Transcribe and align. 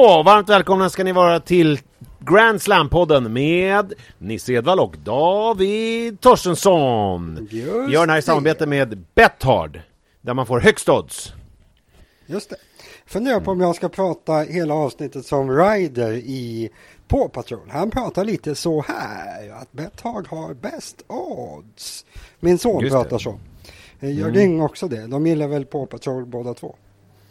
Så, 0.00 0.22
varmt 0.22 0.48
välkomna 0.48 0.90
ska 0.90 1.04
ni 1.04 1.12
vara 1.12 1.40
till 1.40 1.78
Grand 2.18 2.62
Slam-podden 2.62 3.28
med 3.28 3.92
Nisse 4.18 4.52
Edvall 4.52 4.80
och 4.80 4.96
David 5.04 6.20
Torstensson. 6.20 7.36
Just 7.50 7.52
Vi 7.88 7.92
gör 7.92 8.00
den 8.00 8.10
här 8.10 8.16
i 8.16 8.20
det. 8.20 8.22
samarbete 8.22 8.66
med 8.66 9.04
Bethard, 9.14 9.80
där 10.20 10.34
man 10.34 10.46
får 10.46 10.60
högst 10.60 10.88
odds. 10.88 11.32
Just 12.26 12.50
det. 12.50 12.56
Funderar 13.06 13.40
på 13.40 13.50
om 13.50 13.60
jag 13.60 13.76
ska 13.76 13.88
prata 13.88 14.32
hela 14.38 14.74
avsnittet 14.74 15.26
som 15.26 15.50
Ryder 15.50 16.12
i 16.12 16.70
Paw 17.08 17.28
Patrol. 17.28 17.68
Han 17.70 17.90
pratar 17.90 18.24
lite 18.24 18.54
så 18.54 18.84
här, 18.88 19.50
att 19.62 19.72
Betthard 19.72 20.26
har 20.28 20.54
bäst 20.54 21.04
odds. 21.06 22.06
Min 22.40 22.58
son 22.58 22.80
Just 22.82 22.92
det. 22.92 23.02
pratar 23.02 23.18
så. 23.18 23.38
Eh, 24.00 24.18
Gör 24.18 24.30
Ding 24.30 24.62
också 24.62 24.88
det? 24.88 25.06
De 25.06 25.26
gillar 25.26 25.48
väl 25.48 25.64
Paw 25.66 25.86
Patrol 25.90 26.26
båda 26.26 26.54
två? 26.54 26.76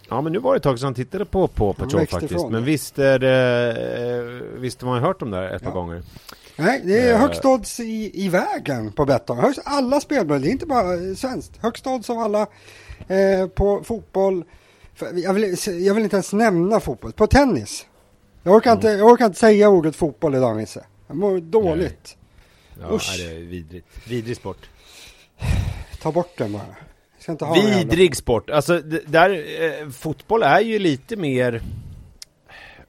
Ja, 0.10 0.22
men 0.22 0.34
nu 0.34 0.40
var 0.40 0.54
det 0.54 0.58
ett 0.58 0.64
tag 0.64 0.80
sedan 0.80 0.86
han 0.88 0.94
tittade 0.94 1.26
på 1.26 1.48
på 1.48 1.74
Patrol 1.74 2.08
faktiskt. 2.08 2.32
ifrån 2.32 2.52
Men 2.52 2.64
visst 2.64 3.00
är 3.00 3.20
det, 3.20 4.48
eh, 4.54 4.60
visst 4.60 4.82
har 4.82 4.90
man 4.90 5.04
hört 5.04 5.22
om 5.22 5.32
det 5.32 5.38
här 5.38 5.50
ett 5.56 5.62
par 5.64 5.70
Ja. 5.70 5.76
gånger. 5.76 6.04
Nej, 6.56 6.82
det 6.86 7.00
är 7.00 7.14
Eh. 7.14 7.20
högst 7.20 7.46
odds 7.46 7.80
i, 7.80 8.12
i 8.26 8.30
vägen 8.30 8.92
på 8.92 9.06
Betthard. 9.06 9.38
Högst, 9.38 9.60
alla 9.66 10.00
spelbolag, 10.02 10.42
det 10.42 10.48
är 10.48 10.52
inte 10.52 10.66
bara 10.66 10.94
eh, 10.94 11.16
svenskt. 11.16 11.58
Högst 11.58 11.88
odds 11.88 12.10
av 12.10 12.20
alla 12.20 12.42
eh, 13.08 13.48
på 13.56 13.84
fotboll. 13.84 14.44
Jag 15.14 15.34
vill, 15.34 15.56
jag 15.86 15.94
vill 15.94 16.04
inte 16.04 16.16
ens 16.16 16.34
nämna 16.34 16.80
fotboll. 16.80 17.12
På 17.12 17.28
tennis. 17.28 17.86
Jag 18.44 18.56
orkar, 18.56 18.72
inte, 18.72 18.88
jag 18.88 19.08
orkar 19.12 19.26
inte 19.26 19.40
säga 19.40 19.70
ordet 19.70 19.96
fotboll 19.96 20.36
idag 20.36 20.58
Nisse. 20.58 20.86
Jag 21.08 21.18
mår 21.18 21.40
dåligt. 21.40 22.18
Ja, 22.82 22.96
Usch. 22.96 23.18
det 23.18 23.32
är 23.36 23.40
vidrigt. 23.40 23.88
Vidrig 24.08 24.38
sport. 24.38 24.70
Ta 26.02 26.12
bort 26.12 26.38
den 26.38 26.52
bara. 26.54 26.62
Ska 27.30 27.32
inte 27.32 27.46
ha 27.46 27.54
Vidrig 27.54 28.16
sport. 28.16 28.50
Alltså, 28.50 28.82
där, 29.08 29.30
eh, 29.82 29.90
fotboll 29.90 30.44
är 30.44 30.60
ju 30.60 30.80
lite 30.80 31.16
mer 31.16 31.62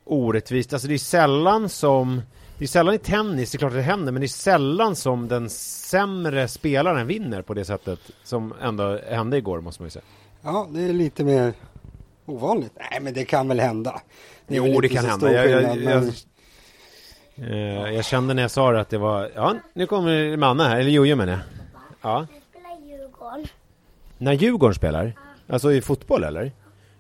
orättvist. 0.05 0.73
Alltså 0.73 0.89
det 0.89 0.95
är 0.95 0.99
sällan 0.99 1.69
som... 1.69 2.23
Det 2.59 2.65
är 2.65 2.69
sällan 2.69 2.95
i 2.95 2.99
tennis, 2.99 3.51
det 3.51 3.57
är 3.57 3.59
klart 3.59 3.71
att 3.73 3.77
det 3.79 3.83
händer, 3.83 4.13
men 4.13 4.21
det 4.21 4.27
är 4.27 4.29
sällan 4.29 4.97
som 4.97 5.29
den 5.29 5.51
sämre 5.51 6.49
spelaren 6.49 7.07
vinner 7.07 7.43
på 7.43 7.55
det 7.55 7.65
sättet 7.65 7.99
som 8.25 8.55
ändå 8.63 8.99
hände 9.11 9.37
igår, 9.39 9.61
måste 9.61 9.83
man 9.83 9.87
ju 9.87 9.91
säga. 9.91 10.05
Ja, 10.43 10.69
det 10.71 10.83
är 10.83 10.93
lite 10.93 11.25
mer 11.25 11.53
ovanligt. 12.27 12.73
Nej, 12.91 13.01
men 13.01 13.15
det 13.15 13.25
kan 13.25 13.49
väl 13.49 13.61
hända. 13.61 14.01
är 14.49 14.55
Jo, 14.55 14.81
det 14.81 14.89
kan 14.89 15.05
hända. 15.05 15.33
Jag, 15.33 15.51
jag, 15.51 15.63
jag, 15.63 15.77
men- 15.77 16.13
eh, 17.37 17.95
jag 17.95 18.05
kände 18.05 18.35
när 18.35 18.43
jag 18.43 18.51
sa 18.51 18.73
det 18.73 18.81
att 18.81 18.91
det 18.91 18.99
var... 18.99 19.31
Ja, 19.35 19.55
nu 19.73 19.87
kommer 19.87 20.37
Manne 20.37 20.63
här, 20.63 20.81
eller 20.81 20.91
Jojo 20.91 21.17
menar 21.17 21.33
jag. 21.33 21.41
Ja. 22.03 22.27
Jag 22.33 22.43
spelar 22.51 22.89
Djurgården. 22.89 23.47
När 24.23 24.33
Djurgården 24.33 24.75
spelar? 24.75 25.13
Alltså 25.47 25.73
i 25.73 25.81
fotboll 25.83 26.25
eller? 26.25 26.53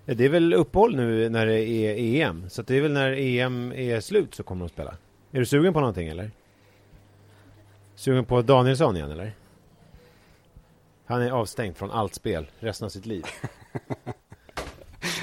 Det 0.05 0.25
är 0.25 0.29
väl 0.29 0.55
uppehåll 0.55 0.97
nu 0.97 1.29
när 1.29 1.47
det 1.47 1.61
är 1.69 1.99
EM, 1.99 2.49
så 2.51 2.63
det 2.63 2.77
är 2.77 2.81
väl 2.81 2.93
när 2.93 3.13
EM 3.13 3.73
är 3.73 4.01
slut 4.01 4.35
så 4.35 4.43
kommer 4.43 4.65
de 4.65 4.69
spela. 4.69 4.91
Är 5.33 5.39
du 5.39 5.47
sugen 5.47 5.73
på 5.73 5.81
någonting 5.81 6.09
eller? 6.09 6.31
Sugen 7.95 8.25
på 8.25 8.43
Danielsson 8.43 8.97
igen 8.97 9.11
eller? 9.11 9.33
Han 11.07 11.23
är 11.23 11.31
avstängd 11.31 11.77
från 11.77 11.91
allt 11.91 12.15
spel 12.15 12.47
resten 12.61 12.85
av 12.85 12.89
sitt 12.89 13.07
liv. 13.07 13.25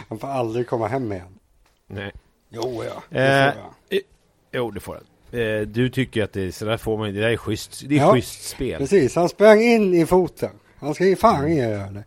Han 0.09 0.19
får 0.19 0.27
aldrig 0.27 0.67
komma 0.67 0.87
hem 0.87 1.11
igen. 1.11 1.39
Nej. 1.87 2.11
Jo, 2.49 2.83
ja. 2.83 3.03
Det 3.09 3.19
Eh, 3.19 3.53
får 3.53 3.61
jag. 3.89 3.97
eh, 3.99 4.03
jo, 4.51 4.71
det 4.71 4.79
får 4.79 4.93
han. 4.93 5.39
Eh, 5.41 5.61
du 5.61 5.89
tycker 5.89 6.23
att 6.23 6.33
det 6.33 6.41
är, 6.41 6.51
så 6.51 6.65
där 6.65 6.77
får 6.77 6.97
man 6.97 7.13
Det 7.13 7.19
där 7.19 7.29
är 7.29 7.37
schysst. 7.37 7.83
Det 7.87 7.95
är 7.95 7.99
Ja, 7.99 8.13
schysst 8.13 8.49
spel. 8.49 8.77
Precis, 8.79 9.15
han 9.15 9.29
sprang 9.29 9.61
in 9.61 9.93
i 9.93 10.05
foten. 10.05 10.49
Han 10.79 10.93
ska 10.93 11.05
ju 11.05 11.15
fan 11.15 11.55
göra 11.55 11.91
det. 11.91 12.03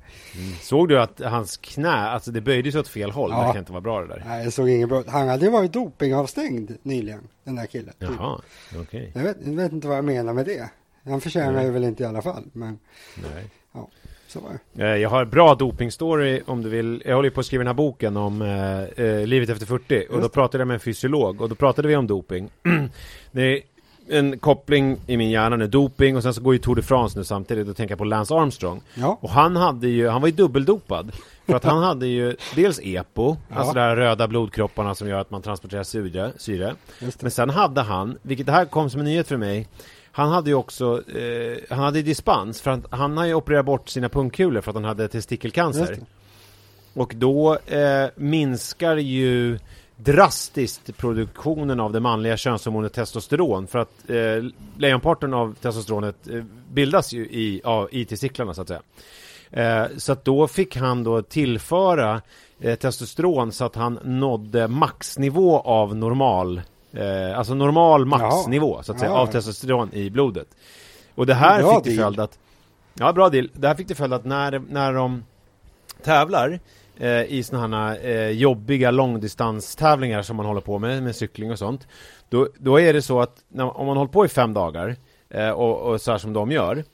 Såg 0.60 0.88
du 0.88 1.00
att 1.00 1.20
hans 1.20 1.56
knä, 1.56 1.90
alltså 1.90 2.30
det 2.30 2.40
böjdes 2.40 2.74
åt 2.74 2.88
fel 2.88 3.10
håll. 3.10 3.30
Ja. 3.30 3.46
Det 3.46 3.52
kan 3.52 3.58
inte 3.58 3.72
vara 3.72 3.80
bra 3.80 4.00
det 4.00 4.06
där. 4.06 4.22
Nej, 4.26 4.44
det 4.44 4.50
såg 4.50 4.68
inget 4.68 4.88
bra. 4.88 5.02
Han 5.08 5.28
hade 5.28 5.44
ju 5.44 5.50
varit 5.50 5.72
dopingavstängd 5.72 6.70
nyligen, 6.82 7.28
den 7.44 7.54
där 7.56 7.66
killen. 7.66 7.94
Typ. 7.98 8.08
Jaha, 8.18 8.40
okej. 8.80 9.10
Jag, 9.14 9.22
vet, 9.22 9.36
jag 9.44 9.52
vet 9.52 9.72
inte 9.72 9.88
vad 9.88 9.96
jag 9.96 10.04
menar 10.04 10.32
med 10.32 10.46
det. 10.46 10.70
Han 11.04 11.20
förtjänar 11.20 11.52
Nej. 11.52 11.64
ju 11.64 11.70
väl 11.70 11.84
inte 11.84 12.02
i 12.02 12.06
alla 12.06 12.22
fall, 12.22 12.44
men 12.52 12.78
Nej. 13.34 13.44
så 14.26 14.40
var 14.40 14.50
det. 14.72 14.84
Eh, 14.84 14.96
Jag 14.96 15.10
har 15.10 15.24
bra 15.24 15.54
dopingstory 15.54 16.40
om 16.46 16.62
du 16.62 16.68
vill. 16.68 17.02
Jag 17.06 17.14
håller 17.16 17.28
ju 17.28 17.34
på 17.34 17.40
att 17.40 17.46
skriva 17.46 17.60
den 17.60 17.66
här 17.66 17.74
boken 17.74 18.16
om 18.16 18.42
eh, 18.42 19.04
eh, 19.06 19.26
livet 19.26 19.48
efter 19.48 19.66
40 19.66 20.06
och 20.10 20.16
då 20.16 20.22
Just. 20.22 20.34
pratade 20.34 20.62
jag 20.62 20.68
med 20.68 20.74
en 20.74 20.80
fysiolog 20.80 21.40
och 21.40 21.48
då 21.48 21.54
pratade 21.54 21.88
vi 21.88 21.96
om 21.96 22.06
doping. 22.06 22.50
det 23.32 23.62
en 24.10 24.38
koppling 24.38 24.96
i 25.06 25.16
min 25.16 25.30
hjärna 25.30 25.56
nu, 25.56 25.66
doping 25.66 26.16
och 26.16 26.22
sen 26.22 26.34
så 26.34 26.40
går 26.40 26.52
ju 26.54 26.58
Tour 26.58 26.76
de 26.76 26.82
France 26.82 27.18
nu 27.18 27.24
samtidigt 27.24 27.68
och 27.68 27.76
tänker 27.76 27.96
på 27.96 28.04
Lance 28.04 28.34
Armstrong. 28.34 28.80
Ja, 28.94 29.18
Och 29.20 29.30
han 29.30 29.56
hade 29.56 29.88
ju, 29.88 30.08
han 30.08 30.20
var 30.20 30.28
ju 30.28 30.34
dubbeldopad. 30.34 31.12
För 31.46 31.54
att 31.56 31.64
han 31.64 31.82
hade 31.82 32.06
ju 32.06 32.36
dels 32.54 32.80
EPO, 32.82 33.36
Ja. 33.48 33.56
alltså 33.56 33.74
de 33.74 33.80
här 33.80 33.96
röda 33.96 34.28
blodkropparna 34.28 34.94
som 34.94 35.08
gör 35.08 35.18
att 35.18 35.30
man 35.30 35.42
transporterar 35.42 35.82
syre, 35.82 36.32
syre. 36.36 36.74
Men 37.20 37.30
sen 37.30 37.50
hade 37.50 37.80
han, 37.80 38.18
vilket 38.22 38.46
det 38.46 38.52
här 38.52 38.64
kom 38.64 38.90
som 38.90 39.00
en 39.00 39.04
nyhet 39.06 39.28
för 39.28 39.36
mig 39.36 39.68
Han 40.12 40.28
hade 40.30 40.50
ju 40.50 40.56
också, 40.56 41.02
eh, 41.16 41.58
han 41.76 41.78
hade 41.84 42.02
dispens 42.02 42.60
för 42.60 42.70
att 42.70 42.80
han 42.90 43.16
har 43.16 43.26
ju 43.26 43.34
opererat 43.34 43.66
bort 43.66 43.88
sina 43.88 44.08
pungkulor 44.08 44.60
för 44.60 44.70
att 44.70 44.74
han 44.74 44.84
hade 44.84 45.08
testikelcancer 45.08 45.98
Och 46.94 47.12
då 47.16 47.58
eh, 47.66 48.06
minskar 48.16 48.96
ju 48.96 49.58
drastiskt 50.04 50.96
produktionen 50.96 51.80
av 51.80 51.92
det 51.92 52.00
manliga 52.00 52.36
könshormonet 52.36 52.92
testosteron. 52.92 53.66
För 53.66 53.78
att 53.78 54.10
eh, 54.10 54.44
lejonparten 54.78 55.34
av 55.34 55.54
testosteronet 55.54 56.28
eh, 56.28 56.42
bildas 56.72 57.12
ju 57.12 57.22
i, 57.26 57.60
ja, 57.64 57.88
i 57.90 58.04
testiklarna 58.04 58.54
så 58.54 58.62
att 58.62 58.68
säga. 58.68 58.82
Eh, 59.50 59.86
så 59.96 60.12
att 60.12 60.24
då 60.24 60.48
fick 60.48 60.76
han 60.76 61.04
då 61.04 61.22
tillföra 61.22 62.22
eh, 62.60 62.74
testosteron 62.74 63.52
så 63.52 63.64
att 63.64 63.74
han 63.74 63.98
nådde 64.04 64.68
maxnivå 64.68 65.60
av 65.60 65.96
normal 65.96 66.62
eh, 66.92 67.38
Alltså 67.38 67.54
normal 67.54 68.04
maxnivå 68.04 68.82
så 68.82 68.92
att 68.92 68.98
säga 68.98 69.10
Ja. 69.10 69.18
av 69.18 69.26
testosteron 69.26 69.94
i 69.94 70.10
blodet. 70.10 70.48
Och 71.14 71.26
det 71.26 71.34
här 71.34 71.62
Bra 71.62 71.74
fick 71.74 71.84
till 71.84 71.98
följd 71.98 72.20
att 72.20 72.38
Ja 72.94 73.12
bra 73.12 73.28
deal, 73.28 73.50
det 73.54 73.68
här 73.68 73.74
fick 73.74 73.86
till 73.86 73.96
följd 73.96 74.12
att 74.12 74.24
när, 74.24 74.62
när 74.68 74.92
de 74.92 75.24
tävlar 76.04 76.60
eh, 77.00 77.24
i 77.24 77.42
sådana 77.42 77.88
här 77.88 77.98
eh, 78.04 78.30
jobbiga 78.30 78.90
långdistanstävlingar 78.90 80.22
som 80.22 80.36
man 80.36 80.46
håller 80.46 80.60
på 80.60 80.78
med, 80.78 81.02
med 81.02 81.16
cykling 81.16 81.50
och 81.50 81.58
sånt 81.58 81.88
Då, 82.28 82.48
då 82.58 82.80
är 82.80 82.92
det 82.92 83.02
så 83.02 83.20
att 83.20 83.36
när, 83.48 83.76
om 83.76 83.86
man 83.86 83.96
håller 83.96 84.12
på 84.12 84.24
i 84.24 84.28
fem 84.28 84.54
dagar 84.54 84.96
eh, 85.30 85.50
och, 85.50 85.80
och 85.80 86.00
så 86.00 86.10
här 86.10 86.18
som 86.18 86.32
de 86.32 86.50
gör 86.50 86.84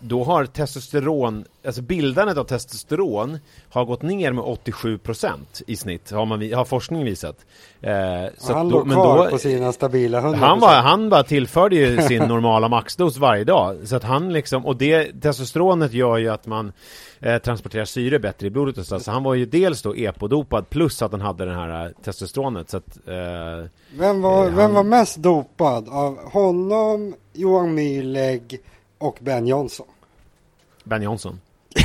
då 0.00 0.24
har 0.24 0.44
testosteron, 0.46 1.44
alltså 1.66 1.82
bildandet 1.82 2.38
av 2.38 2.44
testosteron 2.44 3.38
har 3.70 3.84
gått 3.84 4.02
ner 4.02 4.32
med 4.32 4.44
87% 4.44 5.36
i 5.66 5.76
snitt, 5.76 6.10
har, 6.10 6.26
man, 6.26 6.52
har 6.52 6.64
forskningen 6.64 7.06
visat 7.06 7.36
eh, 7.80 7.90
så 8.38 8.52
han 8.52 8.66
att 8.66 8.72
låg 8.72 8.86
men 8.86 8.96
kvar 8.96 9.24
då- 9.24 9.30
på 9.30 9.38
sina 9.38 9.72
stabila 9.72 10.20
100%. 10.20 10.34
han, 10.34 10.60
var, 10.60 10.74
han 10.74 11.08
bara 11.08 11.22
tillförde 11.22 11.76
ju 11.76 12.02
sin 12.08 12.22
normala 12.22 12.68
maxdos 12.68 13.18
varje 13.18 13.44
dag. 13.44 13.76
Så 13.84 13.96
att 13.96 14.04
han 14.04 14.32
liksom, 14.32 14.66
och 14.66 14.76
det 14.76 15.20
testosteronet 15.22 15.92
gör 15.92 16.16
ju 16.18 16.28
att 16.28 16.46
man 16.46 16.72
eh, 17.20 17.38
transporterar 17.38 17.84
syre 17.84 18.18
bättre 18.18 18.46
i 18.46 18.50
blodet 18.50 18.78
och 18.78 18.86
så. 18.86 19.00
Så 19.00 19.10
han 19.10 19.22
var 19.22 19.34
ju 19.34 19.46
dels 19.46 19.82
då 19.82 19.94
epodopad 19.94 20.70
plus 20.70 21.02
att 21.02 21.12
han 21.12 21.20
hade 21.20 21.44
den 21.44 21.54
här 21.54 21.84
eh, 21.86 21.90
testosteronet. 22.04 22.70
Så 22.70 22.76
att, 22.76 22.96
eh, 23.06 23.68
Vem 23.98 24.22
var, 24.22 24.44
Eh, 24.44 24.50
vem 24.50 24.58
han- 24.58 24.74
var 24.74 24.84
mest 24.84 25.16
dopad 25.16 25.88
av 25.88 26.30
honom, 26.30 27.14
Johan 27.32 27.74
Myhlegg 27.74 28.60
och 29.00 29.18
Ben 29.20 29.46
Johnson? 29.46 29.86
Ben 30.84 31.02
Johnson. 31.02 31.40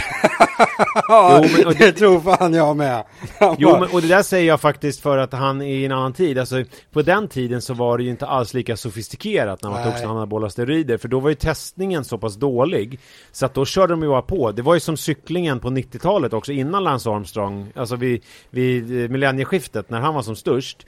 Ja, 1.08 1.42
Jo, 1.44 1.50
men- 1.58 1.68
och 1.68 1.76
det 1.76 1.92
tror 1.92 2.20
fan 2.20 2.54
jag 2.54 2.78
med. 2.78 3.04
Han 3.40 3.56
Jo, 3.60 3.70
bara, 3.70 3.80
men, 3.80 3.90
och 3.92 4.02
det 4.02 4.08
där 4.08 4.24
säger 4.24 4.48
jag 4.48 4.62
faktiskt 4.62 5.00
för 5.02 5.18
att 5.18 5.34
han 5.34 5.62
är 5.62 5.66
i 5.66 5.86
en 5.86 5.92
annan 5.92 6.14
tid. 6.14 6.38
Alltså, 6.40 6.64
på 6.92 7.02
den 7.02 7.28
tiden 7.28 7.62
så 7.62 7.74
var 7.74 7.98
det 7.98 8.04
ju 8.04 8.10
inte 8.10 8.28
alls 8.28 8.54
lika 8.54 8.78
sofistikerat 8.78 9.64
när 9.64 9.70
man 9.70 9.82
Nej. 9.82 9.92
tog 9.92 10.00
sådana 10.00 10.14
anabola 10.20 10.50
steroider. 10.50 10.98
För 10.98 11.08
då 11.08 11.20
var 11.20 11.30
ju 11.30 11.36
testningen 11.36 12.04
så 12.06 12.18
pass 12.18 12.36
dålig. 12.36 13.00
Så 13.32 13.46
att 13.46 13.54
då 13.54 13.66
körde 13.66 13.94
de 13.94 14.02
ju 14.04 14.10
bara 14.10 14.22
på. 14.22 14.52
Det 14.52 14.62
var 14.62 14.74
ju 14.74 14.80
som 14.80 14.98
cyklingen 14.98 15.60
på 15.60 15.70
90-talet 15.70 16.34
också, 16.34 16.52
innan 16.52 16.84
Lance 16.84 17.10
Armstrong. 17.10 17.72
Alltså 17.76 17.96
vid, 17.96 18.24
vid 18.50 19.04
eh, 19.04 19.10
millennieskiftet, 19.10 19.90
när 19.90 20.00
han 20.00 20.14
var 20.14 20.22
som 20.22 20.36
störst. 20.36 20.86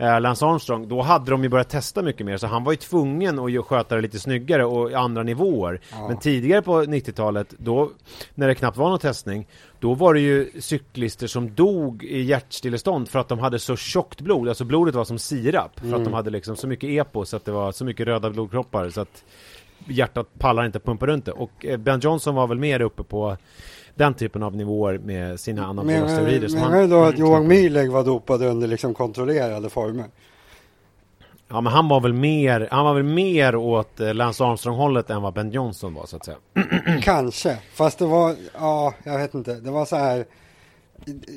Eh, 0.00 0.20
Lance 0.20 0.46
Armstrong, 0.46 0.88
då 0.88 1.02
hade 1.02 1.30
de 1.30 1.42
ju 1.42 1.48
börjat 1.48 1.68
testa 1.68 2.02
mycket 2.02 2.26
mer. 2.26 2.36
Så 2.36 2.46
han 2.46 2.64
var 2.64 2.72
ju 2.72 2.76
tvungen 2.76 3.38
att 3.38 3.66
sköta 3.66 3.94
det 3.96 4.00
lite 4.00 4.18
snyggare 4.18 4.64
och 4.64 4.92
andra 4.92 5.22
nivåer. 5.22 5.80
Ja. 5.92 6.08
Men 6.08 6.18
tidigare 6.18 6.62
på 6.62 6.82
90-talet, 6.82 7.54
då, 7.58 7.90
när 8.34 8.48
det 8.48 8.54
knappt 8.54 8.76
var 8.76 8.88
någon 8.88 8.98
testning, 8.98 9.48
då 9.80 9.94
var 9.94 10.14
det 10.14 10.20
ju 10.20 10.50
cyklister 10.60 11.26
som 11.26 11.54
dog 11.54 12.04
i 12.04 12.22
hjärtstillestånd 12.22 13.08
för 13.08 13.18
att 13.18 13.28
de 13.28 13.38
hade 13.38 13.58
så 13.58 13.76
tjockt 13.76 14.20
blod, 14.20 14.48
alltså 14.48 14.64
blodet 14.64 14.94
var 14.94 15.04
som 15.04 15.18
sirap. 15.18 15.80
För 15.80 15.86
att 15.86 15.92
Mm. 15.92 16.04
de 16.04 16.12
hade 16.12 16.30
liksom 16.30 16.56
så 16.56 16.66
mycket 16.66 16.90
EPO, 16.90 17.24
så 17.24 17.36
att 17.36 17.44
det 17.44 17.52
var 17.52 17.72
så 17.72 17.84
mycket 17.84 18.06
röda 18.06 18.30
blodkroppar 18.30 18.90
så 18.90 19.00
att 19.00 19.24
hjärtat 19.88 20.26
pallar 20.38 20.64
inte 20.66 20.80
pumpa 20.80 21.06
runt 21.06 21.24
det. 21.24 21.32
Och 21.32 21.66
eh, 21.66 21.76
Ben 21.76 22.00
Johnson 22.00 22.34
var 22.34 22.46
väl 22.46 22.58
mer 22.58 22.80
uppe 22.80 23.02
på 23.02 23.36
den 23.94 24.14
typen 24.14 24.42
av 24.42 24.56
nivåer 24.56 24.98
med 24.98 25.40
sina 25.40 25.66
anabola 25.66 26.08
steroider. 26.08 26.48
menar 26.48 26.80
du 26.80 26.86
då 26.86 27.02
att 27.02 27.14
Mm, 27.14 27.20
Johan 27.26 27.46
Myhlegg 27.46 27.90
var 27.90 28.04
dopad 28.04 28.42
under 28.42 28.68
liksom 28.68 28.94
kontrollerade 28.94 29.70
former? 29.70 30.06
Ja 31.48 31.60
men 31.60 31.72
han 31.72 31.88
var 31.88 32.00
väl 32.00 32.12
mer, 32.12 32.68
han 32.70 32.84
var 32.84 32.94
väl 32.94 33.02
mer 33.02 33.56
åt 33.56 34.00
eh, 34.00 34.14
Lance 34.14 34.44
Armstrong-hållet 34.44 35.10
än 35.10 35.22
vad 35.22 35.34
Ben 35.34 35.50
Johnson 35.50 35.94
var 35.94 36.06
så 36.06 36.16
att 36.16 36.24
säga. 36.24 36.36
Kanske, 37.02 37.56
fast 37.74 37.98
det 37.98 38.06
var, 38.06 38.36
ja, 38.54 38.94
jag 39.04 39.18
vet 39.18 39.34
inte. 39.34 39.54
Det 39.54 39.70
var 39.70 39.84
så 39.84 39.96
här. 39.96 40.26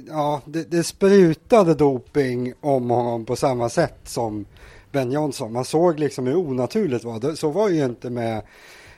ja, 0.08 0.42
det, 0.46 0.72
det 0.72 0.84
sprutade 0.84 1.74
doping 1.74 2.54
om 2.62 2.90
honom 2.90 3.26
på 3.26 3.36
samma 3.36 3.70
sätt 3.70 4.00
som 4.04 4.46
Ben 4.92 5.12
Johnson. 5.12 5.54
Man 5.54 5.66
såg 5.66 6.00
liksom 6.00 6.28
hur 6.28 6.36
onaturligt 6.36 7.04
det 7.04 7.08
var. 7.08 7.36
Så 7.36 7.50
var 7.50 7.70
ju 7.70 7.86
inte 7.86 8.10
med 8.10 8.42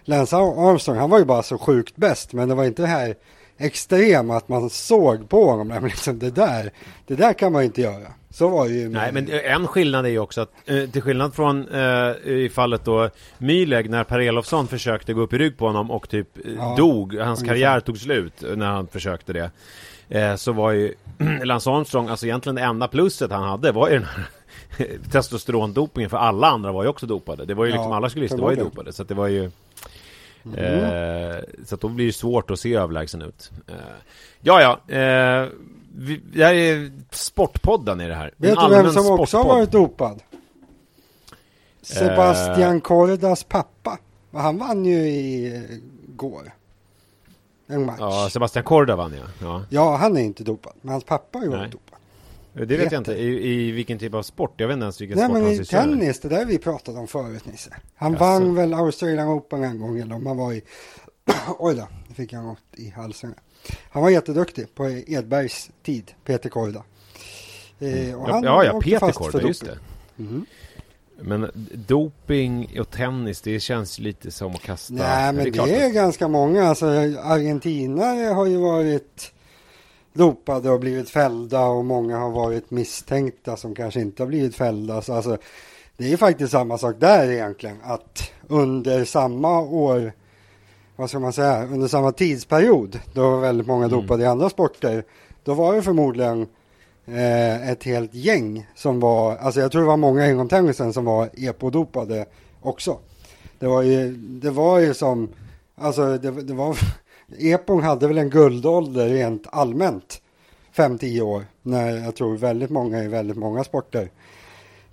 Lance 0.03 0.35
Armstrong. 0.35 0.97
Han 0.97 1.09
var 1.09 1.19
ju 1.19 1.25
bara 1.25 1.43
så 1.43 1.57
sjukt 1.57 1.95
bäst, 1.95 2.33
men 2.33 2.49
det 2.49 2.55
var 2.55 2.63
inte 2.65 2.81
det 2.81 2.87
här 2.87 3.15
extrema 3.57 4.37
att 4.37 4.49
man 4.49 4.69
såg 4.69 5.29
på 5.29 5.45
honom. 5.45 5.67
Men 5.67 5.83
liksom 5.83 6.19
det 6.19 6.31
där, 6.31 6.71
det 7.07 7.15
där 7.15 7.33
kan 7.33 7.51
man 7.51 7.63
inte 7.63 7.81
göra. 7.81 8.07
Så 8.29 8.47
var 8.47 8.67
det 8.67 8.73
ju. 8.73 8.89
Nej, 8.89 9.11
men 9.11 9.29
en 9.29 9.67
skillnad 9.67 10.05
är 10.05 10.09
ju 10.09 10.19
också 10.19 10.41
att 10.41 10.51
eh, 10.65 10.89
till 10.89 11.01
skillnad 11.01 11.33
från 11.33 11.67
eh, 11.67 12.15
i 12.25 12.51
fallet 12.53 12.85
då 12.85 13.09
Myleg 13.37 13.89
när 13.89 14.03
Per 14.03 14.19
Elofsson 14.19 14.67
försökte 14.67 15.13
gå 15.13 15.21
upp 15.21 15.33
i 15.33 15.37
rygg 15.37 15.57
på 15.57 15.67
honom 15.67 15.91
och 15.91 16.09
typ 16.09 16.37
eh, 16.37 16.53
ja, 16.57 16.75
dog. 16.77 17.15
Hans 17.15 17.39
ungefär. 17.39 17.55
karriär 17.55 17.79
tog 17.79 17.97
slut 17.97 18.43
när 18.55 18.65
han 18.65 18.87
försökte 18.87 19.33
det. 19.33 19.51
Eh, 20.09 20.35
så 20.35 20.51
var 20.51 20.71
ju 20.71 20.93
Lance 21.43 21.69
Armstrong, 21.69 22.07
alltså 22.07 22.25
egentligen 22.25 22.55
det 22.55 22.61
enda 22.61 22.87
plusset 22.87 23.31
han 23.31 23.43
hade 23.43 23.71
var 23.71 23.89
ju 23.89 23.93
den 23.93 24.07
här 24.15 24.27
testosterondopingen 25.11 26.09
för 26.09 26.17
alla 26.17 26.47
andra 26.47 26.71
var 26.71 26.83
ju 26.83 26.89
också 26.89 27.05
dopade. 27.05 27.45
Det 27.45 27.53
var 27.53 27.65
ju 27.65 27.71
liksom 27.71 27.91
alla 27.91 28.09
cyklister 28.09 28.37
var 28.37 28.51
ju 28.51 28.57
dopade. 28.57 28.93
Så 28.93 29.01
att 29.01 29.07
det 29.07 29.15
var 29.15 29.27
ju 29.27 29.51
mm. 30.57 31.41
Så 31.65 31.75
att 31.75 31.81
då 31.81 31.89
blir 31.89 32.05
det 32.05 32.13
svårt 32.13 32.51
att 32.51 32.59
se 32.59 32.73
överlägsen 32.73 33.21
ut. 33.21 33.51
Eh, 33.67 33.75
ja, 34.41 34.61
ja. 34.61 34.95
Eh, 34.95 35.49
vi, 35.97 36.21
det 36.33 36.45
här 36.45 36.53
är 36.53 36.91
Sportpodden 37.11 38.01
i 38.01 38.07
det 38.07 38.15
här. 38.15 38.33
Vet 38.37 38.59
du 38.59 38.69
vem 38.69 38.83
som 38.83 38.93
sportpodd. 38.93 39.19
också 39.19 39.37
har 39.37 39.43
varit 39.45 39.71
dopad? 39.71 40.21
Sebastian 41.81 42.75
eh. 42.75 42.81
Kordas 42.81 43.43
pappa. 43.43 43.97
Han 44.33 44.57
vann 44.57 44.85
ju 44.85 45.07
i 45.07 45.55
eh, 45.55 45.61
går. 46.07 46.53
En 47.67 47.85
match. 47.85 47.97
Ja, 47.99 48.29
Sebastian 48.31 48.63
Korda 48.63 48.95
vann 48.95 49.13
ja. 49.13 49.23
ja. 49.41 49.63
Ja, 49.69 49.95
han 49.95 50.17
är 50.17 50.21
inte 50.21 50.43
dopad. 50.43 50.73
Men 50.81 50.91
hans 50.91 51.03
pappa 51.03 51.39
har 51.39 51.45
ju 51.45 51.51
dopad. 51.51 51.99
Det 52.57 52.77
vet 52.77 52.91
jag 52.91 52.99
inte. 52.99 53.13
I, 53.13 53.51
I, 53.51 53.71
vilken 53.71 53.99
typ 53.99 54.13
av 54.13 54.23
sport? 54.23 54.53
Jag 54.57 54.67
vet 54.67 54.73
inte 54.73 54.83
ens 54.83 55.01
vilken 55.01 55.17
Nej, 55.17 55.25
sport 55.25 55.41
men 55.41 55.51
i 55.51 55.65
tennis, 55.65 56.19
det 56.19 56.29
där 56.29 56.45
vi 56.45 56.57
pratade 56.57 56.99
om 56.99 57.07
förut 57.07 57.45
Nisse. 57.45 57.69
Han 57.95 58.11
Jaså. 58.11 58.25
vann 58.25 58.55
väl 58.55 58.73
Australian 58.73 59.27
Open 59.27 59.63
en 59.63 59.79
gång 59.79 59.99
eller 59.99 60.15
om 60.15 60.25
han 60.25 60.37
var 60.37 60.53
i... 60.53 60.63
Oj 61.59 61.75
då, 61.75 61.87
nu 62.07 62.15
fick 62.15 62.33
jag 62.33 62.43
något 62.43 62.63
i 62.73 62.89
halsen. 62.89 63.33
Han 63.89 64.03
var 64.03 64.09
jätteduktig 64.09 64.75
på 64.75 64.89
Edbergs 65.07 65.69
tid, 65.83 66.11
Peter 66.25 66.49
Korda. 66.49 66.83
Eh, 67.79 68.21
och 68.21 68.29
han 68.29 68.43
ja, 68.43 68.63
ja, 68.63 68.79
Peter 68.81 69.11
Korda, 69.11 69.41
just 69.41 69.65
det. 69.65 69.77
Mm. 70.19 70.45
Men 71.19 71.51
doping 71.73 72.79
och 72.79 72.89
tennis, 72.89 73.41
det 73.41 73.59
känns 73.59 73.99
lite 73.99 74.31
som 74.31 74.51
att 74.51 74.61
kasta... 74.61 74.93
Nej, 74.93 75.33
men 75.33 75.51
det 75.51 75.59
är, 75.59 75.65
det 75.65 75.85
är 75.85 75.89
ganska 75.89 76.27
många. 76.27 76.67
Alltså, 76.67 76.85
argentinare 76.85 78.33
har 78.33 78.45
ju 78.45 78.57
varit 78.57 79.31
dopade 80.15 80.69
och 80.69 80.79
blivit 80.79 81.09
fällda 81.09 81.65
och 81.65 81.85
många 81.85 82.17
har 82.17 82.31
varit 82.31 82.71
misstänkta 82.71 83.57
som 83.57 83.75
kanske 83.75 84.01
inte 84.01 84.23
har 84.23 84.27
blivit 84.27 84.55
fällda. 84.55 85.01
Så 85.01 85.13
alltså, 85.13 85.37
det 85.97 86.13
är 86.13 86.17
faktiskt 86.17 86.51
samma 86.51 86.77
sak 86.77 86.95
där 86.99 87.31
egentligen, 87.31 87.77
att 87.83 88.31
under 88.47 89.05
samma 89.05 89.59
år, 89.59 90.13
vad 90.95 91.09
ska 91.09 91.19
man 91.19 91.33
säga, 91.33 91.65
under 91.65 91.87
samma 91.87 92.11
tidsperiod, 92.11 92.99
då 93.13 93.29
var 93.29 93.39
väldigt 93.39 93.67
många 93.67 93.85
mm. 93.85 93.99
dopade 93.99 94.13
mm. 94.13 94.25
i 94.25 94.27
andra 94.27 94.49
sporter, 94.49 95.03
då 95.43 95.53
var 95.53 95.75
det 95.75 95.81
förmodligen 95.81 96.47
eh, 97.05 97.69
ett 97.69 97.83
helt 97.83 98.13
gäng 98.13 98.67
som 98.75 98.99
var, 98.99 99.37
alltså 99.37 99.59
jag 99.59 99.71
tror 99.71 99.81
det 99.81 99.87
var 99.87 99.97
många 99.97 100.29
inom 100.29 100.49
tennisen 100.49 100.93
som 100.93 101.05
var 101.05 101.29
epodopade 101.33 102.25
också. 102.61 102.97
Det 103.59 103.67
var 103.67 103.81
ju, 103.81 104.11
det 104.15 104.49
var 104.49 104.79
ju 104.79 104.93
som, 104.93 105.29
alltså 105.75 106.17
det, 106.17 106.31
det 106.31 106.53
var 106.53 106.77
Epon 107.37 107.83
hade 107.83 108.07
väl 108.07 108.17
en 108.17 108.29
guldålder 108.29 109.09
rent 109.09 109.47
allmänt, 109.51 110.21
5-10 110.75 111.21
år, 111.21 111.45
när 111.61 111.97
jag 111.97 112.15
tror 112.15 112.37
väldigt 112.37 112.69
många 112.69 113.03
i 113.03 113.07
väldigt 113.07 113.37
många 113.37 113.63
sporter 113.63 114.09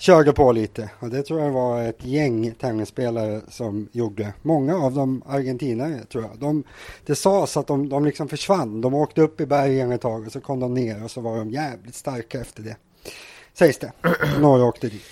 körde 0.03 0.33
på 0.33 0.53
lite. 0.53 0.91
Och 0.99 1.09
det 1.09 1.23
tror 1.23 1.41
jag 1.41 1.51
var 1.51 1.83
ett 1.83 2.05
gäng 2.05 2.55
tennisspelare 2.55 3.41
som 3.49 3.89
gjorde. 3.93 4.33
Många 4.43 4.77
av 4.77 4.95
dem 4.95 5.23
argentinare 5.27 6.05
tror 6.05 6.25
jag. 6.25 6.39
De, 6.39 6.65
det 7.07 7.15
sades 7.15 7.57
att 7.57 7.67
de, 7.67 7.89
de 7.89 8.05
liksom 8.05 8.29
försvann. 8.29 8.81
De 8.81 8.95
åkte 8.95 9.23
upp 9.23 9.41
i 9.41 9.47
bergen 9.47 9.93
ett 9.93 10.01
tag 10.01 10.27
och 10.27 10.33
så 10.33 10.41
kom 10.41 10.61
de 10.61 10.75
ner 10.75 11.05
och 11.05 11.11
så 11.11 11.21
var 11.21 11.37
de 11.37 11.51
jävligt 11.51 11.95
starka 11.95 12.41
efter 12.41 12.63
det. 12.63 12.77
Sägs 13.55 13.79
det. 13.79 13.93
Några 14.41 14.65
åkte 14.65 14.89
dit. 14.89 15.03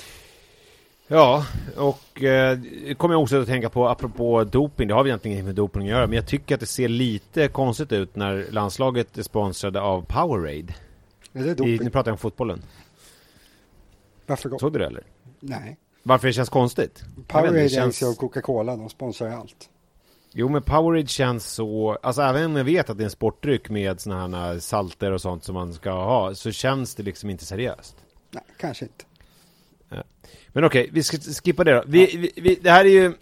Ja, 1.12 1.46
och 1.76 2.22
eh, 2.22 2.58
kommer 2.96 3.14
jag 3.14 3.22
också 3.22 3.40
att 3.40 3.46
tänka 3.46 3.68
på 3.68 3.88
apropå 3.88 4.44
doping. 4.44 4.88
Det 4.88 4.94
har 4.94 5.04
vi 5.04 5.10
egentligen 5.10 5.34
inget 5.34 5.44
med 5.44 5.54
doping 5.54 5.82
att 5.82 5.88
göra, 5.88 6.06
men 6.06 6.16
jag 6.16 6.26
tycker 6.26 6.54
att 6.54 6.60
det 6.60 6.66
ser 6.66 6.88
lite 6.88 7.48
konstigt 7.48 7.92
ut 7.92 8.16
när 8.16 8.46
landslaget 8.50 9.18
är 9.18 9.22
sponsrade 9.22 9.80
av 9.80 10.04
Powerade. 10.08 10.74
Är 11.32 11.44
det 11.44 11.54
doping? 11.54 11.74
I, 11.74 11.78
nu 11.78 11.90
pratar 11.90 12.10
jag 12.10 12.14
om 12.14 12.18
fotbollen. 12.18 12.62
Varför 14.26 14.48
då? 14.48 14.58
Såg 14.58 14.72
du 14.72 14.78
det 14.78 14.86
eller? 14.86 15.02
Nej. 15.40 15.76
Varför 16.02 16.26
det 16.26 16.32
känns 16.32 16.48
konstigt? 16.48 17.04
Powerade 17.26 17.68
känns... 17.68 18.02
och 18.02 18.16
Coca-Cola, 18.18 18.76
de 18.76 18.88
sponsrar 18.88 19.30
allt. 19.30 19.70
Jo 20.32 20.48
men 20.48 20.62
Powerade 20.62 21.06
känns 21.06 21.46
så, 21.46 21.98
alltså 22.02 22.22
även 22.22 22.44
om 22.44 22.56
jag 22.56 22.64
vet 22.64 22.90
att 22.90 22.98
det 22.98 23.02
är 23.02 23.04
en 23.04 23.10
sportdryck 23.10 23.70
med 23.70 24.00
sådana 24.00 24.38
här 24.38 24.58
salter 24.58 25.12
och 25.12 25.20
sånt 25.20 25.44
som 25.44 25.54
man 25.54 25.74
ska 25.74 25.90
ha, 25.90 26.34
så 26.34 26.52
känns 26.52 26.94
det 26.94 27.02
liksom 27.02 27.30
inte 27.30 27.44
seriöst. 27.44 27.96
Nej, 28.30 28.44
kanske 28.58 28.84
inte. 28.84 29.04
Men 30.48 30.64
okej, 30.64 30.80
okay, 30.80 30.90
vi 30.92 31.02
ska 31.02 31.18
skippa 31.18 31.64
det 31.64 31.72
då. 31.72 31.82
Vi, 31.86 32.00
ja. 32.00 32.08
vi, 32.12 32.32
vi, 32.42 32.58
det 32.62 32.70
här 32.70 32.84
är 32.84 32.90
ju 32.90 33.12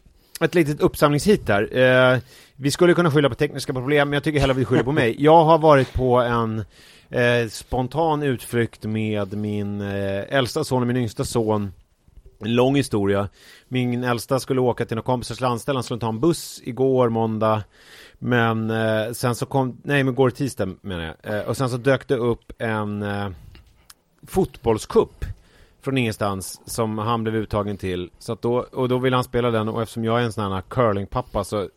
ett 0.41 0.55
litet 0.55 0.81
uppsamlingshit 0.81 1.49
här. 1.49 1.79
Eh, 1.79 2.19
vi 2.57 2.71
skulle 2.71 2.95
kunna 2.95 3.11
skylla 3.11 3.29
på 3.29 3.35
tekniska 3.35 3.73
problem, 3.73 4.09
men 4.09 4.17
jag 4.17 4.25
tycker 4.25 4.41
hellre 4.41 4.55
vi 4.55 4.65
skyller 4.65 4.83
på 4.83 4.93
mig. 4.93 5.17
Jag 5.25 5.45
har 5.45 5.59
varit 5.59 5.93
på 5.93 6.17
en 6.17 6.65
eh, 7.11 7.49
spontan 7.51 8.23
utflykt 8.23 8.85
med 8.85 9.37
min 9.37 9.81
eh, 9.81 10.35
äldsta 10.37 10.65
son 10.65 10.83
och 10.83 10.87
min 10.87 10.97
yngsta 10.97 11.25
son. 11.25 11.73
En 12.41 12.55
lång 12.55 12.77
historia. 12.77 13.29
Min 13.69 14.05
äldsta 14.05 14.41
skulle 14.41 14.61
åka 14.61 14.85
till 14.85 14.97
några 14.97 15.07
kompisars 15.07 15.41
landställe, 15.41 15.77
han 15.77 15.85
skulle 15.85 16.01
ta 16.01 16.09
en 16.09 16.21
buss 16.21 16.61
igår 16.65 17.09
måndag. 17.09 17.63
Men 18.19 18.71
eh, 18.71 19.13
sen 19.13 19.35
så 19.35 19.47
kom, 19.47 19.77
nej 19.83 20.05
men 20.05 20.15
går 20.15 20.31
tisdag 20.31 20.69
menar 20.81 21.17
jag. 21.23 21.35
Eh, 21.35 21.41
och 21.41 21.57
sen 21.57 21.71
så 21.71 21.77
dök 21.77 22.09
det 22.09 22.17
upp 22.17 22.53
en 22.59 23.03
eh, 23.03 23.29
fotbollskupp 24.27 25.25
från 25.89 25.99
ingenstans 25.99 26.61
som 26.65 26.99
han 26.99 27.23
blev 27.23 27.37
uttagen 27.37 27.77
till. 27.77 28.11
Så 28.19 28.33
att 28.33 28.43
då, 28.43 28.57
och 28.73 28.89
då 28.89 28.99
ville 28.99 29.17
han 29.17 29.25
spela 29.25 29.51
den 29.51 29.69
och 29.69 29.83
eftersom 29.83 30.05
jag 30.05 30.21
är 30.21 30.25
en 30.25 30.33
sån 30.33 30.53
här 30.53 30.61
curlingpappa 30.61 31.45
så 31.45 31.69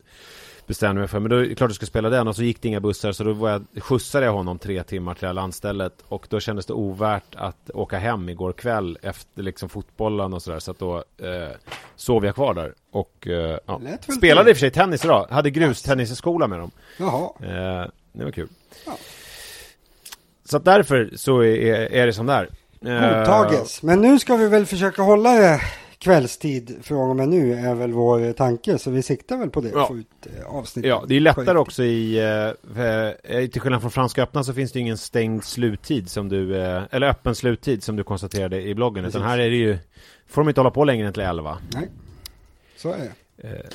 bestämde 0.66 0.98
jag 0.98 1.02
mig 1.02 1.08
för, 1.08 1.20
men 1.20 1.30
då 1.30 1.36
är 1.36 1.40
det 1.40 1.54
klart 1.54 1.70
du 1.70 1.74
ska 1.74 1.86
spela 1.86 2.10
den 2.10 2.28
och 2.28 2.36
så 2.36 2.42
gick 2.42 2.62
det 2.62 2.68
inga 2.68 2.80
bussar 2.80 3.12
så 3.12 3.24
då 3.24 3.32
var 3.32 3.50
jag, 3.50 3.64
skjutsade 3.82 4.26
jag 4.26 4.32
honom 4.32 4.58
tre 4.58 4.82
timmar 4.82 5.14
till 5.14 5.20
det 5.20 5.26
här 5.26 5.34
landstället 5.34 6.04
och 6.08 6.26
då 6.30 6.40
kändes 6.40 6.66
det 6.66 6.72
ovärt 6.72 7.34
att 7.34 7.70
åka 7.70 7.98
hem 7.98 8.28
igår 8.28 8.52
kväll 8.52 8.98
efter 9.02 9.42
liksom 9.42 9.68
fotbollen 9.68 10.32
och 10.32 10.42
sådär 10.42 10.58
så 10.58 10.70
att 10.70 10.78
då 10.78 10.96
eh, 10.96 11.56
sov 11.96 12.24
jag 12.24 12.34
kvar 12.34 12.54
där 12.54 12.74
och 12.90 13.28
eh, 13.28 13.58
ja. 13.66 13.80
spelade 14.18 14.50
i 14.50 14.52
och 14.52 14.56
för 14.56 14.60
sig 14.60 14.70
tennis 14.70 15.04
idag, 15.04 15.26
hade 15.30 15.50
grustennisskola 15.50 16.48
med 16.48 16.58
dem. 16.58 16.70
Jaha. 16.98 17.30
Eh, 17.40 17.90
det 18.12 18.24
var 18.24 18.30
kul. 18.30 18.48
Ja. 18.86 18.92
Så 20.44 20.56
att 20.56 20.64
därför 20.64 21.10
så 21.16 21.42
är, 21.42 21.92
är 21.92 22.06
det 22.06 22.12
som 22.12 22.26
det 22.26 22.32
är. 22.32 22.48
Godtages. 22.82 23.82
Men 23.82 24.00
nu 24.00 24.18
ska 24.18 24.36
vi 24.36 24.48
väl 24.48 24.66
försöka 24.66 25.02
hålla 25.02 25.32
det 25.32 25.60
kvällstid 26.02 26.78
från 26.82 27.10
och 27.10 27.16
med 27.16 27.28
nu 27.28 27.54
är 27.54 27.74
väl 27.74 27.92
vår 27.92 28.32
tanke. 28.32 28.78
Så 28.78 28.90
vi 28.90 29.02
siktar 29.02 29.36
väl 29.36 29.50
på 29.50 29.60
det. 29.60 29.68
Ja. 29.68 29.86
Få 29.86 29.96
ut 29.96 30.26
eh, 30.38 30.46
avsnitt. 30.46 30.84
Ja, 30.86 31.04
det 31.08 31.14
är 31.14 31.20
lättare 31.20 31.58
också 31.58 31.82
i, 31.82 32.18
eh, 32.18 33.46
till 33.48 33.60
skillnad 33.60 33.80
från 33.80 33.90
Franska 33.90 34.22
öppna 34.22 34.44
så 34.44 34.54
finns 34.54 34.72
det 34.72 34.80
ingen 34.80 34.98
stängd 34.98 35.44
sluttid 35.44 36.10
som 36.10 36.28
du, 36.28 36.56
eh, 36.56 36.82
eller 36.90 37.08
öppen 37.08 37.34
sluttid 37.34 37.82
som 37.82 37.96
du 37.96 38.04
konstaterade 38.04 38.62
i 38.62 38.74
bloggen. 38.74 39.04
Precis. 39.04 39.16
Utan 39.16 39.28
här 39.28 39.38
är 39.38 39.50
det 39.50 39.56
ju, 39.56 39.78
får 40.26 40.42
de 40.42 40.48
inte 40.48 40.60
hålla 40.60 40.70
på 40.70 40.84
längre 40.84 41.06
än 41.06 41.12
till 41.12 41.22
11. 41.22 41.58
Nej, 41.74 41.88
så 42.76 42.92
är 42.92 42.98
det. 42.98 43.48
Eh, 43.48 43.66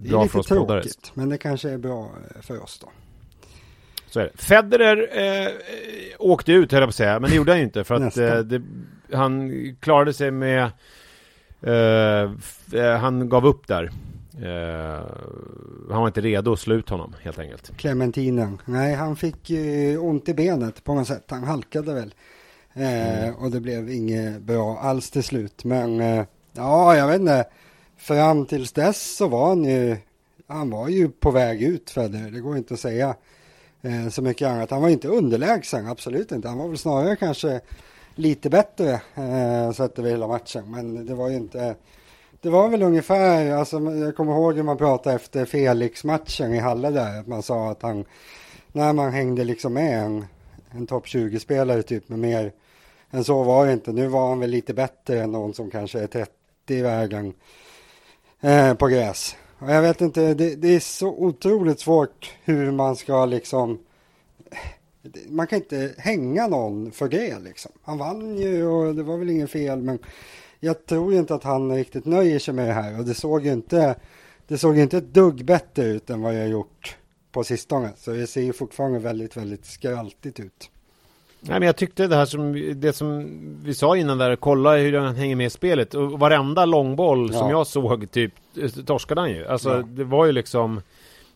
det 0.00 0.08
är 0.08 0.22
lite 0.22 0.42
tråkigt, 0.42 1.10
men 1.14 1.28
det 1.28 1.38
kanske 1.38 1.70
är 1.70 1.78
bra 1.78 2.10
för 2.40 2.62
oss 2.62 2.78
då. 2.78 2.88
Så 4.10 4.20
är 4.20 4.24
det. 4.24 4.42
Federer 4.42 5.08
eh, 5.12 5.52
åkte 6.18 6.52
ut, 6.52 6.72
höll 6.72 6.80
jag 6.80 6.86
på 6.86 6.90
att 6.90 6.94
säga, 6.94 7.20
men 7.20 7.30
det 7.30 7.36
gjorde 7.36 7.52
han 7.52 7.58
ju 7.58 7.64
inte 7.64 7.84
för 7.84 7.94
att 7.94 8.16
eh, 8.16 8.38
det, 8.38 8.62
han 9.12 9.52
klarade 9.80 10.12
sig 10.12 10.30
med 10.30 10.70
eh, 11.62 12.32
eh, 12.80 12.96
Han 12.98 13.28
gav 13.28 13.46
upp 13.46 13.66
där. 13.66 13.90
Eh, 14.42 15.06
han 15.90 16.00
var 16.00 16.06
inte 16.06 16.20
redo 16.20 16.52
att 16.52 16.58
slå 16.58 16.74
ut 16.74 16.88
honom 16.88 17.14
helt 17.22 17.38
enkelt. 17.38 17.76
Clementinen. 17.76 18.60
Nej, 18.64 18.94
han 18.94 19.16
fick 19.16 19.50
eh, 19.50 20.04
ont 20.04 20.28
i 20.28 20.34
benet 20.34 20.84
på 20.84 20.94
något 20.94 21.06
sätt. 21.06 21.24
Han 21.28 21.44
halkade 21.44 21.94
väl. 21.94 22.14
Mm. 22.72 23.34
Och 23.34 23.50
det 23.50 23.60
blev 23.60 23.90
inget 23.90 24.42
bra 24.42 24.78
alls 24.78 25.10
till 25.10 25.24
slut. 25.24 25.64
Men 25.64 25.98
ja, 26.52 26.96
jag 26.96 27.08
vet 27.08 27.20
inte. 27.20 27.44
Fram 27.96 28.46
tills 28.46 28.72
dess 28.72 29.16
så 29.16 29.28
var 29.28 29.48
han 29.48 29.64
ju 29.64 29.96
han 30.48 30.70
var 30.70 30.88
ju 30.88 31.08
på 31.08 31.30
väg 31.30 31.62
ut 31.62 31.90
Federer. 31.90 32.30
Det 32.30 32.40
går 32.40 32.56
inte 32.56 32.74
att 32.74 32.80
säga 32.80 33.14
eh, 33.82 34.08
så 34.08 34.22
mycket 34.22 34.48
annat. 34.48 34.70
Han 34.70 34.82
var 34.82 34.88
inte 34.88 35.08
underlägsen, 35.08 35.86
absolut 35.86 36.32
inte. 36.32 36.48
Han 36.48 36.58
var 36.58 36.68
väl 36.68 36.78
snarare 36.78 37.16
kanske 37.16 37.60
lite 38.14 38.50
bättre 38.50 39.00
eh, 39.14 39.72
sett 39.72 39.98
över 39.98 40.10
hela 40.10 40.26
matchen. 40.26 40.70
Men 40.70 41.06
det 41.06 41.14
var 41.14 41.28
ju 41.28 41.36
inte... 41.36 41.74
Det 42.40 42.50
var 42.50 42.68
väl 42.68 42.82
ungefär, 42.82 43.50
alltså, 43.50 43.80
jag 43.80 44.16
kommer 44.16 44.32
ihåg 44.32 44.56
hur 44.56 44.62
man 44.62 44.76
pratade 44.76 45.16
efter 45.16 45.44
Felix-matchen 45.44 46.54
i 46.54 46.58
Halle 46.58 46.90
där. 46.90 47.20
Att 47.20 47.26
man 47.26 47.42
sa 47.42 47.70
att 47.70 47.82
han, 47.82 48.04
när 48.72 48.92
man 48.92 49.12
hängde 49.12 49.44
liksom 49.44 49.72
med 49.72 50.04
en 50.04 50.24
en 50.70 50.86
topp 50.86 51.06
20-spelare 51.06 51.82
typ, 51.82 52.08
men 52.08 52.20
mer 52.20 52.52
än 53.10 53.24
så 53.24 53.42
var 53.42 53.66
det 53.66 53.72
inte. 53.72 53.92
Nu 53.92 54.06
var 54.06 54.28
han 54.28 54.40
väl 54.40 54.50
lite 54.50 54.74
bättre 54.74 55.22
än 55.22 55.32
någon 55.32 55.54
som 55.54 55.70
kanske 55.70 56.00
är 56.00 56.06
30 56.06 56.32
i 56.66 56.82
vägen 56.82 57.34
eh, 58.40 58.74
på 58.74 58.86
gräs. 58.86 59.36
Och 59.58 59.70
jag 59.70 59.82
vet 59.82 60.00
inte, 60.00 60.34
det, 60.34 60.54
det, 60.56 60.68
är 60.68 60.80
så 60.80 61.08
otroligt 61.08 61.80
svårt 61.80 62.32
hur 62.44 62.70
man 62.70 62.96
ska 62.96 63.26
liksom 63.26 63.78
man 65.28 65.46
kan 65.46 65.58
inte 65.58 65.94
hänga 65.98 66.46
någon 66.46 66.92
för 66.92 67.08
det 67.08 67.38
liksom. 67.38 67.72
Han 67.82 67.98
vann 67.98 68.36
ju 68.36 68.66
och 68.66 68.94
det 68.94 69.02
var 69.02 69.16
väl 69.16 69.30
inget 69.30 69.50
fel 69.50 69.82
men 69.82 69.98
jag 70.60 70.86
tror 70.86 71.14
inte 71.14 71.34
att 71.34 71.44
han 71.44 71.74
riktigt 71.74 72.04
nöjer 72.04 72.38
sig 72.38 72.54
med 72.54 72.68
det 72.68 72.72
här 72.72 72.98
och 72.98 73.04
det 73.04 73.14
såg 73.14 73.46
ju 73.46 73.52
inte 73.52 73.96
det 74.46 74.58
såg 74.58 74.78
inte 74.78 74.98
ett 74.98 75.14
dugg 75.14 75.44
bättre 75.44 75.84
ut 75.84 76.10
än 76.10 76.22
vad 76.22 76.34
jag 76.34 76.48
gjort 76.48 76.96
på 77.32 77.44
sistone. 77.44 77.92
Så 77.96 78.10
det 78.10 78.26
ser 78.26 78.42
ju 78.42 78.52
fortfarande 78.52 78.98
väldigt, 78.98 79.36
väldigt 79.36 79.66
skraltigt 79.66 80.40
ut. 80.40 80.70
Nej, 81.40 81.60
men 81.60 81.66
jag 81.66 81.76
tyckte 81.76 82.06
det 82.06 82.16
här 82.16 82.26
som, 82.26 82.72
det 82.80 82.92
som 82.92 83.26
vi 83.64 83.74
sa 83.74 83.96
innan 83.96 84.18
där, 84.18 84.36
kolla 84.36 84.76
hur 84.76 84.98
han 84.98 85.16
hänger 85.16 85.36
med 85.36 85.46
i 85.46 85.50
spelet. 85.50 85.94
Och 85.94 86.18
varenda 86.18 86.64
långboll 86.64 87.30
ja. 87.32 87.38
som 87.38 87.50
jag 87.50 87.66
såg, 87.66 88.10
typ, 88.10 88.32
torskade 88.86 89.20
han 89.20 89.30
ju. 89.30 89.46
Alltså, 89.46 89.70
ja. 89.70 89.82
det 89.82 90.04
var 90.04 90.26
ju 90.26 90.32
liksom... 90.32 90.80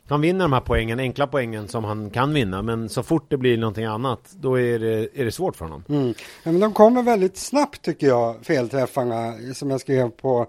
Han 0.08 0.20
vinner 0.20 0.44
de 0.44 0.52
här 0.52 0.60
poängen, 0.60 0.98
enkla 0.98 1.26
poängen 1.26 1.68
som 1.68 1.84
han 1.84 2.10
kan 2.10 2.34
vinna. 2.34 2.62
Men 2.62 2.88
så 2.88 3.02
fort 3.02 3.26
det 3.28 3.36
blir 3.36 3.58
någonting 3.58 3.84
annat, 3.84 4.32
då 4.32 4.60
är 4.60 4.78
det, 4.78 5.08
är 5.14 5.24
det 5.24 5.32
svårt 5.32 5.56
för 5.56 5.64
honom. 5.64 5.84
Mm. 5.88 6.14
Ja, 6.42 6.52
men 6.52 6.60
de 6.60 6.72
kommer 6.72 7.02
väldigt 7.02 7.36
snabbt 7.36 7.82
tycker 7.82 8.06
jag, 8.06 8.36
felträffarna. 8.42 9.34
Som 9.54 9.70
jag 9.70 9.80
skrev 9.80 10.10
på 10.10 10.46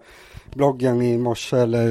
bloggen 0.53 1.01
i 1.01 1.17
morse 1.17 1.57
eller 1.57 1.88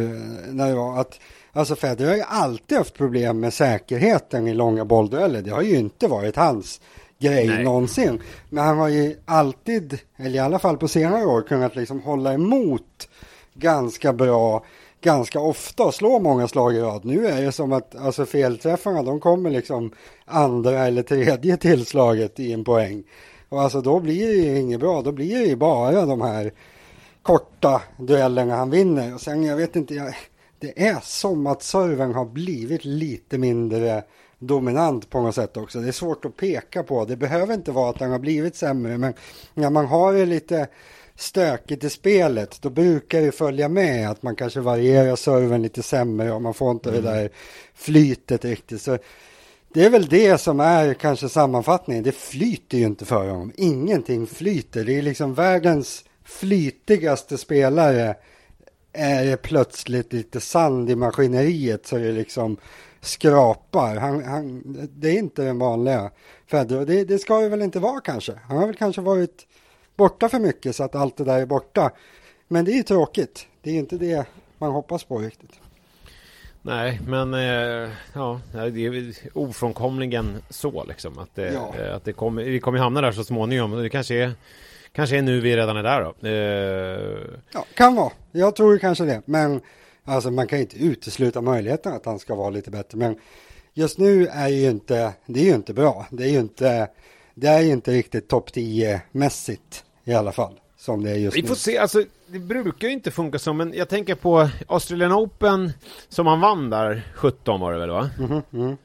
när 0.52 0.69
det 0.69 0.75
var. 0.75 1.00
Att, 1.00 1.21
alltså 1.52 1.76
Federer 1.76 2.09
har 2.09 2.16
ju 2.16 2.23
alltid 2.23 2.78
haft 2.78 2.95
problem 2.95 3.40
med 3.40 3.54
säkerheten 3.54 4.49
i 4.49 4.54
långa 4.54 4.85
bolldueller. 4.85 5.42
Det 5.42 5.50
har 5.50 5.62
ju 5.62 5.76
inte 5.76 6.09
varit 6.09 6.37
hans 6.37 6.81
grej 7.23 7.47
Nej. 7.49 7.64
någonsin. 7.64 8.23
Men 8.49 8.64
han 8.64 8.79
har 8.79 8.88
ju 8.88 9.17
alltid, 9.25 9.99
eller 10.17 10.37
i 10.37 10.38
alla 10.38 10.59
fall 10.59 10.76
på 10.76 10.88
senare 10.88 11.25
år, 11.25 11.43
kunnat 11.43 11.76
liksom 11.76 12.00
hålla 12.00 12.33
emot 12.33 13.09
ganska 13.55 14.12
bra 14.12 14.64
ganska 15.02 15.41
ofta 15.41 15.85
och 15.85 15.95
slå 15.95 16.19
många 16.19 16.49
slag 16.49 16.75
i 16.75 16.81
rad. 16.81 17.05
Nu 17.05 17.26
är 17.26 17.43
det 17.43 17.52
som 17.52 17.73
att 17.73 17.97
alltså 17.97 18.26
felträffarna 18.26 19.02
de 19.02 19.21
kommer 19.21 19.50
liksom 19.50 19.93
andra 20.25 20.87
eller 20.87 21.02
tredje 21.02 21.57
tillslaget 21.57 22.41
i 22.41 22.52
en 22.52 22.64
poäng. 22.64 23.05
Och 23.49 23.62
alltså 23.62 23.81
då 23.81 24.00
blir 24.00 24.26
det 24.26 24.35
ju 24.35 24.59
inget 24.59 24.81
bra, 24.81 25.02
då 25.02 25.12
blir 25.12 25.38
det 25.38 25.45
ju 25.45 25.57
bara 25.57 26.07
de 26.07 26.21
här 26.21 26.52
korta 27.23 27.83
duellerna 27.97 28.57
han 28.57 28.71
vinner. 28.71 29.14
Och 29.14 29.21
sen 29.21 29.45
jag 29.45 29.57
vet 29.57 29.76
inte, 29.76 29.95
jag, 29.95 30.14
det 30.59 30.87
är 30.87 30.99
som 31.02 31.47
att 31.47 31.62
serven 31.62 32.14
har 32.14 32.25
blivit 32.25 32.85
lite 32.85 33.38
mindre 33.38 34.02
dominant 34.42 35.11
på 35.11 35.20
något 35.20 35.34
sätt 35.34 35.56
också. 35.56 35.80
Det 35.80 35.88
är 35.88 35.92
svårt 35.92 36.25
att 36.25 36.37
peka 36.37 36.82
på. 36.82 37.04
Det 37.04 37.16
behöver 37.16 37.54
inte 37.54 37.72
vara 37.72 37.90
att 37.90 38.00
han 38.00 38.11
har 38.11 38.18
blivit 38.18 38.56
sämre, 38.56 38.99
men 38.99 39.14
när 39.54 39.70
man 39.70 39.87
har 39.87 40.12
det 40.12 40.26
lite 40.26 40.68
stökigt 41.14 41.84
i 41.84 41.90
spelet, 41.90 42.58
då 42.62 42.70
brukar 42.70 43.20
det 43.20 43.32
följa 43.32 43.68
med 43.68 44.11
att 44.11 44.22
man 44.22 44.37
kanske 44.37 44.61
varierar 44.61 45.16
serven 45.16 45.62
lite 45.62 45.82
sämre 45.82 46.32
och 46.32 46.42
man 46.42 46.54
får 46.54 46.70
inte 46.70 46.90
mm. 46.90 47.02
det 47.02 47.11
där 47.11 47.30
flytet 47.75 48.44
riktigt. 48.44 48.82
Så 48.82 48.99
det 49.75 49.84
är 49.84 49.90
väl 49.90 50.06
det 50.06 50.38
som 50.38 50.61
är 50.61 50.94
kanske 50.94 51.28
sammanfattningen. 51.28 52.04
Det 52.04 52.12
flyter 52.12 52.78
ju 52.78 52.84
inte 52.84 53.04
för 53.04 53.28
honom. 53.28 53.52
Ingenting 53.56 54.26
flyter. 54.26 54.84
Det 54.84 54.99
är 54.99 55.02
liksom 55.02 55.34
världens 55.34 56.04
flytigaste 56.25 57.38
spelare 57.38 58.14
är 58.92 59.25
det 59.25 59.37
plötsligt 59.37 60.12
lite 60.12 60.40
sand 60.40 60.90
i 60.90 60.96
maskineriet 60.96 61.87
så 61.87 61.96
det 61.96 62.12
liksom 62.12 62.56
skrapar. 63.02 63.97
Han, 63.97 64.25
han, 64.25 64.62
det 64.92 65.09
är 65.09 65.18
inte 65.18 65.42
den 65.42 65.59
vanliga 65.59 66.11
Federer. 66.47 66.87
Det, 66.87 67.04
det 67.04 67.18
ska 67.18 67.40
det 67.40 67.49
väl 67.49 67.62
inte 67.62 67.80
vara 67.80 68.00
kanske. 68.00 68.32
Han 68.49 68.56
har 68.56 68.66
väl 68.66 68.76
kanske 68.76 69.00
varit 69.00 69.47
borta 69.97 70.28
för 70.28 70.38
mycket 70.38 70.76
så 70.76 70.85
att 70.85 70.94
allt 70.94 71.16
det 71.16 71.25
där 71.25 71.40
är 71.40 71.47
borta. 71.47 71.90
Men 72.49 72.64
det 72.64 72.73
är 72.73 72.76
ju 72.76 72.82
tråkigt. 72.82 73.47
Det 73.62 73.71
är 73.71 73.75
inte 73.75 73.97
det 73.97 74.26
man 74.59 74.73
hoppas 74.73 75.04
på 75.04 75.18
riktigt. 75.18 75.61
Nej, 76.62 77.00
men 77.06 77.35
eh, 77.35 77.90
ja, 78.12 78.40
det 78.52 78.87
är 78.87 79.14
ofrånkomligen 79.35 80.42
så 80.50 80.85
liksom 80.85 81.18
att, 81.18 81.35
det, 81.35 81.52
ja. 81.52 81.75
Eh, 81.78 81.97
att 81.97 82.04
det 82.04 82.12
kommer, 82.12 82.44
vi 82.44 82.61
kommer 82.61 82.78
hamna 82.78 83.00
där 83.00 83.12
så 83.12 83.25
småningom. 83.25 83.82
Det 83.82 83.88
kanske 83.88 84.14
är, 84.14 84.32
kanske 84.92 85.18
är 85.18 85.23
nu 85.23 85.40
vi 85.40 85.56
redan 85.56 85.76
är 85.76 85.82
där 85.82 86.02
då. 86.02 86.28
Eh... 86.28 87.38
Ja, 87.52 87.64
kan 87.75 87.94
vara. 87.94 88.12
Jag 88.32 88.56
tror 88.56 88.78
kanske 88.78 89.04
det. 89.04 89.23
Men 89.25 89.61
alltså 90.04 90.30
man 90.30 90.47
kan 90.47 90.59
inte 90.59 90.76
utesluta 90.76 91.40
möjligheten 91.40 91.92
att 91.92 92.06
han 92.06 92.18
ska 92.18 92.35
vara 92.35 92.50
lite 92.50 92.71
bättre. 92.71 92.99
Men 92.99 93.16
just 93.75 93.99
nu 93.99 94.26
är 94.26 94.49
ju 94.49 94.71
inte, 94.71 95.12
det 95.26 95.40
är 95.40 95.44
ju 95.44 95.54
inte 95.54 95.75
bra. 95.75 96.06
Det 96.11 96.25
är 96.25 96.28
ju 96.28 96.38
inte, 96.38 96.88
det 97.35 97.47
är 97.47 97.61
ju 97.61 97.73
inte 97.73 97.92
riktigt 97.92 98.28
topp 98.28 98.52
10 98.52 99.02
mässigt 99.12 99.85
i 100.04 100.14
alla 100.14 100.32
fall. 100.32 100.59
Som 100.76 101.04
det 101.04 101.11
är 101.11 101.14
just 101.14 101.37
Vi 101.37 101.42
får 101.42 101.54
se, 101.54 101.78
alltså 101.78 102.02
det 102.26 102.38
brukar 102.38 102.88
ju 102.88 102.92
inte 102.92 103.11
funka 103.11 103.38
så, 103.38 103.52
men 103.52 103.75
jag 103.75 103.88
tänker 103.88 104.14
på 104.14 104.49
Australian 104.68 105.12
Open 105.12 105.73
som 106.09 106.26
han 106.26 106.40
vann 106.40 106.71
där, 106.71 107.12
17 107.14 107.61
var 107.61 107.73
det 107.73 107.78
väl 107.78 107.90
va? 107.90 108.11
Mm 108.18 108.30
-hmm, 108.30 108.42
mm. 108.52 108.76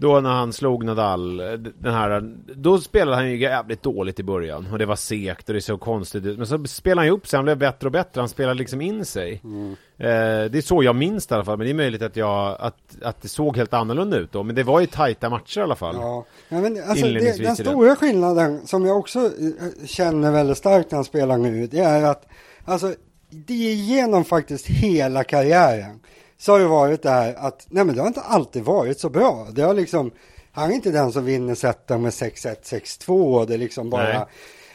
Då 0.00 0.20
när 0.20 0.30
han 0.30 0.52
slog 0.52 0.84
Nadal, 0.84 1.36
den 1.78 1.94
här, 1.94 2.34
då 2.54 2.78
spelade 2.78 3.16
han 3.16 3.30
ju 3.30 3.40
jävligt 3.40 3.82
dåligt 3.82 4.20
i 4.20 4.22
början 4.22 4.68
och 4.72 4.78
det 4.78 4.86
var 4.86 4.96
segt 4.96 5.48
och 5.48 5.54
det 5.54 5.60
såg 5.60 5.80
konstigt 5.80 6.26
ut. 6.26 6.38
Men 6.38 6.46
så 6.46 6.64
spelade 6.64 7.00
han 7.00 7.06
ju 7.06 7.12
upp 7.12 7.26
sig, 7.26 7.36
han 7.36 7.44
blev 7.44 7.58
bättre 7.58 7.86
och 7.88 7.92
bättre, 7.92 8.20
han 8.20 8.28
spelade 8.28 8.58
liksom 8.58 8.80
in 8.80 9.04
sig. 9.04 9.40
Mm. 9.44 9.70
Eh, 9.98 10.50
det 10.50 10.58
är 10.58 10.62
så 10.62 10.82
jag 10.82 10.96
minns 10.96 11.26
det 11.26 11.32
i 11.32 11.34
alla 11.34 11.44
fall, 11.44 11.58
men 11.58 11.64
det 11.64 11.72
är 11.72 11.74
möjligt 11.74 12.02
att 12.02 12.16
jag, 12.16 12.56
att, 12.60 12.76
att 13.02 13.22
det 13.22 13.28
såg 13.28 13.56
helt 13.56 13.74
annorlunda 13.74 14.16
ut 14.16 14.32
då. 14.32 14.42
Men 14.42 14.54
det 14.54 14.62
var 14.62 14.80
ju 14.80 14.86
tajta 14.86 15.30
matcher 15.30 15.60
i 15.60 15.62
alla 15.62 15.76
fall. 15.76 15.94
Ja, 15.94 16.24
ja 16.48 16.60
men 16.60 16.82
alltså 16.88 17.06
det, 17.06 17.42
den 17.42 17.56
stora 17.56 17.96
skillnaden 17.96 18.66
som 18.66 18.86
jag 18.86 18.98
också 18.98 19.18
eh, 19.18 19.86
känner 19.86 20.32
väldigt 20.32 20.58
starkt 20.58 20.90
när 20.90 20.96
han 20.96 21.04
spelar 21.04 21.38
nu, 21.38 21.66
det 21.66 21.80
är 21.80 22.04
att 22.04 22.26
alltså 22.64 22.94
det 23.30 23.70
är 23.70 23.74
genom 23.74 24.24
faktiskt 24.24 24.66
hela 24.66 25.24
karriären 25.24 26.00
så 26.40 26.52
har 26.52 26.58
det 26.58 26.66
varit 26.66 27.02
det 27.02 27.10
här 27.10 27.34
att 27.34 27.66
nej 27.68 27.84
men 27.84 27.94
det 27.94 28.00
har 28.00 28.08
inte 28.08 28.20
alltid 28.20 28.62
varit 28.64 29.00
så 29.00 29.10
bra. 29.10 29.48
Det 29.52 29.62
har 29.62 29.74
liksom, 29.74 30.10
han 30.52 30.70
är 30.70 30.74
inte 30.74 30.90
den 30.90 31.12
som 31.12 31.24
vinner 31.24 31.54
seten 31.54 32.02
med 32.02 32.10
6-1, 32.10 32.56
6-2 32.62 33.38
och 33.38 33.46
det 33.46 33.56
liksom 33.56 33.90
bara 33.90 34.02
nej. 34.02 34.26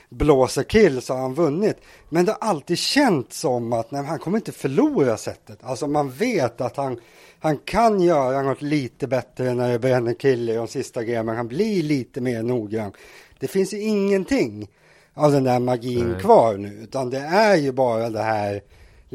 blåser 0.10 0.63
till 0.63 1.01
så 1.01 1.13
har 1.13 1.22
han 1.22 1.34
vunnit. 1.34 1.77
Men 2.10 2.25
det 2.25 2.31
har 2.31 2.50
alltid 2.50 2.77
känts 2.77 3.39
som 3.39 3.74
att 3.74 3.91
nej, 3.91 4.03
han 4.03 4.19
kommer 4.19 4.38
inte 4.38 4.51
förlora 4.51 5.17
setet. 5.17 5.60
Alltså 5.62 5.88
man 5.88 6.12
vet 6.12 6.62
att 6.62 6.77
han, 6.77 7.00
han 7.39 7.57
kan 7.57 8.01
göra 8.01 8.41
något 8.41 8.62
lite 8.62 9.07
bättre 9.07 9.53
när 9.53 9.72
det 9.72 9.79
bränner 9.79 10.13
kill 10.13 10.50
i 10.50 10.55
de 10.55 10.67
sista 10.67 11.03
grejerna. 11.03 11.34
Han 11.34 11.48
blir 11.48 11.84
lite 11.84 12.22
mer 12.22 12.43
noggrann. 12.43 12.91
Det 13.39 13.48
finns 13.48 13.74
ju 13.74 13.81
ingenting 13.81 14.69
av 15.13 15.31
den 15.31 15.43
där 15.43 15.60
magin 15.60 16.12
nej. 16.12 16.22
kvar 16.22 16.57
nu, 16.57 16.79
utan 16.84 17.10
det 17.10 17.19
är 17.19 17.55
ju 17.55 17.72
bara 17.72 18.10
det 18.10 18.24
här 18.24 18.62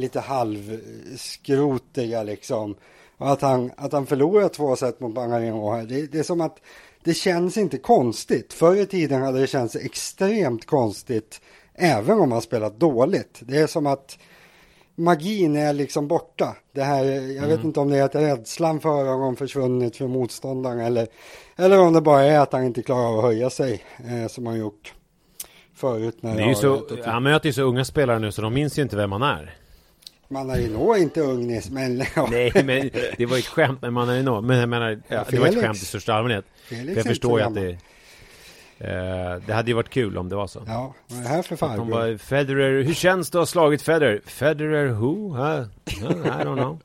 lite 0.00 0.20
halvskrotiga 0.20 2.22
liksom. 2.22 2.76
Och 3.16 3.30
att 3.30 3.42
han, 3.42 3.70
att 3.76 3.92
han 3.92 4.06
förlorar 4.06 4.48
två 4.48 4.76
set 4.76 5.00
mot 5.00 5.14
Bangarino 5.14 5.72
här, 5.72 5.82
det, 5.82 6.12
det 6.12 6.18
är 6.18 6.22
som 6.22 6.40
att 6.40 6.58
det 7.04 7.14
känns 7.14 7.56
inte 7.56 7.78
konstigt. 7.78 8.52
Förr 8.52 8.76
i 8.76 8.86
tiden 8.86 9.22
hade 9.22 9.40
det 9.40 9.46
känts 9.46 9.76
extremt 9.76 10.66
konstigt 10.66 11.40
även 11.74 12.20
om 12.20 12.32
han 12.32 12.42
spelat 12.42 12.80
dåligt. 12.80 13.38
Det 13.40 13.58
är 13.58 13.66
som 13.66 13.86
att 13.86 14.18
magin 14.94 15.56
är 15.56 15.72
liksom 15.72 16.08
borta. 16.08 16.56
Det 16.72 16.82
här, 16.82 17.04
jag 17.04 17.36
mm. 17.36 17.48
vet 17.48 17.64
inte 17.64 17.80
om 17.80 17.90
det 17.90 17.98
är 17.98 18.02
att 18.02 18.14
rädslan 18.14 18.80
för 18.80 19.04
honom 19.04 19.36
försvunnit 19.36 19.96
för 19.96 20.06
motståndaren 20.06 20.80
eller, 20.80 21.06
eller 21.56 21.80
om 21.80 21.92
det 21.92 22.00
bara 22.00 22.22
är 22.22 22.38
att 22.38 22.52
han 22.52 22.64
inte 22.64 22.82
klarar 22.82 23.08
av 23.08 23.18
att 23.18 23.24
höja 23.24 23.50
sig 23.50 23.82
eh, 23.98 24.28
som 24.28 24.46
han 24.46 24.58
gjort 24.58 24.94
förut. 25.74 26.16
När 26.20 26.36
det 26.36 26.42
är 26.42 26.54
så, 26.54 26.86
han 27.04 27.22
möter 27.22 27.46
ju 27.46 27.52
så 27.52 27.62
unga 27.62 27.84
spelare 27.84 28.18
nu 28.18 28.32
så 28.32 28.42
de 28.42 28.54
minns 28.54 28.78
ju 28.78 28.82
inte 28.82 28.96
vem 28.96 29.12
han 29.12 29.22
är. 29.22 29.59
Manarino 30.30 30.92
är 30.92 30.98
inte 30.98 31.20
ungnis, 31.20 31.70
men... 31.70 32.04
Ja. 32.16 32.28
Nej, 32.30 32.52
men 32.54 32.90
det 33.16 33.26
var 33.26 33.38
ett 33.38 33.46
skämt 33.46 33.82
med 33.82 33.92
Manarino. 33.92 34.40
Men 34.40 34.58
jag 34.58 34.68
menar, 34.68 35.02
ja, 35.08 35.24
det 35.30 35.38
var 35.38 35.46
ett 35.46 35.60
skämt 35.60 35.76
i 35.76 35.84
största 35.84 36.14
allmänhet. 36.14 36.44
Felix 36.64 36.96
jag 36.96 37.06
förstår 37.06 37.40
ju 37.40 37.46
att 37.46 37.54
det... 37.54 37.78
Eh, 38.78 39.42
det 39.46 39.52
hade 39.52 39.70
ju 39.70 39.74
varit 39.74 39.90
kul 39.90 40.18
om 40.18 40.28
det 40.28 40.36
var 40.36 40.46
så. 40.46 40.62
Ja, 40.66 40.94
vad 41.06 41.18
är 41.18 41.22
det 41.22 41.28
här 41.28 41.42
för 41.42 41.56
farbror? 41.56 42.16
Federer, 42.16 42.82
hur 42.82 42.94
känns 42.94 43.30
det 43.30 43.38
att 43.38 43.40
ha 43.40 43.46
slagit 43.46 43.82
Federer? 43.82 44.20
Federer 44.26 44.86
who? 44.86 45.34
Huh? 45.34 45.66
I 45.86 46.44
don't 46.44 46.56
know. 46.56 46.80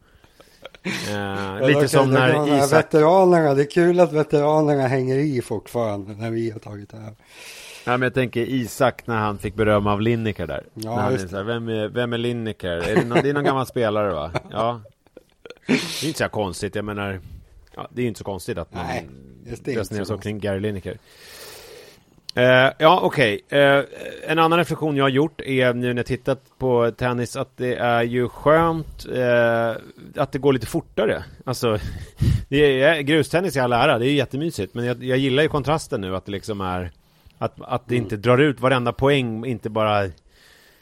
Uh, 0.85 1.67
lite 1.67 1.87
som 1.87 2.11
när 2.11 2.57
Isak... 2.57 2.73
Veteranerna, 2.73 3.53
det 3.53 3.61
är 3.61 3.71
kul 3.71 3.99
att 3.99 4.13
veteranerna 4.13 4.87
hänger 4.87 5.17
i 5.17 5.41
fortfarande 5.41 6.13
när 6.13 6.31
vi 6.31 6.51
har 6.51 6.59
tagit 6.59 6.89
det 6.89 6.97
här. 6.97 7.13
Ja, 7.85 7.91
men 7.97 8.01
jag 8.01 8.13
tänker 8.13 8.41
Isak 8.41 9.07
när 9.07 9.17
han 9.17 9.37
fick 9.37 9.55
beröm 9.55 9.87
av 9.87 10.01
Lineker 10.01 10.47
där. 10.47 10.63
Ja, 10.73 10.95
när 10.95 11.11
är 11.11 11.17
så 11.17 11.35
här, 11.35 11.43
vem, 11.43 11.67
är, 11.67 11.87
vem 11.87 12.13
är 12.13 12.17
Lineker? 12.17 12.69
Är 12.69 12.95
det, 12.95 13.05
någon, 13.05 13.23
det 13.23 13.29
är 13.29 13.33
någon 13.33 13.43
gammal 13.43 13.65
spelare 13.65 14.13
va? 14.13 14.31
Ja. 14.51 14.81
Det 15.67 15.73
är 16.03 16.07
inte 16.07 16.19
så 16.19 16.29
konstigt, 16.29 16.75
jag 16.75 16.85
menar. 16.85 17.19
Ja, 17.75 17.87
det 17.93 18.01
är 18.01 18.05
inte 18.05 18.17
så 18.17 18.23
konstigt 18.23 18.57
att 18.57 18.73
man 18.73 18.85
resonerar 19.65 20.05
så 20.05 20.17
kring 20.17 20.39
Gary 20.39 20.59
Lineker. 20.59 20.97
Eh, 22.37 22.71
ja, 22.77 22.99
okej. 23.03 23.41
Eh, 23.49 23.81
en 24.27 24.39
annan 24.39 24.59
reflektion 24.59 24.95
jag 24.97 25.03
har 25.03 25.09
gjort 25.09 25.41
är 25.41 25.73
nu 25.73 25.87
när 25.93 25.99
jag 25.99 26.05
tittat 26.05 26.41
på 26.57 26.91
tennis 26.91 27.35
att 27.35 27.57
det 27.57 27.75
är 27.75 28.03
ju 28.03 28.29
skönt 28.29 29.05
eh, 29.15 29.69
att 30.21 30.31
det 30.31 30.39
går 30.39 30.53
lite 30.53 30.67
fortare. 30.67 31.23
Alltså, 31.45 31.77
det 32.49 32.81
är, 32.81 33.01
grustennis 33.01 33.55
i 33.55 33.59
all 33.59 33.73
ära, 33.73 33.99
det 33.99 34.05
är 34.09 34.13
jättemysigt. 34.13 34.73
Men 34.73 34.85
jag, 34.85 35.03
jag 35.03 35.17
gillar 35.17 35.43
ju 35.43 35.49
kontrasten 35.49 36.01
nu 36.01 36.15
att 36.15 36.25
det 36.25 36.31
liksom 36.31 36.61
är 36.61 36.91
att, 37.37 37.55
att 37.61 37.87
det 37.87 37.95
inte 37.95 38.17
drar 38.17 38.37
ut 38.37 38.59
varenda 38.61 38.93
poäng, 38.93 39.45
inte 39.45 39.69
bara 39.69 40.09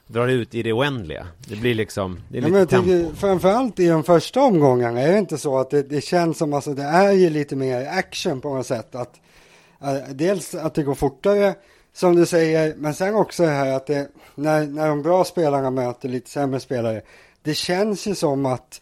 drar 0.07 0.27
ut 0.27 0.55
i 0.55 0.63
det 0.63 0.73
oändliga. 0.73 1.27
Det 1.47 1.55
blir 1.55 1.75
liksom, 1.75 2.19
det 2.29 2.37
är 2.37 2.41
Ja, 2.41 2.47
lite 2.47 2.59
jag 2.59 2.69
tempo. 2.69 2.85
tycker, 2.85 3.15
framförallt 3.15 3.79
i 3.79 3.87
de 3.87 4.03
första 4.03 4.41
omgångarna 4.41 5.01
är 5.01 5.11
det 5.11 5.17
inte 5.19 5.37
så 5.37 5.59
att 5.59 5.69
det, 5.69 5.83
det 5.83 6.01
känns 6.01 6.37
som 6.37 6.53
alltså 6.53 6.73
det 6.73 6.83
är 6.83 7.11
ju 7.11 7.29
lite 7.29 7.55
mer 7.55 7.87
action 7.87 8.41
på 8.41 8.55
något 8.55 8.65
sätt. 8.65 8.95
Att, 8.95 9.15
eh, 9.15 9.19
dels 10.09 10.55
att 10.55 10.73
det 10.73 10.83
går 10.83 10.95
fortare 10.95 11.55
som 11.93 12.15
du 12.15 12.25
säger, 12.25 12.75
men 12.77 12.93
sen 12.93 13.15
också 13.15 13.43
det 13.43 13.49
här 13.49 13.73
att 13.73 13.87
det, 13.87 14.07
när, 14.35 14.67
när 14.67 14.87
de 14.87 15.01
bra 15.01 15.23
spelarna 15.23 15.71
möter 15.71 16.09
lite 16.09 16.29
sämre 16.29 16.59
spelare, 16.59 17.01
det 17.41 17.53
känns 17.53 18.07
ju 18.07 18.15
som 18.15 18.45
att 18.45 18.81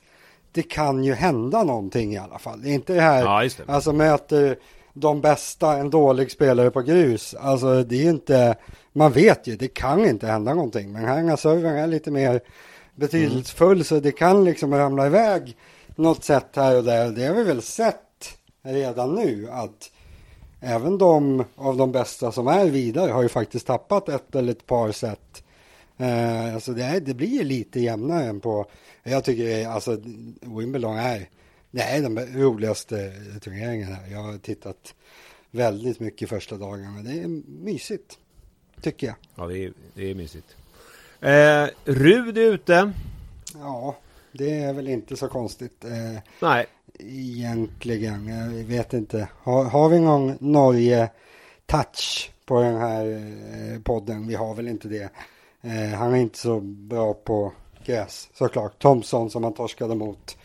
det 0.51 0.63
kan 0.63 1.03
ju 1.03 1.13
hända 1.13 1.63
någonting 1.63 2.13
i 2.13 2.17
alla 2.17 2.39
fall. 2.39 2.61
Det 2.61 2.69
är 2.69 2.73
inte 2.73 2.93
det 2.93 3.01
här, 3.01 3.23
Ja, 3.23 3.49
det. 3.57 3.73
alltså 3.73 3.93
möter 3.93 4.57
de 4.93 5.21
bästa 5.21 5.77
en 5.77 5.89
dålig 5.89 6.31
spelare 6.31 6.71
på 6.71 6.81
grus. 6.81 7.35
Alltså 7.39 7.83
det 7.83 7.95
är 7.95 8.03
ju 8.03 8.09
inte, 8.09 8.55
man 8.93 9.11
vet 9.11 9.47
ju, 9.47 9.55
det 9.55 9.67
kan 9.67 10.05
inte 10.05 10.27
hända 10.27 10.53
någonting. 10.53 10.91
Men 10.91 11.37
servern 11.37 11.77
är 11.77 11.87
lite 11.87 12.11
mer 12.11 12.41
betydelsefull 12.95 13.85
så 13.85 13.99
det 13.99 14.11
kan 14.11 14.43
liksom 14.43 14.73
ramla 14.73 15.05
iväg 15.05 15.57
något 15.95 16.23
sätt 16.23 16.47
här 16.53 16.77
och 16.77 16.83
där. 16.83 17.09
Det 17.09 17.25
har 17.25 17.35
vi 17.35 17.43
väl 17.43 17.61
sett 17.61 17.97
redan 18.63 19.15
nu 19.15 19.47
att 19.51 19.91
även 20.61 20.97
de 20.97 21.43
av 21.55 21.77
de 21.77 21.91
bästa 21.91 22.31
som 22.31 22.47
är 22.47 22.65
vidare 22.69 23.11
har 23.11 23.21
ju 23.23 23.29
faktiskt 23.29 23.67
tappat 23.67 24.09
ett 24.09 24.35
eller 24.35 24.51
ett 24.51 24.65
par 24.65 24.91
set. 24.91 25.43
Eh, 25.97 26.53
alltså 26.55 26.73
det, 26.73 26.83
är, 26.83 26.99
det 26.99 27.13
blir 27.13 27.43
lite 27.43 27.79
jämnare 27.79 28.23
än 28.25 28.39
på, 28.39 28.65
jag 29.03 29.23
tycker 29.23 29.43
är- 29.47 29.67
alltså 29.67 30.01
Wimbledon 30.41 30.97
är, 30.97 31.29
det 31.71 31.81
är 31.81 32.01
den 32.01 32.41
roligaste 32.41 33.11
turneringen 33.41 33.87
här. 33.93 34.07
Jag 34.11 34.19
har 34.23 34.37
tittat 34.37 34.95
väldigt 35.51 35.99
mycket 35.99 36.29
första 36.29 36.57
dagarna. 36.57 37.01
Det 37.03 37.11
är 37.21 37.27
mysigt, 37.63 38.17
tycker 38.81 39.07
jag. 39.07 39.15
Ja, 39.35 39.47
det 39.47 39.57
är, 39.65 39.73
det 39.93 40.11
är 40.11 40.15
mysigt. 40.15 40.55
Eh, 41.21 41.67
Rud 41.85 42.37
är 42.37 42.41
ute. 42.53 42.91
Ja, 43.53 43.95
det 44.31 44.59
är 44.59 44.73
väl 44.73 44.87
inte 44.87 45.17
så 45.17 45.27
konstigt. 45.27 45.85
Eh, 45.85 46.19
Nej, 46.41 46.65
Egentligen, 47.03 48.27
jag 48.27 48.63
vet 48.63 48.93
inte. 48.93 49.27
Har, 49.43 49.65
har 49.65 49.89
vi 49.89 49.99
någon 49.99 50.37
Norge-touch 50.39 52.31
på 52.45 52.61
den 52.61 52.77
här 52.77 53.05
eh, 53.05 53.81
podden? 53.81 54.27
Vi 54.27 54.35
har 54.35 54.55
väl 54.55 54.67
inte 54.67 54.87
det. 54.87 55.09
Eh, 55.61 55.97
han 55.97 56.13
är 56.13 56.17
inte 56.17 56.37
så 56.37 56.59
bra 56.59 57.13
på 57.13 57.53
gräs, 57.85 58.29
såklart. 58.33 58.79
Thompson 58.81 59.29
som 59.29 59.43
han 59.43 59.53
torskade 59.53 59.95
mot. 59.95 60.37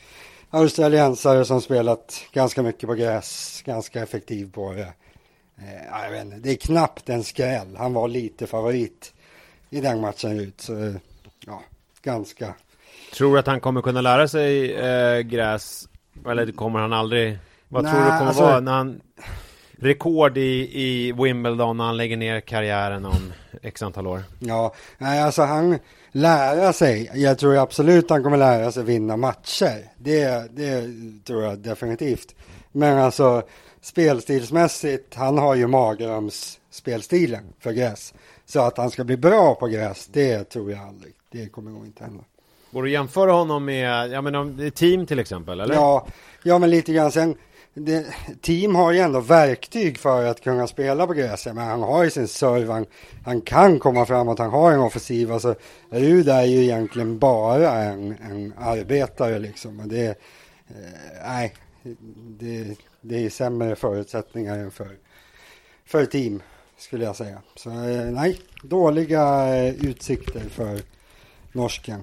Australiensare 0.51 1.45
som 1.45 1.61
spelat 1.61 2.21
ganska 2.33 2.63
mycket 2.63 2.89
på 2.89 2.95
gräs, 2.95 3.63
ganska 3.65 4.03
effektiv 4.03 4.53
på 4.53 4.73
det. 4.73 4.93
Eh, 5.59 6.03
jag 6.03 6.11
vet 6.11 6.25
inte, 6.25 6.37
det 6.37 6.51
är 6.51 6.57
knappt 6.57 7.09
en 7.09 7.25
skräll. 7.25 7.77
Han 7.77 7.93
var 7.93 8.09
lite 8.09 8.47
favorit 8.47 9.15
i 9.71 9.81
den 9.81 10.01
matchen 10.01 10.41
ut. 10.41 10.61
Så, 10.61 10.85
eh, 10.85 10.95
ja, 11.47 11.63
ganska 12.03 12.55
tror 13.17 13.33
du 13.33 13.39
att 13.39 13.47
han 13.47 13.61
kommer 13.61 13.83
kunna 13.83 14.01
lära 14.01 14.29
sig 14.29 14.75
eh, 14.75 15.21
gräs? 15.21 15.89
Eller 16.27 16.53
kommer 16.53 16.79
han 16.79 16.93
aldrig? 16.93 17.39
Vad 17.69 17.85
Nej, 17.85 17.93
tror 17.93 18.03
du 18.05 18.09
kommer 18.11 18.27
alltså- 18.27 18.43
vara 18.43 18.61
när 18.61 18.73
han 18.73 19.01
rekord 19.79 20.39
i, 20.39 20.81
i 20.83 21.13
Wimbledon 21.13 21.77
när 21.77 21.85
han 21.85 21.97
lägger 21.97 22.17
ner 22.17 22.41
karriären 22.41 23.05
om 23.05 23.33
x 23.63 23.83
antal 23.83 24.07
år? 24.07 24.23
Ja, 24.39 24.75
nej, 24.99 25.23
alltså 25.23 25.43
han 25.43 25.79
lära 26.13 26.73
sig. 26.73 27.11
Jag 27.15 27.39
tror 27.39 27.57
absolut 27.57 28.11
han 28.11 28.23
kommer 28.23 28.37
lära 28.37 28.73
sig 28.73 28.85
vinna 28.85 29.17
matcher. 29.17 29.89
Det, 29.99 30.51
det 30.57 30.85
tror 31.25 31.43
jag 31.45 31.59
definitivt. 31.59 32.35
Men 32.73 32.99
alltså 32.99 33.43
spelstilsmässigt, 33.81 35.15
han 35.15 35.39
har 35.39 35.55
ju 35.55 35.67
Magrams 35.67 36.59
spelstilen 36.71 37.45
för 37.61 37.73
gräs. 37.73 38.15
Så 38.47 38.61
att 38.61 38.79
han 38.79 38.91
ska 38.91 39.05
bli 39.05 39.17
bra 39.17 39.55
på 39.55 39.67
gräs, 39.67 40.07
det 40.13 40.45
tror 40.45 40.71
jag 40.71 40.81
aldrig. 40.81 41.13
Det 41.31 41.49
kommer 41.49 41.71
nog 41.71 41.85
inte 41.87 42.05
hända. 42.05 42.25
Går 42.71 42.83
det 42.83 42.89
att 42.89 42.93
jämföra 42.93 43.33
honom 43.33 43.65
med, 43.65 44.11
ja 44.11 44.21
men 44.21 44.71
team 44.71 45.07
till 45.07 45.19
exempel, 45.19 45.61
eller? 45.61 45.75
Ja, 45.75 46.07
ja, 46.43 46.59
men 46.59 46.71
lite 46.71 46.93
grann. 46.93 47.13
Sen, 47.13 47.37
det, 47.75 48.07
team 48.41 48.75
har 48.75 48.93
ju 48.93 48.99
ändå 48.99 49.21
verktyg 49.21 49.99
för 49.99 50.27
att 50.27 50.41
kunna 50.41 50.67
spela 50.67 51.07
på 51.07 51.13
gräset. 51.13 51.55
Men 51.55 51.67
han 51.67 51.83
har 51.83 52.05
ju 52.05 52.11
sin 52.11 52.29
serve, 52.29 52.73
han, 52.73 52.87
han 53.25 53.41
kan 53.41 53.79
komma 53.79 54.07
framåt, 54.07 54.39
han 54.39 54.51
har 54.51 54.73
en 54.73 54.81
offensiv. 54.81 55.33
Alltså, 55.33 55.55
Rud 55.91 56.29
är 56.29 56.43
ju 56.43 56.63
egentligen 56.63 57.19
bara 57.19 57.73
en, 57.73 58.17
en 58.31 58.55
arbetare 58.59 59.39
liksom. 59.39 59.81
Och 59.81 59.89
det, 59.89 60.07
eh, 60.07 60.15
nej, 61.27 61.55
det, 62.39 62.77
det 63.01 63.25
är 63.25 63.31
sämre 63.31 63.77
förutsättningar 63.77 64.59
än 64.59 64.71
för, 64.71 64.97
för 65.85 66.07
team, 66.07 66.43
skulle 66.79 67.05
jag 67.05 67.17
säga. 67.17 67.43
Så 67.57 67.71
eh, 67.71 68.11
nej, 68.11 68.41
dåliga 68.63 69.57
eh, 69.57 69.75
utsikter 69.75 70.41
för 70.41 70.81
norsken. 71.53 72.03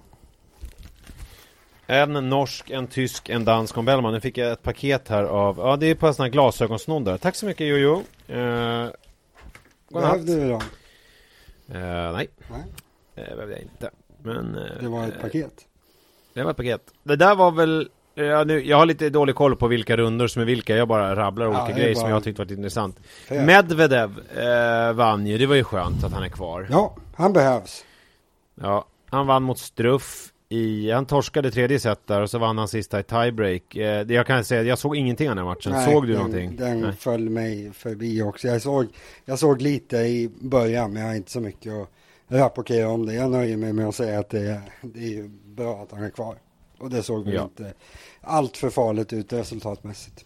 En 1.88 2.30
norsk, 2.30 2.70
en 2.70 2.88
tysk, 2.88 3.30
en 3.30 3.46
dansk 3.46 3.78
och 3.78 3.84
Bellman. 3.84 4.14
Nu 4.14 4.20
fick 4.20 4.38
jag 4.38 4.52
ett 4.52 4.64
paket 4.64 5.08
här 5.08 5.24
av, 5.24 5.58
ja 5.58 5.76
det 5.76 5.88
är 5.88 5.96
på 5.96 6.08
en 6.08 6.14
sån 6.14 6.24
här 6.24 6.32
glasögonsnoddar. 6.32 7.18
Tack 7.18 7.36
så 7.36 7.46
mycket 7.46 7.68
Jojo. 7.68 8.04
Eh. 8.28 8.88
Behövde 9.94 10.36
du 10.36 10.50
dem? 10.50 10.62
Eh, 11.68 12.14
nej, 12.14 12.28
Nej, 12.52 12.64
det 13.16 13.36
behövde 13.36 13.54
jag 13.54 13.62
inte. 13.62 13.90
Men 14.24 14.56
eh, 14.56 14.82
det 14.82 14.88
var 14.88 15.08
ett 15.08 15.22
paket. 15.22 15.54
Det 16.34 16.44
var 16.44 16.52
ett 16.52 16.58
paket. 16.58 16.82
Det 17.04 17.16
där 17.16 17.36
var 17.36 17.52
väl 17.52 17.90
Ja, 18.16 18.44
nu, 18.44 18.66
jag 18.66 18.78
har 18.78 18.86
lite 18.86 19.10
dålig 19.10 19.36
koll 19.36 19.56
på 19.56 19.68
vilka 19.68 19.98
rundor 19.98 20.28
som 20.28 20.42
är 20.42 20.46
vilka, 20.46 20.76
jag 20.76 20.88
bara 20.88 21.16
rabblar 21.16 21.48
olika 21.48 21.68
är 21.68 21.74
grejer 21.78 21.96
som 21.96 22.10
jag 22.10 22.16
har 22.16 22.22
tyckt 22.22 22.40
varit 22.40 22.52
intressant. 22.52 23.00
Fair. 23.28 23.46
Medvedev 23.46 24.20
eh, 24.38 24.94
vann 24.94 25.28
ju, 25.28 25.38
det 25.38 25.46
var 25.46 25.56
ju 25.56 25.64
skönt 25.64 26.04
att 26.04 26.12
han 26.12 26.24
är 26.24 26.30
kvar. 26.30 26.68
Ja, 26.72 26.96
han 27.16 27.34
behövs. 27.34 27.86
Ja, 28.62 28.86
han 29.10 29.28
vann 29.28 29.44
mot 29.44 29.60
Struff 29.60 30.33
i, 30.54 30.92
han 30.92 31.06
torskade 31.06 31.52
tredje 31.52 31.80
set 31.80 32.08
där 32.08 32.22
och 32.22 32.30
så 32.30 32.38
vann 32.38 32.58
han 32.58 32.68
sista 32.68 33.00
i 33.00 33.04
tiebreak. 33.04 33.76
Eh, 33.76 34.12
jag 34.12 34.28
kan 34.28 34.44
säga, 34.46 34.64
jag 34.64 34.78
såg 34.78 34.96
ingenting 34.96 35.30
av 35.30 35.36
den 35.36 35.46
här 35.46 35.54
matchen. 35.54 35.72
Nej, 35.72 35.94
såg 35.94 36.04
du 36.04 36.08
den, 36.14 36.18
någonting? 36.18 36.56
Den 36.56 36.82
Nej. 36.82 36.92
föll 36.94 37.30
mig 37.30 37.72
förbi 37.74 38.22
också. 38.22 38.48
Jag 38.48 38.62
såg, 38.62 38.88
jag 39.26 39.40
såg 39.40 39.62
lite 39.62 39.98
i 39.98 40.30
början, 40.42 40.94
men 40.94 41.02
jag 41.02 41.10
har 41.10 41.16
inte 41.16 41.32
så 41.32 41.40
mycket 41.40 41.74
att 41.74 41.90
rapportera 42.28 42.90
om 42.90 43.06
det. 43.06 43.14
Jag 43.14 43.32
nöjer 43.32 43.58
mig 43.58 43.74
med 43.74 43.88
att 43.88 43.96
säga 43.96 44.20
att 44.20 44.30
det 44.30 44.40
är, 44.40 44.62
det 44.82 45.18
är 45.18 45.30
bra 45.46 45.82
att 45.84 45.92
han 45.92 46.04
är 46.04 46.10
kvar. 46.10 46.36
Och 46.80 46.90
det 46.90 47.04
såg 47.04 47.26
väl 47.26 47.34
Ja. 47.34 47.44
inte 47.44 47.74
allt 48.22 48.58
för 48.58 48.70
farligt 48.70 49.14
ut 49.14 49.34
resultatmässigt. 49.34 50.26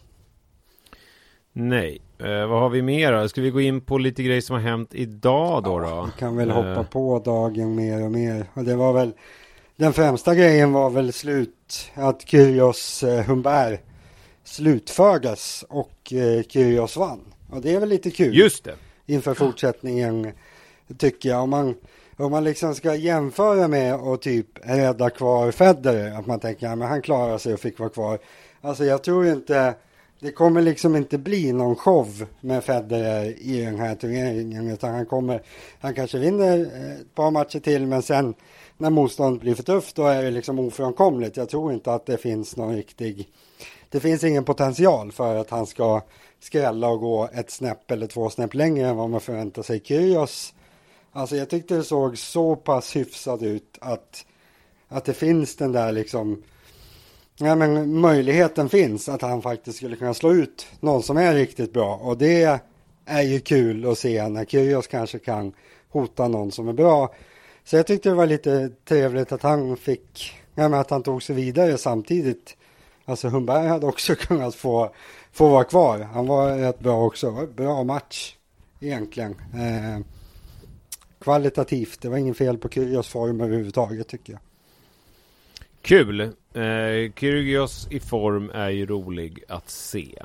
Nej. 1.53 2.01
Eh, 2.19 2.47
vad 2.47 2.59
har 2.59 2.69
vi 2.69 2.81
mer 2.81 3.11
då? 3.13 3.29
Ska 3.29 3.41
vi 3.41 3.49
gå 3.49 3.61
in 3.61 3.81
på 3.81 3.97
lite 3.97 4.23
grejer 4.23 4.41
som 4.41 4.53
har 4.53 4.63
hänt 4.63 4.89
idag 4.93 5.63
då? 5.63 5.79
då? 5.79 6.09
Vi 6.15 6.19
kan 6.19 6.35
väl 6.37 6.49
Eh, 6.49 6.55
hoppa 6.55 6.83
på 6.83 7.19
dagen 7.19 7.75
mer 7.75 8.03
och 8.05 8.11
mer. 8.11 8.45
Och 8.53 8.63
det 8.63 8.75
var 8.75 8.93
väl, 8.93 9.13
den 9.77 9.93
främsta 9.93 10.35
grejen 10.35 10.73
var 10.73 10.89
väl 10.89 11.13
slut, 11.13 11.91
att 11.93 12.27
Kyrgios 12.27 13.03
eh, 13.03 13.25
Humbert 13.25 13.79
slutfördes 14.43 15.65
och 15.69 16.13
eh, 16.13 16.43
Kyrgios 16.43 16.97
vann. 16.97 17.19
Och 17.49 17.61
det 17.61 17.73
är 17.73 17.79
väl 17.79 17.89
lite 17.89 18.11
kul. 18.11 18.37
Just 18.37 18.63
det. 18.63 18.75
inför 19.05 19.33
fortsättningen 19.33 20.31
tycker 20.97 21.29
jag. 21.29 21.43
Om 21.43 21.49
man, 21.49 21.75
om 22.17 22.31
man 22.31 22.43
liksom 22.43 22.75
ska 22.75 22.95
jämföra 22.95 23.67
med 23.67 23.95
och 23.95 24.21
typ 24.21 24.47
rädda 24.63 25.09
kvar 25.09 25.51
Federer, 25.51 26.19
att 26.19 26.25
man 26.25 26.39
tänker 26.39 26.67
att 26.67 26.89
han 26.89 27.01
klarar 27.01 27.37
sig 27.37 27.53
och 27.53 27.59
fick 27.59 27.79
vara 27.79 27.89
kvar. 27.89 28.19
Alltså 28.61 28.85
jag 28.85 29.03
tror 29.03 29.27
inte, 29.27 29.73
det 30.19 30.31
kommer 30.31 30.61
liksom 30.61 30.95
inte 30.95 31.17
bli 31.17 31.53
någon 31.53 31.75
show 31.75 32.25
med 32.41 32.63
Federer 32.63 33.25
i 33.25 33.61
den 33.65 33.79
här 33.79 33.95
turneringen, 33.95 34.71
utan 34.71 34.93
han 34.93 35.05
kommer, 35.05 35.41
han 35.79 35.93
kanske 35.93 36.17
vinner 36.17 36.59
eh, 36.59 36.91
ett 36.91 37.15
par 37.15 37.31
matcher 37.31 37.59
till, 37.59 37.87
men 37.87 38.01
sen 38.01 38.33
när 38.77 38.89
motståndet 38.89 39.41
blir 39.41 39.55
för 39.55 39.63
tufft, 39.63 39.95
då 39.95 40.07
är 40.07 40.23
det 40.23 40.31
liksom 40.31 40.59
ofrånkomligt. 40.59 41.37
Jag 41.37 41.49
tror 41.49 41.73
inte 41.73 41.93
att 41.93 42.05
det 42.05 42.17
finns 42.17 42.55
någon 42.55 42.75
riktig, 42.75 43.29
det 43.89 43.99
finns 43.99 44.23
ingen 44.23 44.43
potential 44.43 45.11
för 45.11 45.35
att 45.35 45.49
han 45.49 45.65
ska 45.65 46.01
skrälla 46.39 46.87
och 46.87 46.99
gå 46.99 47.29
ett 47.33 47.51
snäpp 47.51 47.91
eller 47.91 48.07
två 48.07 48.29
snäpp 48.29 48.53
längre 48.53 48.87
än 48.87 48.95
vad 48.95 49.09
man 49.09 49.21
förväntar 49.21 49.61
sig. 49.61 49.81
Kyrgios, 49.83 50.53
alltså 51.11 51.35
jag 51.35 51.49
tyckte 51.49 51.75
det 51.75 51.83
såg 51.83 52.17
så 52.17 52.55
pass 52.55 52.95
hyfsat 52.95 53.41
ut 53.41 53.77
att, 53.81 54.25
att 54.87 55.05
det 55.05 55.13
finns 55.13 55.55
den 55.55 55.71
där 55.71 55.91
liksom, 55.91 56.43
ja 57.37 57.55
men 57.55 57.99
möjligheten 57.99 58.69
finns 58.69 59.09
att 59.09 59.21
han 59.21 59.41
faktiskt 59.41 59.77
skulle 59.77 59.95
kunna 59.95 60.13
slå 60.13 60.33
ut 60.33 60.67
någon 60.79 61.03
som 61.03 61.17
är 61.17 61.33
riktigt 61.33 61.73
bra 61.73 61.95
och 61.95 62.17
det 62.17 62.61
är 63.05 63.21
ju 63.21 63.39
kul 63.39 63.85
att 63.85 63.97
se 63.97 64.27
när 64.27 64.45
Kyrgios 64.45 64.87
kanske 64.87 65.19
kan 65.19 65.53
hota 65.89 66.27
någon 66.27 66.51
som 66.51 66.67
är 66.67 66.73
bra. 66.73 67.13
Så 67.67 67.75
jag 67.75 67.87
tyckte 67.87 68.09
det 68.09 68.15
var 68.15 68.27
lite 68.27 68.69
trevligt 68.85 69.31
att 69.31 69.43
han 69.43 69.77
fick, 69.77 70.33
ja 70.55 70.69
men 70.69 70.79
att 70.79 70.89
han 70.89 71.03
tog 71.03 71.23
sig 71.23 71.35
vidare 71.35 71.77
samtidigt. 71.77 72.57
Alltså 73.05 73.27
Humberg 73.27 73.67
hade 73.67 73.85
också 73.85 74.15
kunnat 74.19 74.55
få, 74.55 74.93
få 75.31 75.49
vara 75.49 75.63
kvar. 75.63 75.99
Han 75.99 76.27
var 76.27 76.57
rätt 76.57 76.79
bra 76.79 77.05
också. 77.05 77.47
Bra 77.55 77.83
match 77.83 78.35
egentligen. 78.79 79.31
Eh, 79.31 80.05
kvalitativt, 81.19 82.01
det 82.01 82.09
var 82.09 82.17
ingen 82.17 82.35
fel 82.35 82.57
på 82.57 82.69
Kyrgios 82.69 83.07
form 83.07 83.41
överhuvudtaget 83.41 84.07
tycker 84.07 84.33
jag. 84.33 84.41
Kul! 85.81 86.21
Eh, 86.21 87.11
Kyrgios 87.15 87.87
i 87.91 87.99
form 87.99 88.51
är 88.53 88.69
ju 88.69 88.85
rolig 88.85 89.43
att 89.47 89.69
se. 89.69 90.23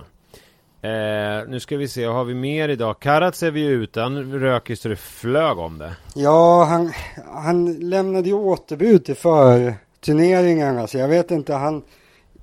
Eh, 0.84 1.48
nu 1.48 1.60
ska 1.60 1.76
vi 1.76 1.88
se, 1.88 2.06
vad 2.06 2.16
har 2.16 2.24
vi 2.24 2.34
mer 2.34 2.68
idag? 2.68 3.00
Karatsev 3.00 3.56
är 3.56 3.60
ju 3.60 3.82
utan, 3.82 4.32
rök 4.32 4.70
ju 4.70 4.76
så 4.76 4.88
det 4.88 4.96
flög 4.96 5.58
om 5.58 5.78
det. 5.78 5.96
Ja, 6.14 6.64
han, 6.64 6.92
han 7.34 7.72
lämnade 7.72 8.28
ju 8.28 8.34
återbud 8.34 9.04
till 9.04 9.14
förturneringarna, 9.14 10.74
så 10.74 10.80
alltså 10.80 10.98
jag 10.98 11.08
vet 11.08 11.30
inte, 11.30 11.54
han... 11.54 11.82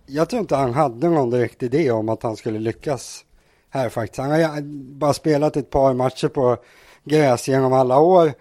Jag 0.06 0.30
tror 0.30 0.40
inte 0.40 0.56
han 0.56 0.74
hade 0.74 1.10
någon 1.10 1.30
direkt 1.30 1.64
idé 1.64 1.92
om 1.92 2.10
att 2.10 2.24
han 2.24 2.36
skulle 2.36 2.60
lyckas 2.60 3.26
här 3.70 3.90
faktiskt. 3.90 4.20
Han 4.20 4.32
har 4.32 4.62
bara 5.00 5.14
spelat 5.14 5.58
ett 5.58 5.70
par 5.70 5.94
matcher 5.94 6.28
på 6.28 6.58
gräs 7.04 7.48
genom 7.48 7.74
alla 7.74 8.00
år. 8.00 8.34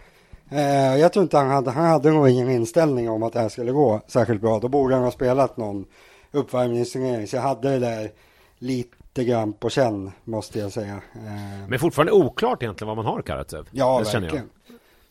Eh, 0.50 0.96
jag 0.96 1.12
tror 1.12 1.22
inte 1.22 1.37
han 1.37 1.50
hade, 1.50 1.70
han 1.70 1.84
hade 1.84 2.11
nog 2.11 2.28
ingen 2.28 2.50
inställning 2.50 3.11
om 3.11 3.22
att 3.22 3.32
det 3.32 3.40
här 3.40 3.48
skulle 3.48 3.72
gå 3.72 4.00
särskilt 4.08 4.40
bra. 4.40 4.58
Då 4.58 4.68
borde 4.68 4.94
han 4.94 5.04
ha 5.04 5.11
spelat 5.11 5.56
någon 5.56 5.84
uppvärmningsturnering. 6.32 7.26
Så 7.26 7.37
jag 7.37 7.42
hade 7.42 7.70
det 7.70 7.78
där 7.78 8.11
lite 8.58 8.96
grann 9.24 9.52
på 9.52 9.70
känn, 9.70 10.12
måste 10.24 10.59
jag 10.59 10.72
säga. 10.72 10.94
Eh, 11.14 11.68
Men 11.68 11.78
fortfarande 11.78 12.12
oklart 12.12 12.62
egentligen 12.62 12.88
vad 12.88 12.96
man 12.96 13.07
har 13.07 13.22
Karatsev. 13.22 13.68
Ja, 13.70 14.02
det 14.04 14.20
verkligen. 14.20 14.50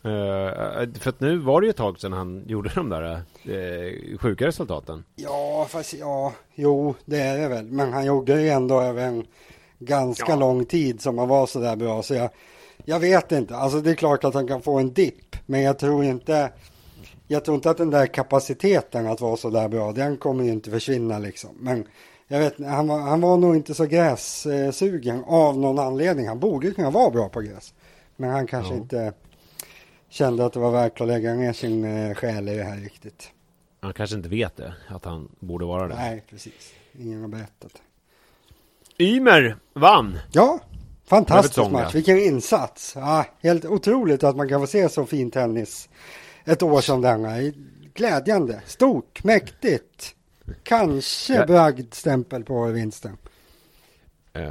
Uh, 0.05 0.93
för 0.99 1.09
att 1.09 1.19
nu 1.19 1.37
var 1.37 1.61
det 1.61 1.67
ju 1.67 1.69
ett 1.69 1.77
tag 1.77 1.99
sedan 1.99 2.13
han 2.13 2.43
gjorde 2.47 2.71
de 2.75 2.89
där 2.89 3.13
uh, 3.13 4.17
sjuka 4.17 4.47
resultaten. 4.47 5.03
Ja, 5.15 5.67
fast 5.69 5.93
ja, 5.93 6.33
jo, 6.55 6.95
det 7.05 7.19
är 7.19 7.37
det 7.37 7.47
väl. 7.47 7.65
Men 7.65 7.93
han 7.93 8.05
gjorde 8.05 8.41
ju 8.41 8.49
ändå 8.49 8.81
över 8.81 9.03
en 9.03 9.25
ganska 9.79 10.31
ja. 10.31 10.35
lång 10.35 10.65
tid 10.65 11.01
som 11.01 11.17
han 11.17 11.27
var 11.27 11.45
så 11.45 11.59
där 11.59 11.75
bra. 11.75 12.03
Så 12.03 12.13
jag, 12.13 12.29
jag 12.85 12.99
vet 12.99 13.31
inte. 13.31 13.55
Alltså 13.55 13.81
det 13.81 13.91
är 13.91 13.95
klart 13.95 14.23
att 14.23 14.33
han 14.33 14.47
kan 14.47 14.61
få 14.61 14.79
en 14.79 14.93
dipp. 14.93 15.35
Men 15.45 15.61
jag 15.61 15.79
tror 15.79 16.03
inte. 16.03 16.51
Jag 17.27 17.45
tror 17.45 17.55
inte 17.55 17.69
att 17.69 17.77
den 17.77 17.89
där 17.89 18.05
kapaciteten 18.05 19.07
att 19.07 19.21
vara 19.21 19.37
så 19.37 19.49
där 19.49 19.67
bra. 19.67 19.91
Den 19.91 20.17
kommer 20.17 20.43
ju 20.43 20.51
inte 20.51 20.71
försvinna 20.71 21.19
liksom. 21.19 21.49
Men 21.59 21.87
jag 22.27 22.39
vet 22.39 22.59
han 22.59 22.87
var, 22.87 22.99
han 22.99 23.21
var 23.21 23.37
nog 23.37 23.55
inte 23.55 23.73
så 23.73 23.85
grässugen 23.85 25.23
av 25.27 25.57
någon 25.57 25.79
anledning. 25.79 26.27
Han 26.27 26.39
borde 26.39 26.71
kunna 26.71 26.89
vara 26.89 27.09
bra 27.09 27.29
på 27.29 27.41
gräs. 27.41 27.73
Men 28.15 28.29
han 28.29 28.47
kanske 28.47 28.73
ja. 28.73 28.77
inte 28.77 29.13
kände 30.09 30.45
att 30.45 30.53
det 30.53 30.59
var 30.59 30.71
värt 30.71 31.01
att 31.01 31.07
lägga 31.07 31.33
ner 31.33 31.53
sin 31.53 31.85
eh, 31.85 32.15
själ 32.15 32.49
i 32.49 32.57
det 32.57 32.63
här 32.63 32.77
riktigt. 32.77 33.31
Han 33.79 33.93
kanske 33.93 34.15
inte 34.15 34.29
vet 34.29 34.57
det, 34.57 34.73
att 34.87 35.05
han 35.05 35.29
borde 35.39 35.65
vara 35.65 35.87
det. 35.87 35.95
Nej, 35.95 36.23
precis. 36.29 36.73
Ingen 36.99 37.21
har 37.21 37.27
berättat. 37.27 37.71
Ymer 38.97 39.57
vann. 39.73 40.19
Ja, 40.31 40.59
fantastisk 41.05 41.71
match. 41.71 41.95
Vilken 41.95 42.17
insats. 42.17 42.93
Ja, 42.95 43.25
helt 43.41 43.65
otroligt 43.65 44.23
att 44.23 44.35
man 44.35 44.49
kan 44.49 44.61
få 44.61 44.67
se 44.67 44.89
så 44.89 45.05
fin 45.05 45.31
tennis 45.31 45.89
ett 46.45 46.63
år 46.63 46.81
som 46.81 47.01
denna. 47.01 47.37
Glädjande, 47.93 48.61
stort, 48.65 49.23
mäktigt. 49.23 50.15
Kanske 50.63 51.33
ja. 51.33 51.45
bragdstämpel 51.45 52.43
på 52.43 52.65
vinsten. 52.65 53.17
Uh, 54.37 54.43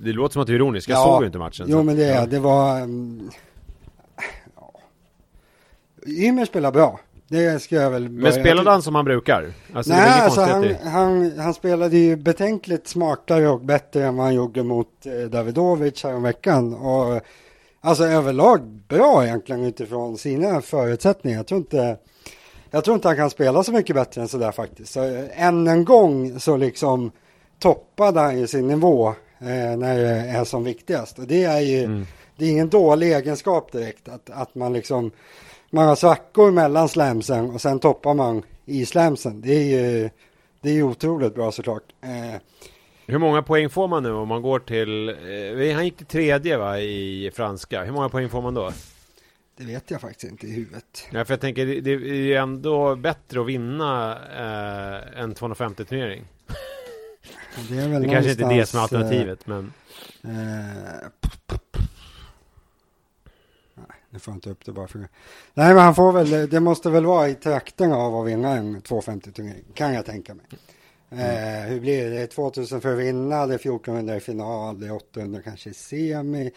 det 0.00 0.12
låter 0.12 0.32
som 0.32 0.42
att 0.42 0.46
du 0.46 0.52
är 0.52 0.56
ironisk. 0.56 0.88
Jag 0.88 0.96
ja, 0.96 1.04
såg 1.04 1.22
ju 1.22 1.26
inte 1.26 1.38
matchen. 1.38 1.66
Jo, 1.68 1.78
så. 1.78 1.82
men 1.82 1.96
det, 1.96 2.06
ja. 2.06 2.26
det 2.26 2.38
var... 2.38 2.82
Um, 2.82 3.30
Ymer 6.06 6.44
spelar 6.44 6.72
bra. 6.72 7.00
Det 7.28 7.62
ska 7.62 7.76
jag 7.76 7.90
väl 7.90 8.08
Men 8.08 8.32
spelade 8.32 8.70
han 8.70 8.82
som 8.82 8.94
han 8.94 9.04
brukar? 9.04 9.52
Alltså, 9.72 9.92
Nej, 9.92 10.20
alltså 10.20 10.40
han, 10.40 10.74
han, 10.84 11.38
han, 11.38 11.54
spelade 11.54 11.96
ju 11.96 12.16
betänkligt 12.16 12.88
smartare 12.88 13.48
och 13.48 13.60
bättre 13.60 14.04
än 14.04 14.16
vad 14.16 14.26
han 14.26 14.34
gjorde 14.34 14.62
mot 14.62 15.06
eh, 15.06 15.30
Davidovic 15.30 16.04
veckan. 16.04 16.74
Och 16.74 17.20
alltså 17.80 18.04
överlag 18.04 18.66
bra 18.88 19.24
egentligen 19.24 19.64
utifrån 19.64 20.18
sina 20.18 20.60
förutsättningar. 20.60 21.36
Jag 21.36 21.46
tror 21.46 21.58
inte, 21.58 21.96
jag 22.74 22.84
tror 22.84 22.94
inte 22.94 23.08
han 23.08 23.16
kan 23.16 23.30
spela 23.30 23.62
så 23.62 23.72
mycket 23.72 23.96
bättre 23.96 24.20
än 24.20 24.28
sådär 24.28 24.52
faktiskt. 24.52 24.92
Så 24.92 25.04
eh, 25.04 25.44
än 25.46 25.66
en 25.68 25.84
gång 25.84 26.40
så 26.40 26.56
liksom 26.56 27.10
toppade 27.58 28.20
han 28.20 28.38
ju 28.38 28.46
sin 28.46 28.68
nivå 28.68 29.08
eh, 29.38 29.76
när 29.76 29.98
det 29.98 30.08
är 30.10 30.44
som 30.44 30.64
viktigast. 30.64 31.18
Och 31.18 31.26
det 31.26 31.44
är 31.44 31.60
ju, 31.60 31.84
mm. 31.84 32.06
det 32.36 32.44
är 32.44 32.50
ingen 32.50 32.68
dålig 32.68 33.12
egenskap 33.12 33.72
direkt 33.72 34.08
att, 34.08 34.30
att 34.30 34.54
man 34.54 34.72
liksom 34.72 35.10
man 35.70 35.88
har 35.88 35.96
svackor 35.96 36.50
mellan 36.50 36.88
slamsen 36.88 37.50
och 37.50 37.60
sen 37.60 37.78
toppar 37.78 38.14
man 38.14 38.42
i 38.64 38.86
slamsen. 38.86 39.40
Det 39.40 39.54
är 39.54 39.80
ju, 39.80 40.10
det 40.60 40.68
är 40.68 40.74
ju 40.74 40.82
otroligt 40.82 41.34
bra 41.34 41.52
såklart. 41.52 41.84
Eh, 42.02 42.40
hur 43.06 43.18
många 43.18 43.42
poäng 43.42 43.70
får 43.70 43.88
man 43.88 44.02
nu 44.02 44.12
om 44.12 44.28
man 44.28 44.42
går 44.42 44.58
till, 44.58 45.08
eh, 45.08 45.74
han 45.74 45.84
gick 45.84 45.96
till 45.96 46.06
tredje 46.06 46.56
va 46.56 46.78
i 46.78 47.30
franska, 47.34 47.84
hur 47.84 47.92
många 47.92 48.08
poäng 48.08 48.28
får 48.28 48.42
man 48.42 48.54
då? 48.54 48.72
Det 49.56 49.64
vet 49.64 49.90
jag 49.90 50.00
faktiskt 50.00 50.32
inte 50.32 50.46
i 50.46 50.52
huvudet. 50.52 51.06
Ja, 51.10 51.24
för 51.24 51.32
jag 51.32 51.40
tänker 51.40 51.66
det, 51.66 51.80
det 51.80 51.90
är 51.90 51.98
ju 51.98 52.34
ändå 52.34 52.96
bättre 52.96 53.40
att 53.40 53.46
vinna 53.46 54.12
eh, 54.12 55.20
en 55.20 55.34
250 55.34 55.84
turnering. 55.84 56.24
Det 57.68 57.78
är 57.78 57.88
väl 57.88 58.02
det 58.02 58.08
kanske 58.08 58.30
inte 58.30 58.44
är 58.44 58.54
det 58.54 58.66
som 58.66 58.78
är 58.78 58.82
alternativet, 58.82 59.46
men... 59.46 59.72
Eh, 60.22 61.08
nu 64.10 64.20
får 64.20 64.32
jag 64.32 64.36
inte 64.36 64.50
upp 64.50 64.64
det 64.64 64.72
bara 64.72 64.88
för 64.88 64.98
Nej, 64.98 65.08
men 65.54 65.78
han 65.78 65.94
får 65.94 66.12
väl, 66.12 66.48
det 66.48 66.60
måste 66.60 66.90
väl 66.90 67.06
vara 67.06 67.28
i 67.28 67.34
trakterna 67.34 67.96
av 67.96 68.16
att 68.16 68.26
vinna 68.26 68.48
en 68.56 68.82
250-turnering, 68.82 69.64
kan 69.74 69.94
jag 69.94 70.06
tänka 70.06 70.34
mig. 70.34 70.46
Mm. 71.10 71.64
Eh, 71.64 71.70
hur 71.70 71.80
blir 71.80 72.04
det? 72.04 72.10
Det 72.10 72.22
är 72.22 72.26
2000 72.26 72.80
för 72.80 72.92
att 72.92 72.98
vinna, 72.98 73.46
det 73.46 73.54
är 73.54 73.58
1400 73.58 74.16
i 74.16 74.20
final, 74.20 74.80
det 74.80 74.86
är 74.86 74.92
800 74.92 75.42
kanske 75.44 75.70
i 75.70 75.74
semi, 75.74 76.50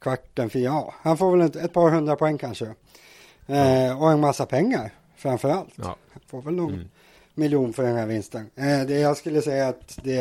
kvarten, 0.00 0.50
för 0.50 0.58
ja, 0.58 0.94
han 1.02 1.16
får 1.16 1.36
väl 1.36 1.46
ett, 1.46 1.56
ett 1.56 1.72
par 1.72 1.90
hundra 1.90 2.16
poäng 2.16 2.38
kanske. 2.38 2.74
Eh, 3.46 4.02
och 4.02 4.10
en 4.10 4.20
massa 4.20 4.46
pengar, 4.46 4.90
framför 5.16 5.50
allt. 5.50 5.72
Ja. 5.76 5.96
Han 6.12 6.22
får 6.26 6.42
väl 6.42 6.54
någon 6.54 6.74
mm. 6.74 6.88
miljon 7.34 7.72
för 7.72 7.82
den 7.82 7.96
här 7.96 8.06
vinsten. 8.06 8.50
Eh, 8.54 8.80
det 8.86 8.98
jag 8.98 9.16
skulle 9.16 9.42
säga 9.42 9.68
att 9.68 9.98
det, 10.02 10.20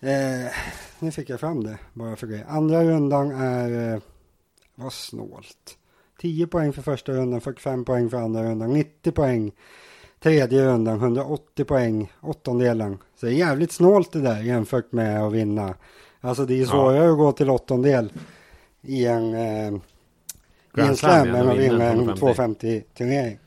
eh, 0.00 0.52
nu 0.98 1.10
fick 1.10 1.30
jag 1.30 1.40
fram 1.40 1.64
det 1.64 1.78
bara 1.92 2.16
för 2.16 2.26
det. 2.26 2.44
Andra 2.48 2.84
rundan 2.84 3.30
är 3.30 3.94
eh, 3.94 4.00
vad 4.74 4.92
snålt. 4.92 5.78
10 6.20 6.46
poäng 6.46 6.72
för 6.72 6.82
första 6.82 7.12
rundan, 7.12 7.40
45 7.40 7.84
poäng 7.84 8.10
för 8.10 8.16
andra 8.16 8.42
rundan, 8.42 8.72
90 8.72 9.12
poäng 9.12 9.52
tredje 10.20 10.64
rundan, 10.64 10.96
180 10.96 11.64
poäng 11.64 12.12
åttondelen. 12.20 12.98
Så 13.16 13.26
det 13.26 13.32
är 13.32 13.36
jävligt 13.36 13.72
snålt 13.72 14.12
det 14.12 14.20
där 14.20 14.42
jämfört 14.42 14.92
med 14.92 15.22
att 15.22 15.32
vinna. 15.32 15.74
Alltså 16.20 16.46
det 16.46 16.60
är 16.60 16.66
svårare 16.66 17.04
ja. 17.04 17.12
att 17.12 17.18
gå 17.18 17.32
till 17.32 17.50
åttondel 17.50 18.12
i 18.86 19.06
en, 19.06 19.34
eh, 19.34 19.72
i 20.78 20.80
en 20.80 20.96
slam 20.96 21.34
än 21.34 21.48
att 21.48 21.58
vinna 21.58 21.84
en 21.84 22.10
250-turnering. 22.10 23.38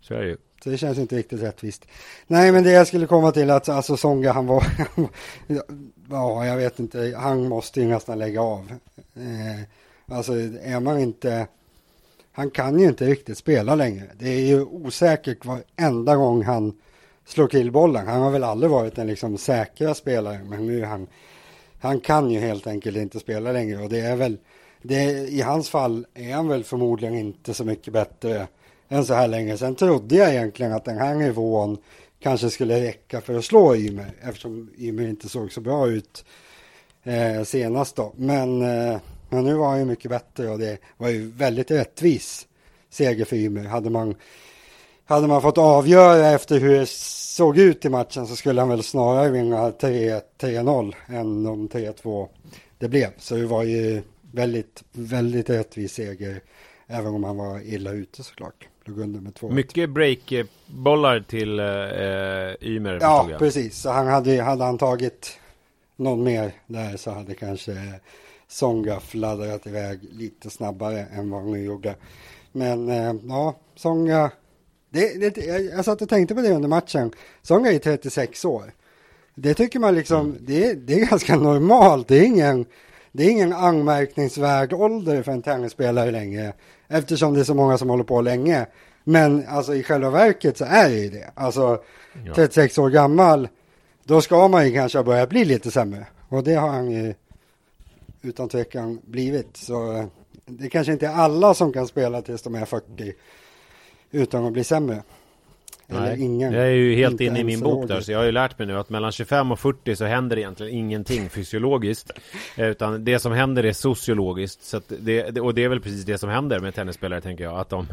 Så 0.00 0.14
är 0.14 0.20
det 0.22 0.28
ju. 0.28 0.36
Så 0.64 0.70
det 0.70 0.78
känns 0.78 0.98
inte 0.98 1.16
riktigt 1.16 1.42
rättvist. 1.42 1.86
Nej, 2.26 2.52
men 2.52 2.64
det 2.64 2.70
jag 2.70 2.86
skulle 2.86 3.06
komma 3.06 3.32
till 3.32 3.50
att 3.50 3.68
alltså 3.68 3.96
Songa 3.96 4.32
han 4.32 4.46
var, 4.46 4.64
ja, 6.10 6.46
jag 6.46 6.56
vet 6.56 6.78
inte, 6.78 7.14
han 7.16 7.48
måste 7.48 7.80
ju 7.80 7.86
nästan 7.86 8.18
lägga 8.18 8.42
av. 8.42 8.72
Eh, 9.14 9.64
Alltså 10.08 10.32
är 10.62 10.80
man 10.80 10.98
inte, 10.98 11.46
han 12.32 12.50
kan 12.50 12.78
ju 12.78 12.86
inte 12.86 13.06
riktigt 13.06 13.38
spela 13.38 13.74
längre. 13.74 14.04
Det 14.18 14.28
är 14.28 14.46
ju 14.46 14.62
osäkert 14.64 15.44
varenda 15.44 16.16
gång 16.16 16.42
han 16.42 16.78
slår 17.24 17.48
till 17.48 17.72
bollen. 17.72 18.06
Han 18.06 18.20
har 18.20 18.30
väl 18.30 18.44
aldrig 18.44 18.70
varit 18.70 18.98
en 18.98 19.06
liksom 19.06 19.38
säkra 19.38 19.94
spelare, 19.94 20.40
men 20.44 20.66
nu 20.66 20.84
han, 20.84 21.06
han 21.80 22.00
kan 22.00 22.30
ju 22.30 22.40
helt 22.40 22.66
enkelt 22.66 22.96
inte 22.96 23.20
spela 23.20 23.52
längre 23.52 23.82
och 23.82 23.88
det 23.88 24.00
är 24.00 24.16
väl, 24.16 24.38
det, 24.84 25.28
i 25.28 25.40
hans 25.40 25.70
fall 25.70 26.06
är 26.14 26.34
han 26.34 26.48
väl 26.48 26.64
förmodligen 26.64 27.14
inte 27.14 27.54
så 27.54 27.64
mycket 27.64 27.92
bättre 27.92 28.46
än 28.88 29.04
så 29.04 29.14
här 29.14 29.28
länge. 29.28 29.56
Sen 29.58 29.74
trodde 29.74 30.16
jag 30.16 30.30
egentligen 30.30 30.72
att 30.72 30.84
den 30.84 30.98
här 30.98 31.14
nivån 31.14 31.78
kanske 32.20 32.50
skulle 32.50 32.80
räcka 32.80 33.20
för 33.20 33.34
att 33.34 33.44
slå 33.44 33.76
Ymer 33.76 34.12
eftersom 34.22 34.70
Ymer 34.78 35.08
inte 35.08 35.28
såg 35.28 35.52
så 35.52 35.60
bra 35.60 35.88
ut 35.88 36.24
eh, 37.02 37.42
senast 37.42 37.96
då. 37.96 38.12
Men 38.16 38.62
eh, 38.62 38.98
men 39.34 39.44
nu 39.44 39.54
var 39.54 39.68
han 39.68 39.78
ju 39.78 39.84
mycket 39.84 40.10
bättre 40.10 40.48
och 40.48 40.58
det 40.58 40.78
var 40.96 41.08
ju 41.08 41.30
väldigt 41.30 41.70
rättvis 41.70 42.46
seger 42.90 43.24
för 43.24 43.36
Ymer. 43.36 43.64
Hade 43.64 43.90
man, 43.90 44.14
hade 45.04 45.26
man 45.26 45.42
fått 45.42 45.58
avgöra 45.58 46.30
efter 46.30 46.60
hur 46.60 46.78
det 46.78 46.88
såg 46.88 47.58
ut 47.58 47.84
i 47.84 47.88
matchen 47.88 48.26
så 48.26 48.36
skulle 48.36 48.60
han 48.60 48.68
väl 48.68 48.82
snarare 48.82 49.30
vinna 49.30 49.70
3-0 49.70 50.94
än 51.06 51.44
de 51.44 51.68
3-2 51.68 52.28
det 52.78 52.88
blev. 52.88 53.08
Så 53.18 53.34
det 53.34 53.46
var 53.46 53.62
ju 53.62 54.02
väldigt, 54.34 54.84
väldigt 54.92 55.50
rättvis 55.50 55.92
seger 55.92 56.40
även 56.86 57.14
om 57.14 57.24
han 57.24 57.36
var 57.36 57.60
illa 57.60 57.92
ute 57.92 58.22
såklart. 58.22 58.68
Låg 58.84 58.98
under 58.98 59.20
med 59.20 59.34
två. 59.34 59.50
Mycket 59.50 59.90
breakbollar 59.90 61.20
till 61.20 61.58
eh, 61.58 62.70
Ymer. 62.70 62.98
Ja, 63.00 63.28
precis. 63.38 63.78
Så 63.78 63.90
han 63.90 64.06
hade, 64.06 64.42
hade 64.42 64.64
han 64.64 64.78
tagit 64.78 65.38
någon 65.96 66.22
mer 66.22 66.52
där 66.66 66.96
så 66.96 67.10
hade 67.10 67.34
kanske 67.34 67.76
Songa 68.48 69.00
fladdrat 69.00 69.66
iväg 69.66 70.00
lite 70.12 70.50
snabbare 70.50 71.00
än 71.00 71.30
vad 71.30 71.42
hon 71.42 71.64
gjorde. 71.64 71.94
Men 72.52 72.88
eh, 72.88 73.14
ja, 73.28 73.56
Songa, 73.76 74.30
det, 74.90 75.30
det, 75.30 75.44
jag, 75.44 75.64
jag 75.64 75.84
satt 75.84 76.02
och 76.02 76.08
tänkte 76.08 76.34
på 76.34 76.40
det 76.40 76.52
under 76.52 76.68
matchen. 76.68 77.12
Songa 77.42 77.72
är 77.72 77.78
36 77.78 78.44
år. 78.44 78.72
Det 79.34 79.54
tycker 79.54 79.78
man 79.78 79.94
liksom, 79.94 80.20
mm. 80.20 80.38
det, 80.40 80.74
det 80.74 81.00
är 81.00 81.06
ganska 81.06 81.36
normalt. 81.36 82.08
Det 82.08 82.16
är 82.16 82.24
ingen, 82.24 82.66
det 83.16 83.24
är 83.24 83.30
ingen 83.30 83.52
anmärkningsvärd 83.52 84.72
ålder 84.72 85.22
för 85.22 85.32
en 85.32 85.42
tennisspelare 85.42 86.10
längre. 86.10 86.52
Eftersom 86.88 87.34
det 87.34 87.40
är 87.40 87.44
så 87.44 87.54
många 87.54 87.78
som 87.78 87.88
håller 87.88 88.04
på 88.04 88.20
länge. 88.20 88.66
Men 89.04 89.44
alltså 89.48 89.74
i 89.74 89.82
själva 89.82 90.10
verket 90.10 90.58
så 90.58 90.64
är 90.64 90.88
det 90.88 90.94
ju 90.94 91.10
det. 91.10 91.30
Alltså 91.34 91.82
Ja. 92.24 92.34
36 92.34 92.78
år 92.78 92.90
gammal, 92.90 93.48
då 94.04 94.20
ska 94.20 94.48
man 94.48 94.66
ju 94.68 94.74
kanske 94.74 95.02
börja 95.02 95.26
bli 95.26 95.44
lite 95.44 95.70
sämre. 95.70 96.06
Och 96.28 96.44
det 96.44 96.54
har 96.54 96.68
han 96.68 96.90
ju 96.90 97.14
utan 98.22 98.48
tvekan 98.48 99.00
blivit. 99.04 99.56
Så 99.56 99.92
eh, 99.92 100.04
det 100.46 100.70
kanske 100.70 100.92
inte 100.92 101.06
är 101.06 101.12
alla 101.12 101.54
som 101.54 101.72
kan 101.72 101.86
spela 101.86 102.22
tills 102.22 102.42
de 102.42 102.54
är 102.54 102.64
40 102.64 103.12
utan 104.10 104.44
att 104.44 104.52
bli 104.52 104.64
sämre. 104.64 105.02
Eller 105.88 106.16
ingen. 106.16 106.52
jag 106.52 106.62
är 106.64 106.70
ju 106.70 106.94
helt 106.94 107.20
inne 107.20 107.40
i 107.40 107.44
min 107.44 107.60
bok 107.60 107.88
där, 107.88 108.00
så 108.00 108.12
jag 108.12 108.18
har 108.18 108.24
ju 108.24 108.32
lärt 108.32 108.58
mig 108.58 108.66
nu 108.68 108.78
att 108.78 108.90
mellan 108.90 109.12
25 109.12 109.52
och 109.52 109.58
40 109.60 109.96
så 109.96 110.04
händer 110.04 110.38
egentligen 110.38 110.74
ingenting 110.74 111.28
fysiologiskt. 111.30 112.10
Eh, 112.56 112.66
Utan 112.68 113.04
det 113.04 113.18
som 113.18 113.32
händer 113.32 113.64
är 113.64 113.72
sociologiskt. 113.72 114.64
Så 114.64 114.80
det- 114.88 115.40
och 115.40 115.54
det 115.54 115.64
är 115.64 115.68
väl 115.68 115.80
precis 115.80 116.04
det 116.04 116.18
som 116.18 116.30
händer 116.30 116.60
med 116.60 116.74
tennisspelare 116.74 117.20
tänker 117.20 117.44
jag. 117.44 117.58
Att 117.58 117.68
de, 117.70 117.86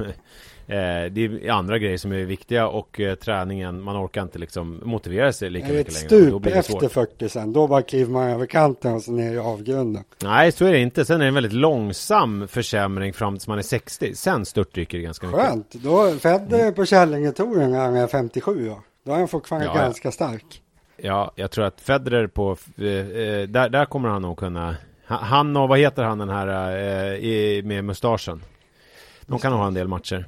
eh, 0.71 1.11
det 1.11 1.25
är 1.25 1.49
andra 1.51 1.77
grejer 1.77 1.97
som 1.97 2.11
är 2.11 2.23
viktiga 2.25 2.67
och 2.67 2.99
eh, 2.99 3.15
träningen, 3.15 3.81
man 3.81 4.05
orkar 4.05 4.21
inte 4.21 4.39
liksom 4.39 4.81
motivera 4.83 5.33
sig 5.33 5.49
lika 5.49 5.67
Är 5.67 5.73
det 5.73 5.79
ett 5.79 5.87
mycket 5.87 6.11
längre. 6.11 6.25
och 6.25 6.31
Då 6.31 6.39
stup 6.39 6.41
blir 6.41 6.51
det 6.53 6.59
efter 6.59 6.79
svårt. 6.79 6.91
40 6.91 7.29
sen, 7.29 7.53
då 7.53 7.67
bara 7.67 7.81
kliver 7.81 8.11
man 8.11 8.29
över 8.29 8.45
kanten 8.45 8.93
och 8.93 9.01
så 9.01 9.11
ner 9.11 9.33
i 9.33 9.37
avgrunden. 9.39 10.03
Nej, 10.23 10.51
så 10.51 10.65
är 10.65 10.71
det 10.71 10.79
inte. 10.79 11.05
Sen 11.05 11.15
är 11.15 11.19
det 11.19 11.27
en 11.27 11.33
väldigt 11.33 11.53
långsam 11.53 12.47
försämring 12.47 13.13
fram 13.13 13.35
tills 13.35 13.47
man 13.47 13.57
är 13.57 13.61
60. 13.61 14.15
Sen 14.15 14.45
störtdyker 14.45 14.97
det 14.97 15.03
ganska 15.03 15.27
mycket. 15.27 15.41
Skönt, 15.41 15.73
då 15.73 16.11
Federer 16.11 16.71
på 16.71 16.85
Kärlingetouren 16.85 17.71
när 17.71 17.79
han 17.79 17.95
är 17.95 18.07
57 18.07 18.69
år. 18.69 18.79
Då 19.05 19.11
är 19.13 19.17
han 19.17 19.27
fortfarande 19.27 19.67
Ja, 19.67 19.73
ja. 19.75 19.81
ganska 19.81 20.11
stark. 20.11 20.61
Ja, 20.97 21.31
jag 21.35 21.51
tror 21.51 21.65
att 21.65 21.81
Federer 21.81 22.27
på, 22.27 22.57
eh, 22.77 22.85
eh, 22.87 23.47
där, 23.47 23.69
där 23.69 23.85
kommer 23.85 24.09
han 24.09 24.21
nog 24.21 24.37
kunna 24.37 24.75
ha- 25.07 25.17
Han 25.17 25.57
och 25.57 25.69
vad 25.69 25.79
heter 25.79 26.03
han 26.03 26.17
den 26.17 26.29
här 26.29 26.75
eh, 26.77 27.13
i, 27.15 27.61
med 27.65 27.83
mustaschen? 27.85 28.41
De 29.25 29.39
kan 29.39 29.51
nog 29.51 29.59
ha 29.59 29.67
en 29.67 29.73
del 29.73 29.87
matcher. 29.87 30.25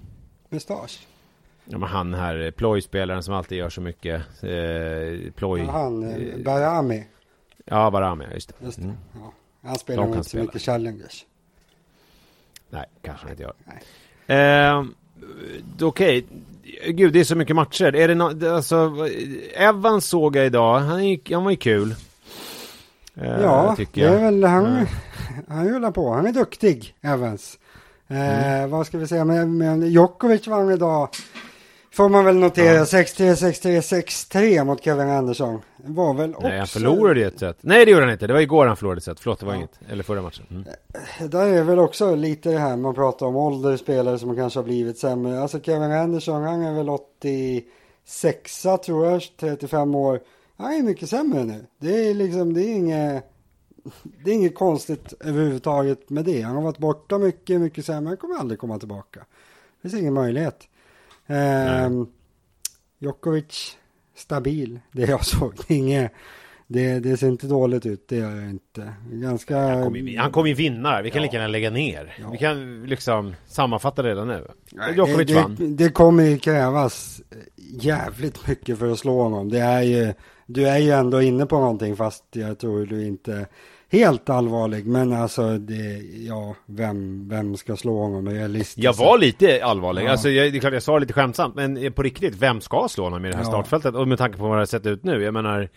Mustasch. 0.53 1.07
Ja 1.65 1.77
men 1.77 1.89
han 1.89 2.13
här, 2.13 2.45
eh, 2.45 2.51
plojspelaren 2.51 3.23
som 3.23 3.33
alltid 3.33 3.57
gör 3.57 3.69
så 3.69 3.81
mycket 3.81 4.15
eh, 4.43 5.31
ploj. 5.35 5.59
Ja, 5.59 5.71
han, 5.71 6.03
eh, 6.03 6.15
eh, 6.15 6.39
Barami. 6.43 7.05
Ja, 7.65 7.91
Barami, 7.91 8.25
just 8.33 8.49
det. 8.49 8.65
Just 8.65 8.77
det. 8.77 8.83
Mm. 8.83 8.95
Ja. 9.13 9.33
Han 9.63 9.75
spelar 9.75 10.03
nog 10.03 10.11
inte 10.11 10.23
så 10.23 10.29
spela. 10.29 10.43
mycket 10.43 10.61
Challengers. 10.61 11.25
Nej, 12.69 12.85
kanske 13.01 13.29
inte 13.29 13.43
gör. 13.43 13.53
Eh, 14.27 14.85
Okej, 15.81 16.25
gud 16.87 17.13
det 17.13 17.19
är 17.19 17.23
så 17.23 17.35
mycket 17.35 17.55
matcher. 17.55 17.95
Är 17.95 18.07
det 18.07 18.15
no 18.15 18.47
alltså, 18.53 19.07
Evans 19.53 20.05
såg 20.05 20.35
jag 20.35 20.45
idag, 20.45 20.79
han, 20.79 21.07
gick, 21.07 21.31
han 21.31 21.43
var 21.43 21.51
ju 21.51 21.57
kul. 21.57 21.95
Eh, 23.15 23.41
ja, 23.41 23.75
det 23.93 24.01
är 24.01 24.19
väl 24.19 24.43
han. 24.43 24.65
Mm. 24.65 24.85
Han 25.47 25.69
rullar 25.69 25.91
på. 25.91 26.13
Han 26.13 26.25
är 26.25 26.31
duktig, 26.31 26.95
Evans. 27.01 27.59
Eh, 28.13 28.55
Mm. 28.57 28.69
Vad 28.69 28.87
ska 28.87 28.97
vi 28.97 29.07
säga 29.07 29.25
med, 29.25 29.49
med 29.49 29.83
Djokovic 29.83 30.47
vann 30.47 30.71
idag. 30.71 31.09
Får 31.93 32.09
man 32.09 32.25
väl 32.25 32.35
notera 32.35 32.73
Ja. 32.75 32.83
6-3, 32.83 33.33
6-3, 33.35 33.81
6-3 33.81 34.63
mot 34.63 34.83
Kevin 34.83 35.09
Andersson. 35.09 35.61
Var 35.85 36.13
väl 36.13 36.35
också... 36.35 36.47
Nej, 36.47 36.57
han 36.57 36.67
förlorade 36.67 37.19
ju 37.19 37.25
ett 37.27 37.39
set. 37.39 37.57
Nej, 37.61 37.85
det 37.85 37.91
gjorde 37.91 38.03
han 38.03 38.11
inte. 38.13 38.27
Det 38.27 38.33
var 38.33 38.39
igår 38.39 38.65
han 38.65 38.77
förlorade 38.77 38.97
ett 38.97 39.03
set. 39.03 39.19
Förlåt, 39.19 39.39
det 39.39 39.45
var 39.45 39.53
Ja. 39.53 39.57
inget. 39.57 39.79
Eller 39.89 40.03
förra 40.03 40.21
matchen. 40.21 40.45
Mm. 40.51 40.63
Där 41.29 41.47
är 41.47 41.63
väl 41.63 41.79
också 41.79 42.15
lite 42.15 42.49
det 42.51 42.59
här 42.59 42.77
man 42.77 42.93
pratar 42.95 43.25
om 43.25 43.35
ålder, 43.35 43.77
spelare 43.77 44.19
som 44.19 44.35
kanske 44.35 44.59
har 44.59 44.63
blivit 44.63 44.97
sämre. 44.97 45.41
Alltså 45.41 45.59
Kevin 45.59 45.91
Anderson, 45.91 46.43
han 46.43 46.61
är 46.61 46.73
väl 46.73 46.89
86 46.89 48.63
tror 48.85 49.05
jag, 49.11 49.21
35 49.39 49.95
år. 49.95 50.19
Han 50.57 50.73
är 50.73 50.83
mycket 50.83 51.09
sämre 51.09 51.43
nu. 51.43 51.65
Det 51.81 52.09
är 52.09 52.13
liksom, 52.13 52.53
det 52.53 52.61
är 52.63 52.75
inget, 52.75 53.23
det 54.23 54.31
är 54.31 54.35
inget 54.35 54.55
konstigt 54.55 55.13
överhuvudtaget 55.19 56.09
med 56.09 56.25
det. 56.25 56.41
Han 56.41 56.55
har 56.55 56.61
varit 56.63 56.77
borta 56.77 57.17
mycket, 57.17 57.61
mycket 57.61 57.85
sämre. 57.85 58.09
Han 58.09 58.17
kommer 58.17 58.35
aldrig 58.35 58.59
komma 58.59 58.79
tillbaka. 58.79 59.19
Det 59.81 59.89
finns 59.89 60.01
ingen 60.01 60.13
möjlighet. 60.13 60.67
Ehm, 61.27 62.07
Djokovic, 62.99 63.77
stabil, 64.15 64.79
det 64.91 65.01
jag 65.01 65.25
såg. 65.25 65.53
Inget, 65.67 66.11
det, 66.67 66.99
det 66.99 67.17
ser 67.17 67.27
inte 67.27 67.47
dåligt 67.47 67.85
ut, 67.85 68.07
det 68.07 68.15
gör 68.15 68.35
jag 68.35 68.49
inte. 68.49 68.93
Ganska... 69.11 69.57
Han 70.17 70.31
kommer 70.31 70.47
ju, 70.47 70.53
vinna. 70.53 71.01
Vi 71.01 71.11
kan 71.11 71.21
Ja. 71.21 71.25
lika 71.25 71.35
gärna 71.37 71.47
lägga 71.47 71.69
ner. 71.69 72.17
Ja. 72.21 72.29
Vi 72.31 72.37
kan 72.37 72.83
liksom 72.85 73.35
sammanfatta 73.47 74.01
det 74.01 74.09
redan 74.09 74.27
nu. 74.27 74.47
Djokovic 74.95 75.27
det, 75.27 75.33
vann. 75.33 75.55
det, 75.59 75.67
det 75.67 75.89
kommer 75.89 76.23
ju 76.23 76.39
krävas 76.39 77.21
jävligt 77.55 78.47
mycket 78.47 78.79
för 78.79 78.91
att 78.91 78.99
slå 78.99 79.23
honom. 79.23 79.49
Det 79.49 79.59
är 79.59 79.81
ju, 79.81 80.13
du 80.45 80.67
är 80.67 80.77
ju 80.77 80.91
ändå 80.91 81.21
inne 81.21 81.45
på 81.45 81.59
någonting 81.59 81.95
fast 81.95 82.23
jag 82.31 82.59
tror 82.59 82.85
du 82.85 83.05
inte 83.05 83.47
helt 83.93 84.29
allvarlig. 84.29 84.85
Men 84.85 85.13
alltså, 85.13 85.57
det, 85.57 86.01
ja, 86.27 86.55
vem, 86.65 87.29
vem 87.29 87.57
ska 87.57 87.75
slå 87.75 87.99
honom 88.01 88.29
realistiskt? 88.29 88.77
Jag 88.83 88.93
var 88.93 89.17
lite 89.17 89.65
allvarlig. 89.65 90.03
Ja. 90.05 90.11
Alltså, 90.11 90.29
jag, 90.29 90.51
det 90.53 90.57
är 90.57 90.59
klart 90.59 90.73
jag 90.73 90.83
sa 90.83 90.93
det 90.93 90.99
lite 90.99 91.13
skämtsamt. 91.13 91.55
Men 91.55 91.93
på 91.93 92.03
riktigt, 92.03 92.35
vem 92.35 92.61
ska 92.61 92.87
slå 92.89 93.03
honom 93.03 93.25
i 93.25 93.29
det 93.29 93.35
här 93.35 93.43
Ja. 93.43 93.47
startfältet? 93.49 93.95
Och 93.95 94.07
med 94.07 94.17
tanke 94.17 94.37
på 94.37 94.43
vad 94.47 94.57
det 94.57 94.61
har 94.61 94.65
sett 94.65 94.85
ut 94.85 95.03
nu. 95.03 95.23
Jag 95.23 95.33
menar... 95.33 95.69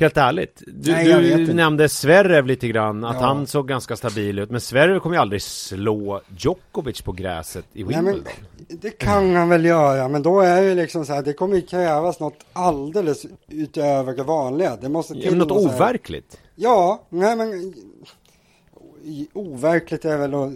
Helt 0.00 0.16
ärligt. 0.16 0.62
Du, 0.66 0.92
Nej, 0.92 1.08
jag 1.08 1.22
du 1.46 1.54
nämnde 1.54 1.88
Zverev 1.88 2.46
lite 2.46 2.68
grann. 2.68 3.04
Att 3.04 3.16
Ja. 3.20 3.26
han 3.26 3.46
såg 3.46 3.68
ganska 3.68 3.96
stabil 3.96 4.38
ut. 4.38 4.50
Men 4.50 4.60
Zverev 4.60 4.98
kommer 5.00 5.16
ju 5.16 5.20
aldrig 5.22 5.42
slå 5.42 6.20
Djokovic 6.36 7.00
på 7.02 7.12
gräset 7.12 7.64
i 7.72 7.84
Nej, 7.84 7.94
Wimbledon. 7.94 8.22
men, 8.68 8.78
det 8.80 8.90
kan 8.90 9.34
han 9.34 9.48
väl 9.48 9.64
göra, 9.64 10.08
men 10.08 10.22
då 10.22 10.40
är 10.40 10.62
det 10.62 10.74
liksom 10.74 11.04
så 11.06 11.12
här, 11.12 11.22
det 11.22 11.32
kommer 11.32 11.56
ju 11.56 11.62
krävas 11.62 12.20
något 12.20 12.46
alldeles 12.52 13.26
utöver 13.48 14.16
det 14.16 14.22
vanliga. 14.22 14.76
Det 14.80 14.88
måste 14.88 15.14
Ja, 15.14 15.20
till 15.20 15.30
men 15.30 15.38
något 15.38 15.48
något 15.48 15.74
overkligt. 15.74 16.38
Ja, 16.60 17.02
nej 17.08 17.36
men 17.36 17.74
overkligt 19.32 20.04
är 20.04 20.18
väl 20.18 20.34
att 20.34 20.52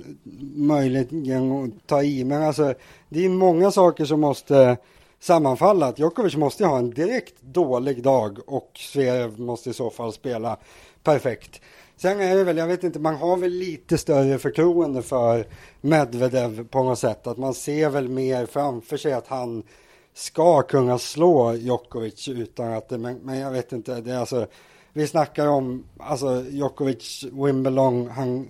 möjligen 0.57 1.53
att 1.53 1.87
ta 1.87 2.03
i, 2.03 2.25
men 2.25 2.43
alltså 2.43 2.75
det 3.09 3.25
är 3.25 3.29
många 3.29 3.71
saker 3.71 4.05
som 4.05 4.21
måste 4.21 4.77
sammanfalla. 5.21 5.87
Att 5.87 5.99
Djokovic 5.99 6.37
måste 6.37 6.67
ha 6.67 6.79
en 6.79 6.91
direkt 6.91 7.35
dålig 7.41 8.03
dag 8.03 8.39
och 8.47 8.71
Zverev 8.75 9.41
måste 9.41 9.71
i 9.71 9.73
så 9.73 9.91
fall 9.91 10.13
spela 10.13 10.57
perfekt. 11.03 11.61
Sen 11.97 12.21
är 12.21 12.37
det 12.37 12.45
väl, 12.45 12.57
jag 12.57 12.67
vet 12.67 12.85
inte, 12.85 12.99
man 12.99 13.17
har 13.17 13.37
väl 13.37 13.53
lite 13.53 13.99
större 13.99 14.39
förtroende 14.39 15.03
för 15.03 15.47
Medvedev 15.81 16.69
på 16.69 16.83
något 16.83 16.99
sätt. 16.99 17.27
Att 17.27 17.39
man 17.39 17.55
ser 17.55 17.91
väl 17.91 18.09
mer 18.09 18.47
framför 18.47 18.97
sig 18.97 19.13
att 19.13 19.27
han 19.29 19.63
ska 20.15 20.63
kunna 20.63 20.99
slå 20.99 21.55
Djokovic 21.55 22.29
utan 22.29 22.73
att 22.73 22.89
det, 22.89 22.99
men, 22.99 23.17
men 23.23 23.39
jag 23.39 23.51
vet 23.51 23.73
inte, 23.73 24.01
det 24.01 24.13
är 24.13 24.19
alltså 24.19 24.47
vi 24.93 25.07
snackar 25.07 25.47
om, 25.47 25.85
alltså 25.99 26.45
Djokovic, 26.51 27.25
Wimbledon, 27.33 28.11
han, 28.11 28.49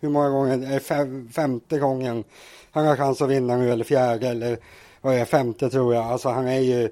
hur 0.00 0.08
många 0.08 0.28
gånger, 0.28 0.72
är 0.72 0.78
fem, 0.78 1.28
femte 1.28 1.78
gången 1.78 2.24
han 2.70 2.86
har 2.86 2.96
chans 2.96 3.22
att 3.22 3.30
vinna 3.30 3.56
nu 3.56 3.72
eller 3.72 3.84
fjärde 3.84 4.28
eller 4.28 4.58
vad 5.00 5.14
är 5.14 5.24
femte 5.24 5.70
tror 5.70 5.94
jag. 5.94 6.04
Alltså 6.04 6.28
han 6.28 6.46
är 6.46 6.60
ju, 6.60 6.90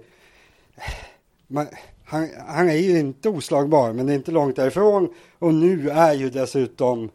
man, 1.46 1.66
han, 2.04 2.28
han 2.46 2.68
är 2.68 2.74
ju 2.76 2.98
inte 2.98 3.28
oslagbar 3.28 3.92
men 3.92 4.06
det 4.06 4.12
är 4.12 4.16
inte 4.16 4.30
långt 4.30 4.56
därifrån 4.56 5.14
och 5.38 5.54
nu 5.54 5.90
är 5.90 6.12
ju 6.12 6.30
dessutom 6.30 7.10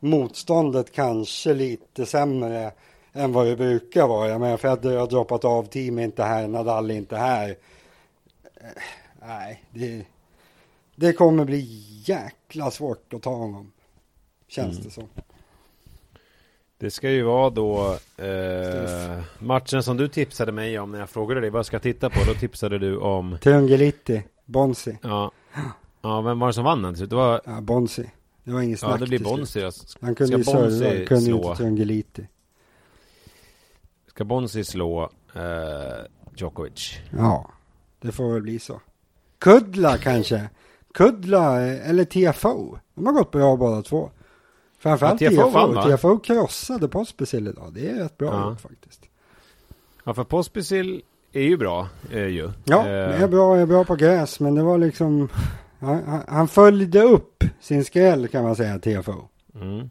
motståndet 0.00 0.92
kanske 0.92 1.54
lite 1.54 2.06
sämre 2.06 2.72
än 3.12 3.32
vad 3.32 3.46
det 3.46 3.56
brukar 3.56 4.06
vara. 4.06 4.28
Jag 4.28 4.40
menar 4.40 4.56
Federer 4.56 4.98
har 4.98 5.06
droppat 5.06 5.44
av, 5.44 5.62
team 5.66 5.98
är 5.98 6.02
inte 6.02 6.22
här, 6.22 6.48
Nadal 6.48 6.90
är 6.90 6.94
inte 6.94 7.16
här. 7.16 7.48
Eh, 8.54 8.66
nej, 9.20 9.64
det, 9.70 10.04
det 10.96 11.12
kommer 11.12 11.44
bli 11.44 11.84
jäkla 12.04 12.70
svårt 12.70 13.12
att 13.14 13.22
ta 13.22 13.34
honom. 13.34 13.72
Känns 14.48 14.72
Mm. 14.72 14.84
det 14.84 14.90
som. 14.90 15.08
Det 16.78 16.90
ska 16.90 17.10
ju 17.10 17.22
vara 17.22 17.50
då 17.50 17.98
eh, 18.24 19.22
matchen 19.38 19.82
som 19.82 19.96
du 19.96 20.08
tipsade 20.08 20.52
mig 20.52 20.78
om 20.78 20.92
när 20.92 20.98
jag 20.98 21.10
frågade 21.10 21.40
dig 21.40 21.50
vad 21.50 21.58
jag 21.58 21.66
ska 21.66 21.78
titta 21.78 22.10
på. 22.10 22.20
Då 22.26 22.34
tipsade 22.34 22.78
du 22.78 22.96
om, 22.98 23.38
Trungelitti, 23.42 24.22
Bonsi. 24.44 24.98
ja, 25.02 25.30
ja 26.02 26.20
vem 26.20 26.38
var 26.38 26.46
det 26.46 26.52
som 26.52 26.64
vann 26.64 26.82
den? 26.82 26.94
Det 26.94 27.12
var, 27.16 27.40
Ja, 27.44 27.60
Bonsi. 27.60 28.10
Det 28.44 28.52
var 28.52 28.60
inget 28.62 28.78
snack 28.80 28.92
ja 28.92 28.96
det 28.96 29.06
blir. 29.06 29.18
Bonsi. 29.18 29.70
Han 30.00 30.14
kunde 30.14 30.36
ju 30.36 30.44
Bonsi 30.44 31.04
kunde 31.06 31.24
ju 31.24 31.28
slå? 31.30 31.36
inte 31.50 31.56
Trungelitti. 31.56 32.28
Ska 34.06 34.24
Bonsi 34.24 34.64
slå 34.64 35.10
eh, 35.34 35.42
Djokovic? 36.36 36.98
Ja, 37.16 37.50
det 38.00 38.12
får 38.12 38.32
väl 38.32 38.42
bli 38.42 38.58
så. 38.58 38.80
Kudla 39.38 39.98
kanske. 39.98 40.48
Kudla 40.94 41.66
eh, 41.66 41.90
eller 41.90 42.04
TFO. 42.04 42.78
De 42.94 43.06
har 43.06 43.12
gått 43.12 43.30
bra 43.30 43.56
båda 43.56 43.82
två. 43.82 44.10
Framförallt 44.78 45.20
Ja, 45.20 45.30
TFO 45.30 45.36
TFO. 45.40 45.50
vann, 45.50 45.74
va? 45.74 45.82
TFO 45.96 46.18
krossade 46.18 46.88
Pospisil 46.88 47.48
idag. 47.48 47.72
Det 47.74 47.90
är 47.90 47.94
rätt 47.94 48.18
bra 48.18 48.28
Ja. 48.28 48.50
gjort 48.50 48.60
faktiskt. 48.60 49.00
Ja 50.04 50.14
för 50.14 50.24
Pospisil 50.24 51.02
är 51.32 51.42
ju 51.42 51.56
bra 51.56 51.88
eh, 52.12 52.26
ju. 52.26 52.50
Ja, 52.64 52.78
Eh, 52.78 52.84
det 52.84 53.16
är 53.24 53.28
bra, 53.28 53.56
är 53.56 53.66
bra 53.66 53.84
på 53.84 53.94
gräs, 53.96 54.40
men 54.40 54.54
det 54.54 54.62
var 54.62 54.78
liksom... 54.78 55.28
Han, 55.78 56.22
han- 56.28 56.48
följde 56.48 57.00
upp 57.02 57.44
sin 57.60 57.84
skräll 57.84 58.28
kan 58.28 58.42
man 58.44 58.56
säga, 58.56 58.78
TFO. 58.78 59.14
Mm. 59.54 59.88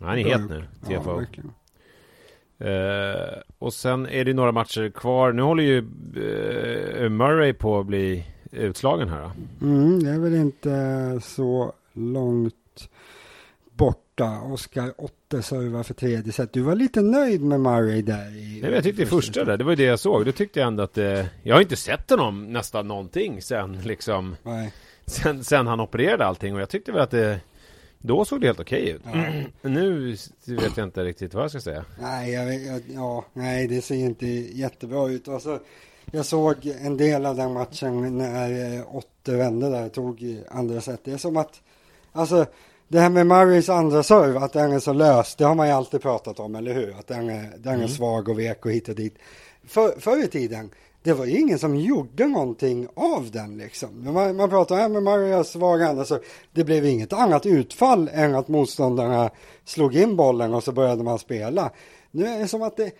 Han 0.00 0.18
är 0.18 0.24
het 0.24 0.50
nu, 0.50 0.64
Ja, 0.88 1.00
TFO. 1.00 1.16
verkligen. 1.16 1.50
Eh, 2.58 3.38
och 3.58 3.72
sen 3.72 4.06
är 4.06 4.24
det 4.24 4.32
några 4.34 4.52
matcher 4.52 4.90
kvar. 4.90 5.32
Nu 5.32 5.42
håller 5.42 5.62
ju 5.64 5.78
eh, 6.98 7.08
Murray 7.10 7.52
på 7.52 7.78
att 7.80 7.86
bli 7.86 8.24
utslagen 8.50 9.08
här. 9.08 9.20
Då. 9.20 9.66
Mm, 9.66 10.02
det 10.02 10.10
är 10.10 10.18
väl 10.18 10.34
inte 10.34 11.20
så 11.22 11.72
långt 11.92 12.54
borta. 13.72 14.40
Oskar 14.40 14.92
Otte 14.96 15.42
servar 15.42 15.82
för 15.82 15.94
tredje 15.94 16.32
set. 16.32 16.52
Du 16.52 16.60
var 16.60 16.74
lite 16.74 17.00
nöjd 17.00 17.40
med 17.42 17.60
Murray 17.60 18.02
där. 18.02 18.36
I, 18.36 18.60
Nej, 18.62 18.72
jag 18.72 18.82
tyckte 18.84 19.02
det 19.02 19.06
första 19.08 19.44
där, 19.44 19.56
det 19.56 19.64
var 19.64 19.72
ju 19.72 19.76
det 19.76 19.82
jag 19.82 20.00
såg. 20.00 20.26
Då 20.26 20.32
tyckte 20.32 20.60
jag 20.60 20.66
ändå 20.66 20.82
att 20.82 20.98
eh, 20.98 21.26
Jag 21.42 21.56
har 21.56 21.60
inte 21.62 21.76
sett 21.76 22.10
honom 22.10 22.52
nästan 22.52 22.88
någonting 22.88 23.42
sen 23.42 23.80
liksom 23.82 24.36
Nej. 24.42 24.72
sen, 25.06 25.44
sen 25.44 25.66
han 25.66 25.80
opererade 25.80 26.26
allting 26.26 26.54
och 26.54 26.60
jag 26.60 26.68
tyckte 26.68 26.92
väl 26.92 27.00
att 27.00 27.10
det 27.10 27.40
Då 27.98 28.24
såg 28.24 28.40
det 28.40 28.46
helt 28.46 28.60
okej 28.60 28.90
ut. 28.90 29.02
Ja. 29.04 29.68
Nu 29.68 30.16
vet 30.46 30.76
jag 30.76 30.86
inte 30.86 31.04
riktigt 31.04 31.34
vad 31.34 31.44
jag 31.44 31.50
ska 31.50 31.60
säga. 31.60 31.84
Nej, 32.00 32.32
jag, 32.32 32.54
jag, 32.54 32.82
ja, 32.94 33.24
nej, 33.32 33.68
det 33.68 33.82
ser 33.82 33.94
inte 33.94 34.26
jättebra 34.26 35.08
ut. 35.08 35.28
Alltså, 35.28 35.60
jag 36.12 36.26
såg 36.26 36.66
en 36.66 36.96
del 36.96 37.26
av 37.26 37.36
den 37.36 37.52
matchen 37.52 38.18
när 38.18 38.76
eh, 38.78 38.96
Otte 38.96 39.36
vände 39.36 39.70
där 39.70 39.86
och 39.86 39.92
tog 39.92 40.38
andra 40.50 40.80
set. 40.80 41.00
Det 41.04 41.12
är 41.12 41.16
som 41.16 41.36
att, 41.36 41.60
alltså, 42.12 42.46
det 42.88 43.00
här 43.00 43.10
med 43.10 43.26
Murrays 43.26 43.68
andra 43.68 44.02
serve, 44.02 44.38
att 44.38 44.52
den 44.52 44.72
är 44.72 44.78
så 44.78 44.92
lös, 44.92 45.34
det 45.34 45.44
har 45.44 45.54
man 45.54 45.66
ju 45.66 45.72
alltid 45.72 46.02
pratat 46.02 46.40
om, 46.40 46.54
eller 46.54 46.74
hur? 46.74 46.94
Att 46.98 47.06
den 47.06 47.28
är, 47.30 47.52
den 47.58 47.72
är 47.72 47.76
Mm. 47.76 47.88
svag 47.88 48.28
och 48.28 48.38
vek 48.38 48.66
och 48.66 48.72
hit 48.72 48.88
och 48.88 48.94
dit. 48.94 49.14
För, 49.66 50.00
förr 50.00 50.24
i 50.24 50.26
tiden, 50.28 50.70
det 51.02 51.12
var 51.12 51.24
ju 51.24 51.38
ingen 51.38 51.58
som 51.58 51.76
gjorde 51.76 52.26
någonting 52.28 52.88
av 52.94 53.30
den 53.30 53.58
liksom. 53.58 54.12
Man, 54.14 54.36
man 54.36 54.50
pratar 54.50 54.86
om 54.86 54.96
att 54.96 55.02
Murray 55.02 55.32
har 55.32 55.44
svag 55.44 55.82
andra 55.82 56.04
serve. 56.04 56.24
Det 56.52 56.64
blev 56.64 56.86
inget 56.86 57.12
annat 57.12 57.46
utfall 57.46 58.10
än 58.12 58.34
att 58.34 58.48
motståndarna 58.48 59.30
slog 59.64 59.96
in 59.96 60.16
bollen 60.16 60.54
och 60.54 60.64
så 60.64 60.72
började 60.72 61.02
man 61.02 61.18
spela. 61.18 61.70
Nu 62.10 62.26
är 62.26 62.38
det 62.38 62.48
som 62.48 62.62
att 62.62 62.76
det, 62.76 62.90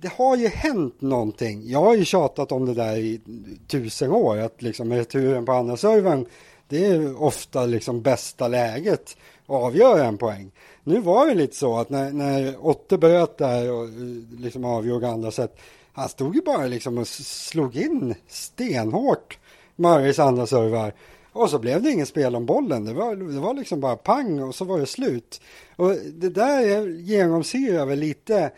det 0.00 0.08
har 0.08 0.36
ju 0.36 0.48
hänt 0.48 1.00
någonting. 1.00 1.62
Jag 1.70 1.80
har 1.80 1.94
ju 1.94 2.04
tjatat 2.04 2.52
om 2.52 2.66
det 2.66 2.74
där 2.74 2.96
i 2.96 3.20
tusen 3.66 4.12
år, 4.12 4.38
att 4.38 4.62
liksom 4.62 4.92
returen 4.92 5.46
på 5.46 5.52
andra 5.52 5.76
servern, 5.76 6.26
det 6.68 6.86
är 6.86 7.22
ofta 7.22 7.66
liksom 7.66 8.02
bästa 8.02 8.48
läget 8.48 9.16
att 9.46 9.62
avgöra 9.62 10.04
en 10.04 10.18
poäng. 10.18 10.50
Nu 10.84 11.00
var 11.00 11.26
det 11.26 11.34
lite 11.34 11.56
så 11.56 11.78
att 11.78 11.90
när, 11.90 12.12
när 12.12 12.56
Otte 12.66 12.98
bröt 12.98 13.38
där 13.38 13.72
och 13.72 13.84
eh, 13.84 13.90
liksom 14.38 14.64
avgjorde 14.64 15.08
andra 15.08 15.30
sätt, 15.30 15.58
han 15.92 16.08
stod 16.08 16.34
ju 16.34 16.42
bara 16.42 16.66
liksom 16.66 16.98
och 16.98 17.08
slog 17.08 17.76
in 17.76 18.14
stenhårt 18.28 19.38
Murrays 19.76 20.18
andra 20.18 20.46
servar. 20.46 20.92
Och 21.32 21.50
så 21.50 21.58
blev 21.58 21.82
det 21.82 21.90
ingen 21.90 22.06
spel 22.06 22.36
om 22.36 22.46
bollen. 22.46 22.84
Det 22.84 22.92
var, 22.92 23.16
det 23.16 23.40
var 23.40 23.54
liksom 23.54 23.80
bara 23.80 23.96
pang 23.96 24.42
och 24.42 24.54
så 24.54 24.64
var 24.64 24.78
det 24.78 24.86
slut. 24.86 25.40
Och 25.76 25.94
det 25.94 26.28
där 26.28 26.86
genomsyrar 26.88 27.86
väl 27.86 27.98
lite 27.98 28.50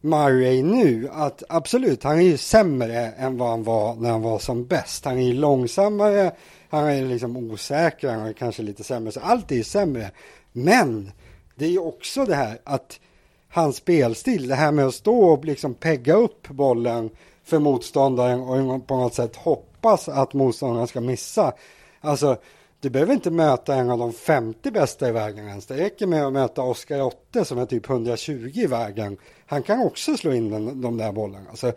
Murray 0.00 0.62
nu. 0.62 1.08
Att 1.12 1.42
absolut, 1.48 2.02
han 2.02 2.18
är 2.18 2.22
ju 2.22 2.36
sämre 2.36 3.06
än 3.06 3.38
vad 3.38 3.48
han 3.50 3.62
var 3.62 3.94
när 3.94 4.10
han 4.10 4.22
var 4.22 4.38
som 4.38 4.66
bäst. 4.66 5.04
Han 5.04 5.18
är 5.18 5.22
ju 5.22 5.32
långsammare, 5.32 6.32
han 6.68 6.86
är 6.86 7.04
liksom 7.04 7.36
osäker, 7.36 8.10
han 8.10 8.26
är 8.26 8.32
kanske 8.32 8.62
lite 8.62 8.84
sämre. 8.84 9.12
Så 9.12 9.20
allt 9.20 9.52
är 9.52 9.56
ju 9.56 9.64
sämre. 9.64 10.10
Men 10.52 11.12
det 11.54 11.64
är 11.64 11.70
ju 11.70 11.78
också 11.78 12.24
det 12.24 12.34
här 12.34 12.58
att 12.64 13.00
hans 13.48 13.76
spelstil, 13.76 14.48
det 14.48 14.54
här 14.54 14.72
med 14.72 14.86
att 14.86 14.94
stå 14.94 15.24
och 15.24 15.44
liksom 15.44 15.74
pegga 15.74 16.14
upp 16.14 16.48
bollen 16.48 17.10
för 17.44 17.58
motståndaren 17.58 18.40
och 18.40 18.86
på 18.86 18.96
något 18.96 19.14
sätt 19.14 19.36
hoppas 19.36 20.08
att 20.08 20.34
motståndaren 20.34 20.86
ska 20.86 21.00
missa. 21.00 21.52
Alltså, 22.00 22.36
du 22.80 22.90
behöver 22.90 23.12
inte 23.12 23.30
möta 23.30 23.74
en 23.74 23.90
av 23.90 23.98
de 23.98 24.12
50 24.12 24.70
bästa 24.70 25.08
i 25.08 25.12
världen 25.12 25.48
ens. 25.48 25.66
Det 25.66 25.76
räcker 25.76 26.06
med 26.06 26.26
att 26.26 26.32
möta 26.32 26.62
Oskar 26.62 27.02
Otte 27.02 27.44
som 27.44 27.58
är 27.58 27.66
typ 27.66 27.90
120 27.90 28.50
i 28.54 28.66
världen. 28.66 29.16
Han 29.46 29.62
kan 29.62 29.80
också 29.80 30.16
slå 30.16 30.32
in 30.32 30.50
den, 30.50 30.80
de 30.80 30.96
där 30.96 31.12
bollarna. 31.12 31.50
Alltså, 31.50 31.72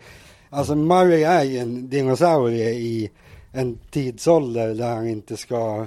alltså 0.50 0.74
Murray 0.74 1.22
är 1.22 1.42
ju 1.42 1.58
en 1.58 1.88
dinosaurie 1.88 2.70
i 2.70 3.10
en 3.52 3.78
tidsålder 3.90 4.74
där 4.74 4.94
han 4.94 5.08
inte 5.08 5.36
ska 5.36 5.86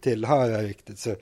tillhöra 0.00 0.62
riktigt. 0.62 0.98
Så 0.98 1.14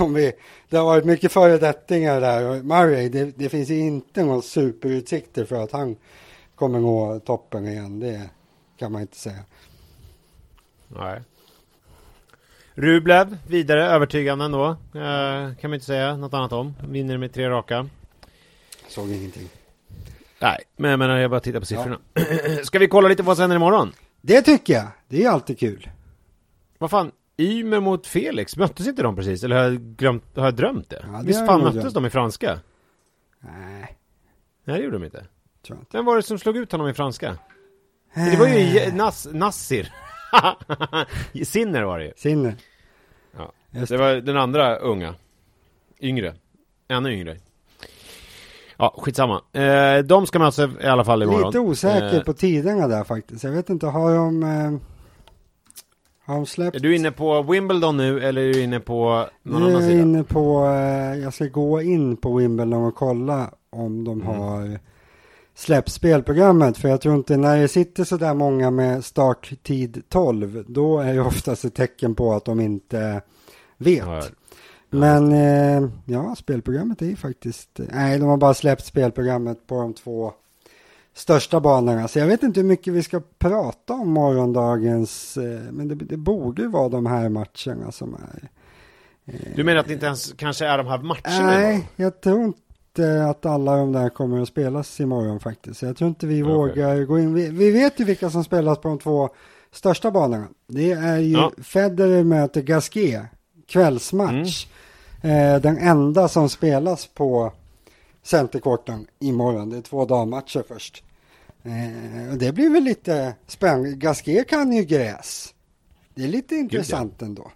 om 0.00 0.14
vi, 0.14 0.32
det 0.68 0.76
har 0.76 0.84
varit 0.84 1.04
mycket 1.04 1.32
föredettingar 1.32 2.20
där 2.20 2.48
och 2.48 2.64
Murray, 2.64 3.08
det, 3.08 3.24
det 3.24 3.48
finns 3.48 3.68
ju 3.68 3.78
inte 3.78 4.24
några 4.24 4.42
superutsikter 4.42 5.44
för 5.44 5.62
att 5.62 5.72
han 5.72 5.96
kommer 6.54 6.80
nå 6.80 7.20
toppen 7.20 7.66
igen. 7.66 8.00
Det 8.00 8.30
kan 8.76 8.92
man 8.92 9.00
inte 9.00 9.16
säga. 9.16 9.44
Nej. 10.88 11.20
Rublev, 12.80 13.36
vidare 13.46 13.86
övertygande 13.86 14.44
ändå. 14.44 14.66
Eh, 14.94 15.54
kan 15.60 15.70
man 15.70 15.74
inte 15.74 15.86
säga 15.86 16.16
något 16.16 16.34
annat 16.34 16.52
om. 16.52 16.74
Vinner 16.88 17.18
med 17.18 17.32
tre 17.32 17.50
raka. 17.50 17.88
Såg 18.88 19.10
ingenting. 19.10 19.48
Nej, 20.38 20.58
men 20.76 20.90
jag 20.90 20.98
menar, 20.98 21.18
jag 21.18 21.30
bara 21.30 21.40
tittar 21.40 21.60
på 21.60 21.66
siffrorna. 21.66 21.98
Ska 22.64 22.78
vi 22.78 22.88
kolla 22.88 23.08
lite 23.08 23.22
vad 23.22 23.36
som 23.36 23.42
händer 23.42 23.56
imorgon? 23.56 23.92
Det 24.20 24.42
tycker 24.42 24.74
jag. 24.74 24.86
Det 25.08 25.24
är 25.24 25.30
alltid 25.30 25.58
kul. 25.58 25.90
Vad 26.78 26.90
fan, 26.90 27.10
Ymer 27.38 27.80
mot 27.80 28.06
Felix, 28.06 28.56
möttes 28.56 28.86
inte 28.86 29.02
de 29.02 29.16
precis? 29.16 29.44
Eller 29.44 29.56
har 29.56 29.62
jag, 29.62 29.80
glömt, 29.80 30.24
har 30.36 30.44
jag 30.44 30.54
drömt 30.54 30.90
det? 30.90 31.04
Ja, 31.12 31.18
det 31.18 31.26
Visst 31.26 31.46
fan 31.46 31.60
möttes 31.62 31.92
de 31.94 32.06
i 32.06 32.10
franska? 32.10 32.58
Nej, 33.40 33.96
Nej, 34.64 34.76
det 34.78 34.84
gjorde 34.84 34.96
de 34.98 35.04
inte. 35.04 35.24
tror 35.66 35.78
inte. 35.78 35.96
Vem 35.96 36.04
var 36.04 36.16
det 36.16 36.22
som 36.22 36.38
slog 36.38 36.56
ut 36.56 36.72
honom 36.72 36.88
i 36.88 36.94
franska? 36.94 37.36
Det 38.14 38.36
var 38.38 38.46
ju 38.46 38.54
Je- 38.54 38.94
Nas, 38.94 39.28
Nassir. 39.32 39.92
Sinner 41.44 41.82
var 41.82 41.98
det 41.98 42.04
ju. 42.04 42.12
Sinne. 42.16 42.54
Just 43.70 43.88
Det 43.92 43.96
var 43.98 44.14
den 44.14 44.36
andra 44.36 44.76
unga. 44.76 45.14
Yngre. 46.00 46.34
Ännu 46.88 47.12
yngre. 47.12 47.36
Ja, 48.76 48.94
skitsamma. 48.98 49.42
Eh, 49.52 49.98
de 50.04 50.26
ska 50.26 50.38
mötas 50.38 50.58
i 50.82 50.86
alla 50.86 51.04
fall 51.04 51.22
imorgon. 51.22 51.46
Lite 51.46 51.58
osäker 51.58 52.14
Eh, 52.18 52.22
på 52.22 52.32
tiderna 52.32 52.88
där 52.88 53.04
faktiskt. 53.04 53.44
Jag 53.44 53.50
vet 53.52 53.70
inte, 53.70 53.86
har 53.86 54.14
de... 54.14 54.42
Eh, 54.42 54.72
har 56.24 56.34
de 56.34 56.46
släppt? 56.46 56.76
Är 56.76 56.80
du 56.80 56.96
inne 56.96 57.10
på 57.12 57.42
Wimbledon 57.42 57.96
nu 57.96 58.20
eller 58.24 58.42
är 58.42 58.52
du 58.52 58.62
inne 58.62 58.80
på 58.80 59.26
någon 59.42 59.60
Nu 59.62 59.66
är 59.66 59.70
annan 59.70 59.72
jag 59.82 59.90
sida? 59.90 60.02
inne 60.02 60.24
på, 60.24 60.64
eh, 60.66 61.18
jag 61.22 61.34
ska 61.34 61.46
gå 61.46 61.82
in 61.82 62.16
på 62.16 62.36
Wimbledon 62.36 62.84
och 62.84 62.94
kolla 62.94 63.50
om 63.70 64.04
de 64.04 64.20
Mm. 64.20 64.26
har 64.36 64.78
släppt 65.54 65.88
spelprogrammet. 65.92 66.78
För 66.78 66.88
jag 66.88 67.00
tror 67.00 67.14
inte, 67.14 67.36
när 67.36 67.60
det 67.60 67.68
sitter 67.68 68.04
så 68.04 68.16
där 68.16 68.34
många 68.34 68.70
med 68.70 69.04
starttid 69.04 70.02
12, 70.08 70.64
då 70.68 70.98
är 71.00 71.14
det 71.14 71.20
oftast 71.20 71.64
ett 71.64 71.74
tecken 71.74 72.14
på 72.14 72.32
att 72.32 72.44
de 72.44 72.60
inte 72.60 73.22
vet. 73.80 74.06
Ja, 74.06 74.16
ja. 74.16 74.28
Men 74.90 75.32
eh, 75.32 75.90
ja, 76.04 76.34
spelprogrammet 76.36 77.02
är 77.02 77.06
ju 77.06 77.16
faktiskt, 77.16 77.68
nej 77.92 78.18
de 78.18 78.28
har 78.28 78.36
bara 78.36 78.54
släppt 78.54 78.84
spelprogrammet 78.84 79.66
på 79.66 79.80
de 79.80 79.94
två 79.94 80.32
största 81.14 81.60
banorna. 81.60 82.08
Så 82.08 82.18
jag 82.18 82.26
vet 82.26 82.42
inte 82.42 82.60
hur 82.60 82.68
mycket 82.68 82.92
vi 82.92 83.02
ska 83.02 83.20
prata 83.38 83.92
om 83.92 84.10
morgondagens, 84.10 85.36
eh, 85.36 85.72
men 85.72 85.88
det, 85.88 85.94
det 85.94 86.16
borde 86.16 86.62
ju 86.62 86.68
vara 86.68 86.88
de 86.88 87.06
här 87.06 87.28
matcherna 87.28 87.92
som 87.92 88.14
är. 88.14 88.48
Du 89.54 89.64
menar 89.64 89.80
att 89.80 89.86
det 89.86 89.92
inte 89.92 90.06
ens 90.06 90.32
kanske 90.32 90.66
är 90.66 90.78
de 90.78 90.86
här 90.86 90.98
matcherna? 90.98 91.46
Nej, 91.46 91.88
jag 91.96 92.20
tror 92.20 92.44
inte 92.44 93.24
att 93.24 93.46
alla 93.46 93.76
de 93.76 93.92
där 93.92 94.08
kommer 94.08 94.42
att 94.42 94.48
spelas 94.48 95.00
imorgon 95.00 95.40
faktiskt. 95.40 95.82
Jag 95.82 95.96
tror 95.96 96.08
inte 96.08 96.26
vi 96.26 96.42
Okej. 96.42 96.54
vågar 96.54 97.04
gå 97.04 97.18
in. 97.18 97.34
Vi, 97.34 97.48
vi 97.48 97.70
vet 97.70 98.00
ju 98.00 98.04
vilka 98.04 98.30
som 98.30 98.44
spelas 98.44 98.78
på 98.78 98.88
de 98.88 98.98
två 98.98 99.28
största 99.72 100.10
banorna. 100.10 100.48
Det 100.66 100.92
är 100.92 101.18
ju 101.18 101.32
Ja. 101.32 101.52
Federer 101.62 102.24
möter 102.24 102.60
Gasquet, 102.62 103.22
kvällsmatch. 103.70 104.66
Mm. 105.22 105.54
Eh, 105.54 105.60
den 105.60 105.78
enda 105.78 106.28
som 106.28 106.48
spelas 106.48 107.06
på 107.06 107.52
centerkorten 108.22 109.06
imorgon. 109.18 109.70
Det 109.70 109.76
är 109.76 109.82
två 109.82 110.04
dammatcher 110.04 110.64
först. 110.68 111.02
Eh, 111.62 112.34
det 112.36 112.52
blir 112.52 112.70
väl 112.70 112.84
lite 112.84 113.34
spännande. 113.46 113.90
Gasquet 113.90 114.48
kan 114.48 114.72
ju 114.72 114.84
gräs. 114.84 115.54
Det 116.14 116.24
är 116.24 116.28
lite 116.28 116.54
intressant 116.54 117.22
ändå. 117.22 117.50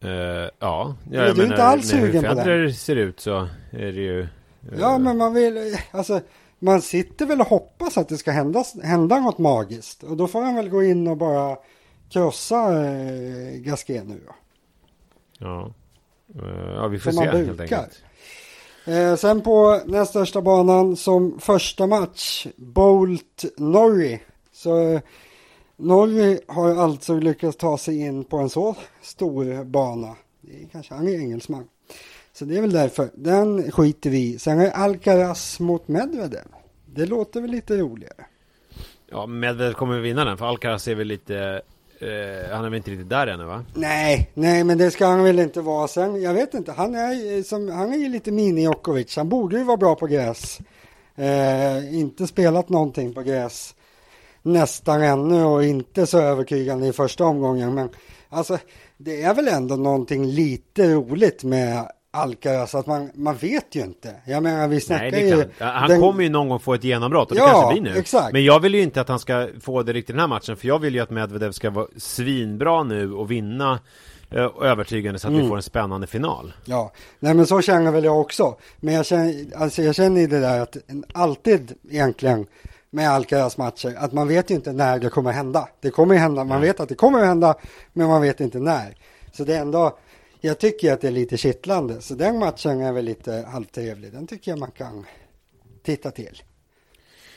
Eh, 0.00 0.10
ja, 0.10 0.50
ja 0.58 0.96
du 1.04 1.16
jag 1.16 1.28
är 1.28 1.34
menar, 1.34 1.44
inte 1.44 1.64
alls 1.64 1.92
när 1.92 2.00
sugen 2.00 2.22
på 2.22 2.34
det? 2.34 2.42
Federer 2.42 2.70
ser 2.70 2.96
ut 2.96 3.20
så 3.20 3.48
är 3.70 3.92
det 3.92 4.00
ju... 4.00 4.20
eh, 4.20 4.28
Ja, 4.80 4.98
men 4.98 5.16
man 5.16 5.34
vill, 5.34 5.76
alltså, 5.90 6.20
man 6.58 6.82
sitter 6.82 7.26
väl 7.26 7.40
och 7.40 7.46
hoppas 7.46 7.98
att 7.98 8.08
det 8.08 8.16
ska 8.18 8.30
hända, 8.30 8.64
hända 8.82 9.20
något 9.20 9.38
magiskt. 9.38 10.02
Och 10.02 10.16
då 10.16 10.26
får 10.26 10.42
han 10.42 10.54
väl 10.54 10.68
gå 10.68 10.84
in 10.84 11.08
och 11.08 11.16
bara 11.16 11.56
krossa 12.10 12.84
eh, 12.84 13.60
Gasquet 13.60 14.06
nu 14.06 14.20
då. 14.26 14.34
Ja. 15.38 15.74
Eh, 16.34 16.74
ja, 16.74 16.88
vi 16.88 16.98
får 16.98 17.10
Som 17.10 17.22
se 17.22 17.26
man 17.26 17.46
helt 17.46 17.60
enkelt. 17.60 18.02
Eh, 18.86 19.16
sen 19.16 19.40
på 19.40 19.80
näst 19.86 20.10
största 20.10 20.42
banan 20.42 20.96
som 20.96 21.40
första 21.40 21.86
match, 21.86 22.46
Bolt 22.56 23.44
Norrie. 23.56 24.20
Så 24.52 24.92
eh, 24.92 25.00
Norrie 25.76 26.40
har 26.46 26.76
alltså 26.76 27.14
lyckats 27.14 27.56
ta 27.56 27.78
sig 27.78 28.00
in 28.00 28.24
på 28.24 28.36
en 28.36 28.50
så 28.50 28.76
stor 29.02 29.64
bana. 29.64 30.16
Det 30.40 30.62
är 30.62 30.68
kanske, 30.72 30.94
han 30.94 31.08
är 31.08 31.18
engelsman. 31.18 31.68
Så 32.32 32.44
det 32.44 32.56
är 32.56 32.60
väl 32.60 32.72
därför. 32.72 33.10
Den 33.14 33.72
skiter 33.72 34.10
vi 34.10 34.18
i. 34.18 34.38
Sen 34.38 34.60
är 34.60 34.70
Alcaraz 34.70 35.60
mot 35.60 35.88
Medvedev. 35.88 36.44
Det 36.86 37.06
låter 37.06 37.40
väl 37.40 37.50
lite 37.50 37.76
roligare. 37.76 38.26
Ja, 39.10 39.26
Medvedev 39.26 39.72
kommer 39.72 40.00
vinna 40.00 40.24
den, 40.24 40.38
för 40.38 40.46
Alcaraz 40.46 40.88
är 40.88 40.94
väl 40.94 41.06
lite... 41.06 41.62
Eh, 42.00 42.50
han 42.50 42.64
är 42.64 42.70
väl 42.70 42.74
inte 42.74 42.90
riktigt 42.90 43.08
där 43.08 43.26
ännu 43.26 43.44
va? 43.44 43.64
Nej, 43.74 44.30
nej, 44.34 44.64
men 44.64 44.78
det 44.78 44.90
ska 44.90 45.06
han 45.06 45.24
väl 45.24 45.38
inte 45.38 45.60
vara. 45.60 45.88
Sen, 45.88 46.22
jag 46.22 46.34
vet 46.34 46.54
inte, 46.54 46.72
han 46.72 46.94
är, 46.94 47.12
ju 47.12 47.44
som, 47.44 47.68
han 47.68 47.92
är 47.92 47.96
ju 47.96 48.08
lite 48.08 48.32
mini 48.32 48.62
Djokovic. 48.62 49.16
Han 49.16 49.28
borde 49.28 49.58
ju 49.58 49.64
vara 49.64 49.76
bra 49.76 49.94
på 49.94 50.06
gräs. 50.06 50.58
Eh, 51.16 51.94
inte 51.94 52.26
spelat 52.26 52.68
någonting 52.68 53.14
på 53.14 53.22
gräs 53.22 53.74
nästan 54.42 55.02
ännu 55.02 55.44
och 55.44 55.64
inte 55.64 56.06
så 56.06 56.18
övertygande 56.18 56.86
i 56.86 56.92
första 56.92 57.24
omgången. 57.24 57.74
Men, 57.74 57.88
Alltså, 58.30 58.58
det 58.96 59.22
är 59.22 59.34
väl 59.34 59.48
ändå 59.48 59.76
någonting 59.76 60.26
lite 60.26 60.94
roligt 60.94 61.44
med 61.44 61.90
Alcaraz, 62.18 62.74
att 62.74 62.86
man, 62.86 63.10
man 63.14 63.36
vet 63.36 63.74
ju 63.74 63.80
inte. 63.80 64.14
Jag 64.26 64.42
menar, 64.42 64.68
vi 64.68 64.80
snackar 64.80 65.10
Nej, 65.10 65.28
ju... 65.28 65.44
Han 65.58 65.88
den- 65.88 66.00
kommer 66.00 66.22
ju 66.22 66.28
någon 66.28 66.48
gång 66.48 66.60
få 66.60 66.74
ett 66.74 66.84
genombrott 66.84 67.30
och 67.30 67.34
det 67.36 67.40
Ja, 67.42 67.48
kanske 67.48 67.80
blir 67.80 67.92
nu. 67.92 67.98
exakt. 67.98 68.32
Men 68.32 68.44
jag 68.44 68.60
vill 68.60 68.74
ju 68.74 68.82
inte 68.82 69.00
att 69.00 69.08
han 69.08 69.18
ska 69.18 69.48
få 69.60 69.82
det 69.82 69.92
riktigt 69.92 70.10
i 70.10 70.12
den 70.12 70.20
här 70.20 70.26
matchen, 70.28 70.56
för 70.56 70.68
jag 70.68 70.78
vill 70.78 70.94
ju 70.94 71.00
att 71.00 71.10
Medvedev 71.10 71.52
ska 71.52 71.70
vara 71.70 71.86
svinbra 71.96 72.82
nu 72.82 73.12
och 73.12 73.30
vinna 73.30 73.80
eh, 74.30 74.48
övertygande 74.62 75.18
så 75.18 75.26
att 75.28 75.32
Mm. 75.32 75.42
vi 75.42 75.48
får 75.48 75.56
en 75.56 75.62
spännande 75.62 76.06
final. 76.06 76.52
Ja, 76.64 76.92
nej 77.18 77.34
men 77.34 77.46
så 77.46 77.60
känner 77.62 77.90
väl 77.92 78.04
jag 78.04 78.20
också. 78.20 78.56
Men 78.80 78.94
jag 78.94 79.06
känner, 79.06 79.34
alltså 79.56 79.82
jag 79.82 79.94
känner 79.94 80.20
ju 80.20 80.26
det 80.26 80.40
där 80.40 80.60
att 80.60 80.76
alltid 81.14 81.72
egentligen 81.90 82.46
med 82.90 83.10
Alcaraz 83.10 83.56
matcher, 83.58 83.94
att 83.98 84.12
man 84.12 84.28
vet 84.28 84.50
ju 84.50 84.54
inte 84.54 84.72
när 84.72 84.98
det 84.98 85.08
kommer 85.10 85.32
hända. 85.32 85.68
Det 85.80 85.90
kommer 85.90 86.14
ju 86.14 86.20
hända, 86.20 86.44
man 86.44 86.60
vet 86.60 86.80
att 86.80 86.88
det 86.88 86.94
kommer 86.94 87.18
att 87.20 87.26
hända, 87.26 87.54
men 87.92 88.08
man 88.08 88.22
vet 88.22 88.40
inte 88.40 88.58
när. 88.58 88.94
Så 89.32 89.44
det 89.44 89.54
är 89.56 89.60
ändå, 89.60 89.98
jag 90.40 90.58
tycker 90.58 90.92
att 90.92 91.00
det 91.00 91.06
är 91.06 91.12
lite 91.12 91.36
kittlande. 91.36 92.00
Så 92.00 92.14
den 92.14 92.38
matchen 92.38 92.80
är 92.80 92.92
väl 92.92 93.04
lite 93.04 93.46
halvtrevlig. 93.52 94.12
Den 94.12 94.26
tycker 94.26 94.50
jag 94.50 94.58
man 94.58 94.70
kan 94.70 95.04
titta 95.82 96.10
till. 96.10 96.42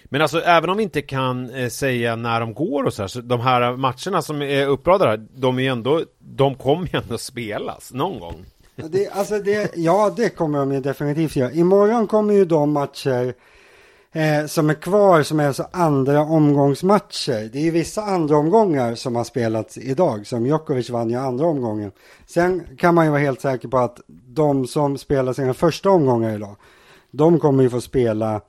Men 0.04 0.22
alltså 0.22 0.42
även 0.42 0.70
om 0.70 0.78
vi 0.78 0.84
inte 0.84 1.02
kan 1.02 1.50
eh, 1.50 1.70
säga 1.70 2.16
när 2.16 2.40
de 2.40 2.54
går 2.54 2.84
och 2.84 2.94
så 2.94 3.04
här, 3.04 3.08
så 3.08 3.22
de 3.22 3.40
här 3.40 3.76
matcherna 3.76 4.22
som 4.22 4.42
är 4.42 4.68
uppradade 4.68 5.12
här, 5.12 5.28
de 5.36 5.58
är 5.58 5.62
ju 5.62 5.68
ändå, 5.68 6.04
de 6.20 6.56
kommer 6.56 6.88
ju 6.94 7.00
ändå 7.00 7.18
spelas 7.18 7.94
någon 7.94 8.20
gång. 8.20 8.46
Ja, 8.76 8.88
Det, 8.88 9.10
alltså 9.10 9.40
det, 9.40 9.72
ja, 9.76 10.14
det 10.18 10.30
kommer 10.30 10.60
de 10.60 10.72
ju 10.72 10.80
definitivt 10.80 11.36
göra. 11.36 11.52
Imorgon 11.52 12.08
kommer 12.08 12.34
ju 12.34 12.46
de 12.46 12.72
matcher 12.72 13.34
eh, 14.14 14.46
som 14.46 14.70
är 14.70 14.74
kvar 14.74 15.24
som 15.24 15.40
är 15.40 15.48
alltså 15.48 15.68
andra 15.72 16.22
omgångsmatcher. 16.22 17.50
Det 17.54 17.68
är 17.68 17.72
vissa 17.72 18.02
andra 18.02 18.38
omgångar 18.38 18.96
som 18.96 19.16
har 19.16 19.24
spelats 19.24 19.78
idag, 19.78 20.28
som 20.28 20.46
Djokovic 20.46 20.90
vann 20.90 21.10
ju 21.10 21.16
andra 21.16 21.46
omgången. 21.46 21.92
Sen 22.26 22.64
kan 22.78 22.96
man 22.96 23.06
ju 23.06 23.12
vara 23.12 23.22
helt 23.22 23.42
säker 23.42 23.68
på 23.68 23.78
att 23.78 24.00
de 24.28 24.68
som 24.68 24.98
spelar 24.98 25.34
sina 25.34 25.54
första 25.54 25.90
omgångar 25.90 26.36
idag, 26.36 26.56
de 27.12 27.40
kommer 27.40 27.64
ju 27.64 27.70
få 27.70 27.82
spela 27.82 28.42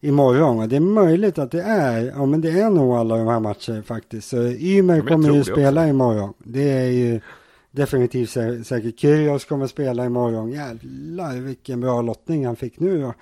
imorgon. 0.00 0.58
Och 0.58 0.68
det 0.68 0.76
är 0.76 0.80
möjligt 0.80 1.38
att 1.38 1.50
det 1.50 1.62
är, 1.62 2.12
ja 2.16 2.26
men 2.26 2.40
det 2.40 2.60
är 2.60 2.70
nog 2.70 2.96
alla 2.96 3.16
de 3.16 3.28
här 3.28 3.40
matcherna 3.40 3.82
faktiskt. 3.82 4.28
Så 4.28 4.36
Ymer 4.42 5.00
kommer 5.00 5.30
ju 5.30 5.44
spela 5.44 5.88
imorgon. 5.88 6.34
Det 6.38 6.72
är 6.72 6.90
ju 6.90 7.20
definitivt 7.70 8.28
sä- 8.28 8.62
säkert. 8.62 8.98
Kyrgios 8.98 9.44
kommer 9.44 9.66
spela 9.66 10.04
imorgon. 10.06 10.50
Jävlar 10.50 11.40
vilken 11.40 11.80
bra 11.80 12.02
lottning 12.02 12.46
han 12.46 12.56
fick 12.56 12.80
nu 12.80 13.00
då. 13.00 13.14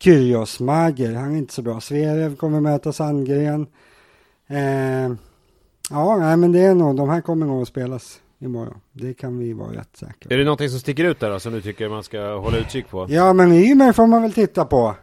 Kyrgios, 0.00 0.60
Mager, 0.60 1.14
han 1.14 1.34
är 1.34 1.38
inte 1.38 1.54
så 1.54 1.62
bra. 1.62 1.80
Zverev 1.80 2.36
kommer 2.36 2.60
möta 2.60 2.92
Sandgren. 2.92 3.66
Eh, 4.48 5.12
ja, 5.90 6.16
nej 6.16 6.36
men 6.36 6.52
det 6.52 6.60
är 6.60 6.74
nog, 6.74 6.96
de 6.96 7.08
här 7.08 7.20
kommer 7.20 7.46
nog 7.46 7.62
att 7.62 7.68
spelas 7.68 8.20
imorgon. 8.40 8.80
Det 8.92 9.14
kan 9.14 9.38
vi 9.38 9.52
vara 9.52 9.72
rätt 9.72 9.96
säkra 9.96 10.28
på. 10.28 10.34
Är 10.34 10.38
det 10.38 10.44
någonting 10.44 10.68
som 10.68 10.80
sticker 10.80 11.04
ut 11.04 11.20
där 11.20 11.30
då, 11.30 11.40
som 11.40 11.52
du 11.52 11.60
tycker 11.60 11.88
man 11.88 12.02
ska 12.02 12.36
hålla 12.38 12.58
utkik 12.58 12.88
på? 12.88 13.06
Ja, 13.10 13.32
men 13.32 13.52
Ymer 13.52 13.92
får 13.92 14.06
man 14.06 14.22
väl 14.22 14.32
titta 14.32 14.64
på. 14.64 14.94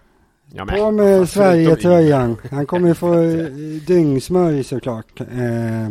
Ja, 0.51 0.65
På 0.65 0.75
fan, 0.75 0.95
med 0.95 1.29
Sverigetröjan. 1.29 2.37
Han 2.51 2.65
kommer 2.65 2.87
ju 2.87 2.93
få 2.93 3.15
dyngsmörj 3.87 4.63
såklart. 4.63 5.19
Eh, 5.19 5.89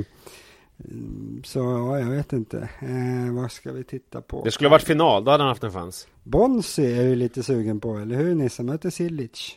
så 1.45 1.59
ja, 1.59 1.99
jag 1.99 2.11
vet 2.11 2.33
inte. 2.33 2.69
Eh, 2.81 3.35
vad 3.35 3.53
ska 3.53 3.73
vi 3.73 3.85
titta 3.85 4.21
på? 4.21 4.45
Det 4.45 4.51
skulle 4.51 4.69
ha 4.69 4.71
varit 4.71 4.83
final, 4.83 5.25
då 5.25 5.31
hade 5.31 5.43
han 5.43 5.49
haft 5.49 5.65
en 5.65 5.73
chans. 5.73 6.09
Bonsi 6.23 6.99
är 6.99 7.03
ju 7.03 7.15
lite 7.15 7.43
sugen 7.43 7.81
på, 7.81 7.97
eller 7.97 8.17
hur 8.17 8.35
Nisse? 8.35 8.63
Möter 8.63 8.91
Silic. 8.91 9.57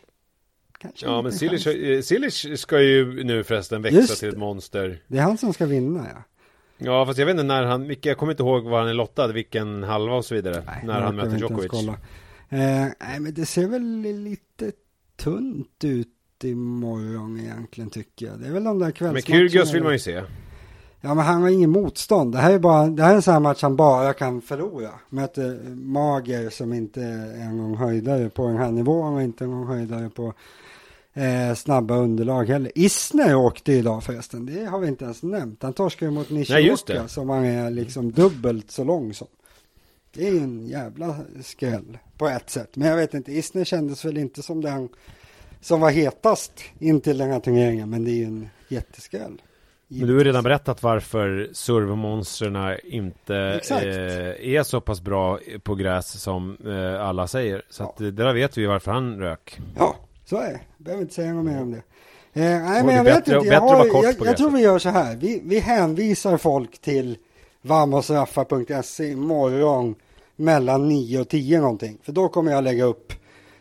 Kanske 0.78 1.05
Ja, 1.05 1.22
men 1.22 1.32
Silic, 1.32 1.68
eh, 1.68 2.01
Silic 2.01 2.59
ska 2.61 2.82
ju 2.82 3.24
nu 3.24 3.43
förresten 3.43 3.82
växa 3.82 3.99
Just 3.99 4.20
till 4.20 4.30
ett 4.30 4.38
monster. 4.38 5.03
Det 5.07 5.18
är 5.18 5.22
han 5.22 5.38
som 5.38 5.53
ska 5.53 5.65
vinna 5.65 6.07
ja. 6.13 6.24
Ja, 6.78 7.05
fast 7.05 7.20
jag 7.20 7.26
vet 7.26 7.34
inte 7.34 7.43
när 7.43 7.63
han, 7.63 7.88
vilka, 7.88 8.09
jag 8.09 8.18
kommer 8.18 8.34
inte 8.34 8.43
ihåg 8.43 8.63
var 8.63 8.80
han 8.80 8.88
är 8.88 8.93
lottad, 8.93 9.28
vilken 9.28 9.84
halva 9.84 10.15
och 10.15 10.26
så 10.26 10.36
vidare. 10.36 10.63
när 10.84 10.99
det 10.99 11.05
han 11.05 11.15
möter 11.15 11.38
Djokovic. 11.38 11.88
Eh, 12.49 12.57
nej, 12.99 13.20
men 13.20 13.34
det 13.34 13.45
ser 13.45 13.68
väl 13.68 14.01
lite 14.01 14.72
tunt 15.15 15.84
ut 15.84 16.07
imorgon 16.43 17.39
egentligen 17.39 17.89
tycker 17.89 18.26
jag. 18.26 18.39
Det 18.39 18.47
är 18.47 18.51
väl 18.51 18.63
de 18.63 18.80
där 18.80 18.86
Men 18.86 18.93
kvällsmatcherna. 18.93 19.49
Kyrgios 19.49 19.74
vill 19.74 19.84
man 19.84 19.93
ju 19.93 19.99
se. 19.99 20.24
Ja, 21.08 21.14
men 21.14 21.26
han 21.26 21.41
har 21.41 21.49
ingen 21.49 21.70
motstånd. 21.70 22.32
Det 22.32 22.38
här 22.38 22.53
är, 22.53 22.60
bara, 22.60 22.88
det 22.88 23.03
här 23.03 23.12
är 23.12 23.16
en 23.16 23.22
sån 23.22 23.34
här 23.34 23.39
match 23.39 23.62
han 23.62 23.76
bara 23.76 24.14
kan 24.14 24.41
förlora. 24.41 24.89
Möter 25.10 25.76
Mager 25.76 26.49
som 26.49 26.74
inte 26.74 27.01
är 27.01 27.58
gång 27.58 27.76
höjdare 27.76 28.30
på 28.30 28.47
den 28.47 28.58
här 28.58 28.72
nivån 28.72 29.14
och 29.14 29.22
inte 29.22 29.45
gång 29.45 29.68
höjdare 29.68 30.10
på 30.10 30.34
eh, 31.14 31.55
snabba 31.55 31.95
underlag 31.95 32.45
heller. 32.45 32.72
Isner 32.76 33.36
åkte 33.36 33.74
idag 33.74 34.03
förresten. 34.03 34.45
Det 34.45 34.66
har 34.66 34.80
vi 34.80 34.88
inte 34.88 35.05
ens 35.05 35.24
nämnt. 35.24 35.64
Han 35.64 35.74
torskade 35.74 36.12
mot 36.12 36.30
Nej, 36.30 36.39
just 36.39 36.88
Nishioka 36.88 37.08
som 37.08 37.30
han 37.30 37.45
är 37.45 37.72
liksom 37.72 38.12
dubbelt 38.12 38.72
så 38.72 38.84
lång 38.84 39.14
som. 39.14 39.28
Det 40.14 40.28
är 40.28 40.32
ju 40.32 40.39
en 40.39 40.68
jävla 40.68 41.16
skräll 41.43 41.97
på 42.18 42.28
ett 42.28 42.49
sätt. 42.49 42.76
Men 42.76 42.88
jag 42.88 42.97
vet 42.97 43.14
inte, 43.14 43.32
Isner 43.32 43.64
kändes 43.64 44.05
väl 44.05 44.18
inte 44.18 44.41
som 44.41 44.62
den 44.62 44.89
som 45.62 45.82
var 45.82 45.91
hetast 45.91 46.62
in 46.80 47.01
till 47.01 47.18
den 47.18 47.32
här 47.32 47.39
turneringen. 47.39 47.89
Men 47.89 48.03
det 48.03 48.12
är 48.12 48.16
ju 48.16 48.26
en 48.26 48.49
jätteskräll. 48.68 49.41
Men 49.88 50.08
du 50.08 50.18
har 50.18 50.24
redan 50.24 50.44
berättat 50.44 50.84
varför 50.84 51.50
servermonsterna 51.54 52.78
inte 52.80 53.36
eh, 53.72 54.54
är 54.56 54.64
så 54.64 54.82
pass 54.82 55.02
bra 55.02 55.40
på 55.64 55.76
gräs 55.76 56.22
som 56.22 56.58
eh, 56.66 57.08
alla 57.08 57.28
säger. 57.28 57.62
Så 57.70 57.84
Ja. 57.84 57.90
att, 57.90 58.16
där 58.18 58.34
vet 58.34 58.58
vi 58.58 58.66
varför 58.66 58.92
han 58.92 59.20
rök. 59.20 59.60
Ja, 59.78 59.96
så 60.26 60.38
är 60.38 60.50
det. 60.52 60.60
Behöver 60.78 61.02
inte 61.02 61.14
säga 61.14 61.34
något 61.34 61.46
mer 61.46 61.62
om 61.62 61.72
det. 61.72 61.78
Eh, 62.42 62.44
nej, 62.64 62.84
men 62.84 62.96
jag 62.96 63.04
vet 63.04 63.16
bättre- 63.16 63.36
inte. 63.38 63.50
bättre 63.50 63.54
Jag, 63.54 63.62
har, 63.94 64.04
jag, 64.04 64.16
jag 64.28 64.38
tror 64.38 64.50
vi 64.52 64.62
gör 64.62 64.80
så 64.80 64.90
här. 64.90 65.16
Vi, 65.16 65.42
vi 65.46 65.60
hänvisar 65.60 66.38
folk 66.38 66.80
till 66.82 67.18
vamosraffa.se 67.62 69.12
imorgon 69.12 69.96
mellan 70.36 70.88
9 70.88 71.20
och 71.22 71.30
10 71.30 71.62
någonting. 71.62 71.98
För 72.04 72.12
då 72.12 72.30
kommer 72.30 72.52
jag 72.52 72.64
lägga 72.64 72.84
upp 72.86 73.14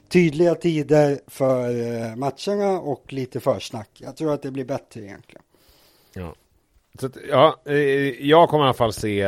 tydliga 0.08 0.54
tider 0.54 1.18
för 1.26 1.68
eh, 1.70 2.16
matcherna 2.16 2.80
och 2.80 3.12
lite 3.12 3.40
försnack. 3.40 3.88
Jag 3.98 4.16
tror 4.16 4.32
att 4.34 4.42
det 4.42 4.50
blir 4.50 4.64
bättre 4.64 5.00
egentligen. 5.00 5.42
Ja, 6.16 6.34
så 7.00 7.06
att, 7.06 7.16
ja 7.30 7.60
eh, 7.64 7.76
jag 8.26 8.48
kommer 8.48 8.64
i 8.64 8.66
alla 8.66 8.74
fall 8.74 8.92
se 8.92 9.22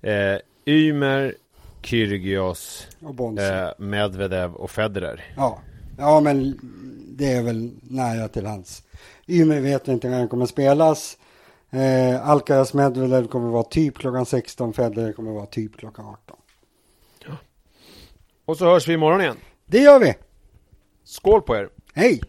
eh, 0.00 0.36
Ymer, 0.66 1.34
Kyrgios, 1.82 2.86
Och 3.02 3.38
eh, 3.38 3.70
Medvedev 3.78 4.54
och 4.54 4.70
Federer. 4.70 5.24
Ja. 5.36 5.58
ja, 5.98 6.20
men 6.20 6.58
det 7.18 7.32
är 7.32 7.42
väl 7.42 7.70
nära 7.82 8.28
till 8.28 8.46
hans. 8.46 8.82
Ymer 9.26 9.60
vet 9.60 9.88
inte 9.88 10.08
när 10.08 10.18
den 10.18 10.28
kommer 10.28 10.46
spelas. 10.46 11.18
Eh, 11.70 12.28
Alcaraz 12.28 12.74
Medvedev 12.74 13.26
kommer 13.26 13.48
vara 13.48 13.62
typ 13.62 13.98
klockan 13.98 14.26
16. 14.26 14.72
Federer 14.72 15.12
kommer 15.12 15.32
vara 15.32 15.46
typ 15.46 15.76
klockan 15.76 16.06
18. 16.06 16.36
Och 18.44 18.56
så 18.56 18.64
hörs 18.64 18.88
vi 18.88 18.92
imorgon 18.92 19.20
igen. 19.20 19.36
Det 19.66 19.78
gör 19.78 19.98
vi. 19.98 20.14
Skål 21.04 21.42
på 21.42 21.56
er! 21.56 21.68
Hej! 21.94 22.20